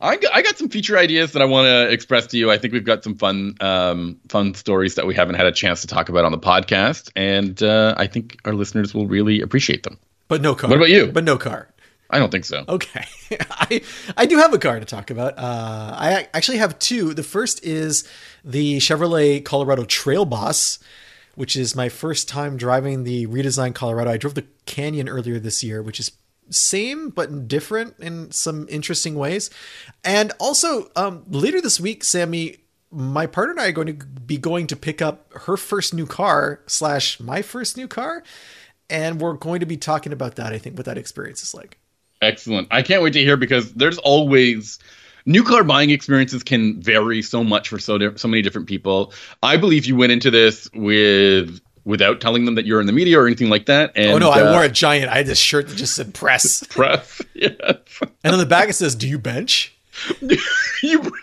I 0.00 0.16
got, 0.16 0.34
I 0.34 0.42
got 0.42 0.58
some 0.58 0.68
feature 0.68 0.98
ideas 0.98 1.32
that 1.32 1.42
I 1.42 1.44
want 1.44 1.66
to 1.66 1.88
express 1.92 2.26
to 2.28 2.38
you. 2.38 2.50
I 2.50 2.58
think 2.58 2.72
we've 2.72 2.84
got 2.84 3.04
some 3.04 3.16
fun 3.16 3.54
um, 3.60 4.18
fun 4.28 4.54
stories 4.54 4.96
that 4.96 5.06
we 5.06 5.14
haven't 5.14 5.36
had 5.36 5.46
a 5.46 5.52
chance 5.52 5.80
to 5.82 5.86
talk 5.86 6.08
about 6.08 6.24
on 6.24 6.32
the 6.32 6.38
podcast, 6.38 7.10
and 7.14 7.62
uh, 7.62 7.94
I 7.96 8.08
think 8.08 8.38
our 8.44 8.52
listeners 8.52 8.92
will 8.92 9.06
really 9.06 9.40
appreciate 9.40 9.84
them. 9.84 9.98
But 10.26 10.42
no 10.42 10.56
car. 10.56 10.68
What 10.68 10.76
about 10.76 10.88
you? 10.88 11.06
But 11.06 11.22
no 11.24 11.36
car. 11.36 11.68
I 12.10 12.18
don't 12.18 12.30
think 12.30 12.44
so. 12.44 12.64
Okay, 12.68 13.06
I 13.50 13.80
I 14.16 14.26
do 14.26 14.38
have 14.38 14.52
a 14.52 14.58
car 14.58 14.78
to 14.80 14.84
talk 14.84 15.10
about. 15.10 15.38
Uh, 15.38 15.94
I 15.96 16.28
actually 16.34 16.58
have 16.58 16.78
two. 16.80 17.14
The 17.14 17.22
first 17.22 17.64
is 17.64 18.06
the 18.44 18.78
Chevrolet 18.78 19.44
Colorado 19.44 19.84
Trail 19.84 20.24
Boss, 20.24 20.78
which 21.34 21.56
is 21.56 21.76
my 21.76 21.88
first 21.88 22.28
time 22.28 22.56
driving 22.56 23.04
the 23.04 23.26
redesigned 23.26 23.74
Colorado. 23.74 24.10
I 24.10 24.16
drove 24.16 24.34
the 24.34 24.46
Canyon 24.66 25.08
earlier 25.08 25.38
this 25.38 25.62
year, 25.62 25.82
which 25.82 26.00
is 26.00 26.12
same 26.50 27.08
but 27.08 27.48
different 27.48 27.98
in 27.98 28.30
some 28.30 28.66
interesting 28.68 29.14
ways. 29.14 29.50
And 30.04 30.32
also 30.38 30.90
um, 30.96 31.24
later 31.28 31.60
this 31.60 31.80
week, 31.80 32.04
Sami, 32.04 32.58
my 32.90 33.26
partner 33.26 33.52
and 33.52 33.60
I 33.60 33.68
are 33.68 33.72
going 33.72 33.98
to 33.98 34.06
be 34.06 34.36
going 34.36 34.66
to 34.66 34.76
pick 34.76 35.00
up 35.00 35.32
her 35.32 35.56
first 35.56 35.94
new 35.94 36.06
car 36.06 36.60
slash 36.66 37.18
my 37.20 37.40
first 37.42 37.76
new 37.76 37.88
car, 37.88 38.22
and 38.90 39.20
we're 39.20 39.32
going 39.34 39.60
to 39.60 39.66
be 39.66 39.76
talking 39.76 40.12
about 40.12 40.36
that. 40.36 40.52
I 40.52 40.58
think 40.58 40.76
what 40.76 40.86
that 40.86 40.98
experience 40.98 41.42
is 41.42 41.54
like. 41.54 41.78
Excellent. 42.20 42.68
I 42.70 42.82
can't 42.82 43.02
wait 43.02 43.14
to 43.14 43.20
hear 43.20 43.36
because 43.36 43.72
there's 43.72 43.98
always 43.98 44.78
new 45.26 45.42
car 45.44 45.64
buying 45.64 45.90
experiences 45.90 46.42
can 46.42 46.80
vary 46.80 47.22
so 47.22 47.44
much 47.44 47.68
for 47.68 47.78
so 47.78 47.98
di- 47.98 48.16
so 48.16 48.28
many 48.28 48.42
different 48.42 48.68
people. 48.68 49.12
I 49.42 49.56
believe 49.56 49.86
you 49.86 49.96
went 49.96 50.12
into 50.12 50.30
this 50.30 50.68
with 50.74 51.60
without 51.84 52.20
telling 52.20 52.44
them 52.44 52.54
that 52.54 52.64
you're 52.64 52.80
in 52.80 52.86
the 52.86 52.92
media 52.92 53.18
or 53.18 53.26
anything 53.26 53.48
like 53.48 53.66
that. 53.66 53.92
And, 53.96 54.12
oh 54.12 54.18
no, 54.18 54.30
I 54.30 54.42
uh, 54.42 54.52
wore 54.52 54.64
a 54.64 54.68
giant. 54.68 55.10
I 55.10 55.16
had 55.18 55.26
this 55.26 55.38
shirt 55.38 55.68
that 55.68 55.76
just 55.76 55.94
said 55.94 56.14
press. 56.14 56.62
press. 56.70 57.20
Yes. 57.34 57.78
and 58.24 58.32
on 58.32 58.38
the 58.38 58.46
back 58.46 58.68
it 58.68 58.74
says, 58.74 58.94
"Do 58.94 59.08
you 59.08 59.18
bench?" 59.18 59.76
you. 60.20 61.12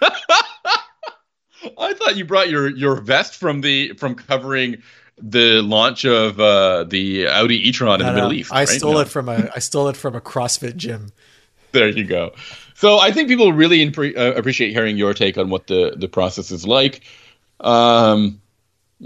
I 1.78 1.94
thought 1.94 2.16
you 2.16 2.26
brought 2.26 2.50
your 2.50 2.70
your 2.70 3.02
vest 3.02 3.36
from 3.36 3.62
the 3.62 3.94
from 3.94 4.16
covering 4.16 4.82
the 5.22 5.62
launch 5.62 6.06
of 6.06 6.40
uh, 6.40 6.86
the 6.86 7.28
Audi 7.28 7.68
e-tron 7.68 8.00
in 8.00 8.06
no, 8.06 8.14
the 8.14 8.16
Middle 8.16 8.34
East. 8.34 8.54
I 8.54 8.60
right? 8.60 8.68
stole 8.70 8.94
no. 8.94 9.00
it 9.02 9.10
from 9.10 9.28
a 9.28 9.50
I 9.54 9.60
stole 9.60 9.90
it 9.90 9.98
from 9.98 10.16
a 10.16 10.22
CrossFit 10.22 10.78
gym. 10.78 11.12
There 11.72 11.90
you 11.90 12.04
go. 12.04 12.32
So 12.80 12.98
I 12.98 13.12
think 13.12 13.28
people 13.28 13.52
really 13.52 13.86
impre- 13.86 14.16
uh, 14.18 14.36
appreciate 14.36 14.72
hearing 14.72 14.96
your 14.96 15.14
take 15.14 15.38
on 15.38 15.50
what 15.50 15.68
the 15.68 15.96
the 15.98 16.08
process 16.08 16.50
is 16.50 16.66
like. 16.66 17.02
Um, 17.60 18.40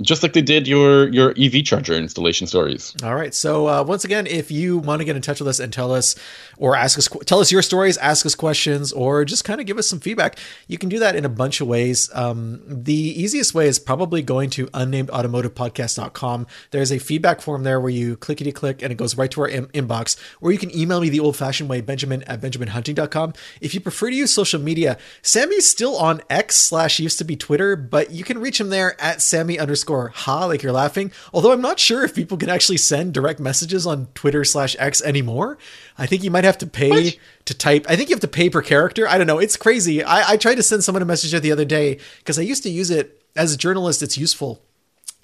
just 0.02 0.24
like 0.24 0.34
they 0.34 0.42
did 0.42 0.68
your 0.68 1.08
your 1.10 1.34
EV 1.38 1.64
charger 1.64 1.94
installation 1.94 2.48
stories. 2.48 2.96
All 3.04 3.14
right. 3.14 3.34
So 3.34 3.68
uh, 3.68 3.84
once 3.84 4.04
again, 4.04 4.26
if 4.26 4.50
you 4.50 4.80
want 4.80 5.02
to 5.02 5.06
get 5.06 5.16
in 5.16 5.22
touch 5.22 5.40
with 5.40 5.48
us 5.48 5.60
and 5.60 5.72
tell 5.72 5.94
us 5.94 6.16
or 6.58 6.76
ask 6.76 6.98
us 6.98 7.08
tell 7.26 7.40
us 7.40 7.52
your 7.52 7.62
stories, 7.62 7.98
ask 7.98 8.26
us 8.26 8.34
questions, 8.34 8.92
or 8.92 9.24
just 9.24 9.44
kind 9.46 9.62
of 9.62 9.68
give 9.68 9.78
us 9.78 9.88
some 9.88 10.00
feedback, 10.00 10.40
you 10.68 10.80
can 10.80 10.90
do 10.90 10.98
that 10.98 11.16
in 11.16 11.26
a 11.26 11.30
bunch 11.30 11.62
of 11.62 11.68
ways. 11.68 12.10
Um, 12.16 12.62
the 12.68 12.94
easiest 12.94 13.54
way 13.54 13.68
is 13.68 13.78
probably 13.78 14.24
going 14.24 14.50
to 14.52 14.66
unnamedautomotivepodcast.com. 14.68 16.48
There's 16.72 16.92
a 16.92 16.98
feedback 16.98 17.42
form 17.42 17.64
there 17.64 17.80
where 17.80 17.92
you 17.92 18.18
clickety 18.18 18.52
click 18.52 18.82
and 18.82 18.92
it 18.92 18.96
goes 18.96 19.16
right 19.16 19.30
to 19.32 19.42
our 19.42 19.48
in- 19.48 19.68
inbox. 19.68 20.20
Or 20.42 20.52
you 20.52 20.58
can 20.58 20.76
email 20.76 21.02
me 21.02 21.10
the 21.10 21.20
old 21.20 21.36
fashioned 21.38 21.70
way, 21.70 21.82
Benjamin 21.82 22.24
at 22.24 22.42
benjaminhunting.com. 22.42 23.34
If 23.62 23.76
you 23.76 23.80
prefer 23.80 24.10
to 24.10 24.16
use 24.16 24.32
social 24.32 24.60
media, 24.60 24.98
Sami's 25.22 25.70
still 25.70 25.98
on 25.98 26.22
X 26.32 26.56
slash 26.56 27.00
used 27.00 27.20
to 27.20 27.24
be 27.24 27.36
Twitter, 27.36 27.76
but 27.76 28.10
you 28.10 28.24
can 28.24 28.40
reach 28.40 28.60
him 28.60 28.70
there 28.70 29.00
at 29.00 29.22
Sami 29.22 29.60
underscore 29.60 29.83
underscore 29.84 30.10
ha, 30.16 30.46
like 30.46 30.64
you're 30.64 30.72
laughing. 30.72 31.12
Although 31.34 31.52
I'm 31.52 31.62
not 31.62 31.80
sure 31.80 32.04
if 32.04 32.16
people 32.16 32.38
can 32.38 32.50
actually 32.50 32.78
send 32.78 33.14
direct 33.14 33.40
messages 33.40 33.86
on 33.86 34.08
Twitter 34.16 34.44
slash 34.44 34.76
X 34.80 35.02
anymore. 35.02 35.58
I 35.98 36.06
think 36.06 36.24
you 36.24 36.32
might 36.32 36.44
have 36.46 36.58
to 36.60 36.68
pay 36.68 36.90
What? 36.90 37.18
to 37.46 37.54
type. 37.54 37.86
I 37.90 37.96
think 37.96 38.10
you 38.10 38.16
have 38.16 38.22
to 38.22 38.28
pay 38.28 38.50
per 38.50 38.62
character. 38.62 39.08
I 39.08 39.18
don't 39.18 39.28
know. 39.28 39.40
It's 39.40 39.58
crazy. 39.58 40.04
I, 40.04 40.32
I 40.34 40.38
tried 40.38 40.56
to 40.56 40.64
send 40.64 40.84
someone 40.84 41.02
a 41.02 41.06
message 41.06 41.40
the 41.40 41.52
other 41.52 41.66
day 41.66 42.00
because 42.20 42.40
I 42.40 42.44
used 42.44 42.64
to 42.64 42.70
use 42.70 42.90
it 42.90 43.22
as 43.36 43.54
a 43.54 43.58
journalist. 43.58 44.02
It's 44.02 44.18
useful. 44.18 44.62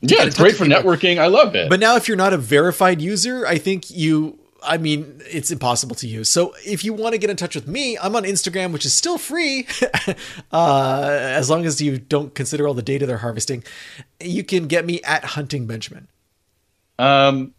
Yeah, 0.02 0.24
it's 0.26 0.38
great 0.38 0.56
for 0.56 0.66
people. 0.66 0.82
networking. 0.82 1.18
I 1.20 1.28
love 1.28 1.56
it. 1.56 1.70
But 1.70 1.80
now, 1.82 1.98
if 1.98 2.08
you're 2.08 2.16
not 2.18 2.32
a 2.34 2.38
verified 2.38 3.02
user, 3.02 3.46
I 3.46 3.58
think 3.58 3.90
you. 3.92 4.39
I 4.64 4.78
mean, 4.78 5.22
it's 5.30 5.52
impossible 5.52 5.96
to 5.98 6.08
use. 6.08 6.30
So 6.30 6.54
if 6.66 6.84
you 6.84 6.94
want 6.94 7.14
to 7.14 7.18
get 7.18 7.30
in 7.30 7.36
touch 7.36 7.56
with 7.56 7.68
me, 7.68 7.98
I'm 7.98 8.16
on 8.16 8.24
Instagram, 8.24 8.72
which 8.72 8.86
is 8.86 8.94
still 8.94 9.18
free, 9.18 9.68
uh, 10.52 11.08
as 11.12 11.50
long 11.50 11.66
as 11.66 11.82
you 11.82 11.98
don't 11.98 12.34
consider 12.36 12.68
all 12.68 12.74
the 12.74 12.82
data 12.82 13.06
they're 13.06 13.18
harvesting. 13.18 13.64
You 14.20 14.44
can 14.44 14.68
get 14.68 14.86
me 14.86 15.02
at 15.04 15.24
Hunting 15.24 15.66
Benjamin. 15.68 16.08
um, 16.98 17.54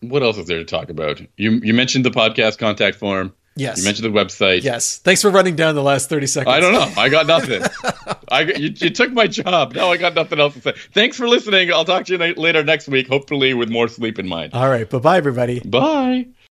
what 0.00 0.22
else 0.22 0.36
is 0.36 0.46
there 0.46 0.58
to 0.58 0.64
talk 0.64 0.90
about? 0.90 1.20
You 1.36 1.52
you 1.62 1.72
mentioned 1.72 2.04
the 2.04 2.10
podcast 2.10 2.58
contact 2.58 2.98
form. 2.98 3.32
Yes. 3.56 3.78
You 3.78 3.84
mentioned 3.84 4.14
the 4.14 4.18
website. 4.18 4.62
Yes. 4.62 4.98
Thanks 4.98 5.22
for 5.22 5.30
running 5.30 5.56
down 5.56 5.74
the 5.74 5.82
last 5.82 6.08
30 6.08 6.26
seconds. 6.26 6.54
I 6.54 6.60
don't 6.60 6.72
know. 6.72 6.92
I 7.00 7.08
got 7.08 7.26
nothing. 7.26 7.62
I 8.30 8.42
you, 8.42 8.72
you 8.76 8.90
took 8.90 9.12
my 9.12 9.26
job. 9.26 9.74
Now 9.74 9.90
I 9.90 9.96
got 9.96 10.14
nothing 10.14 10.38
else 10.38 10.54
to 10.54 10.60
say. 10.60 10.74
Thanks 10.92 11.16
for 11.16 11.26
listening. 11.26 11.72
I'll 11.72 11.84
talk 11.84 12.04
to 12.06 12.12
you 12.12 12.34
later 12.34 12.62
next 12.62 12.86
week, 12.88 13.08
hopefully 13.08 13.54
with 13.54 13.70
more 13.70 13.88
sleep 13.88 14.18
in 14.18 14.28
mind. 14.28 14.52
All 14.52 14.68
right. 14.68 14.88
Bye 14.88 14.98
bye, 14.98 15.16
everybody. 15.16 15.60
Bye. 15.60 16.26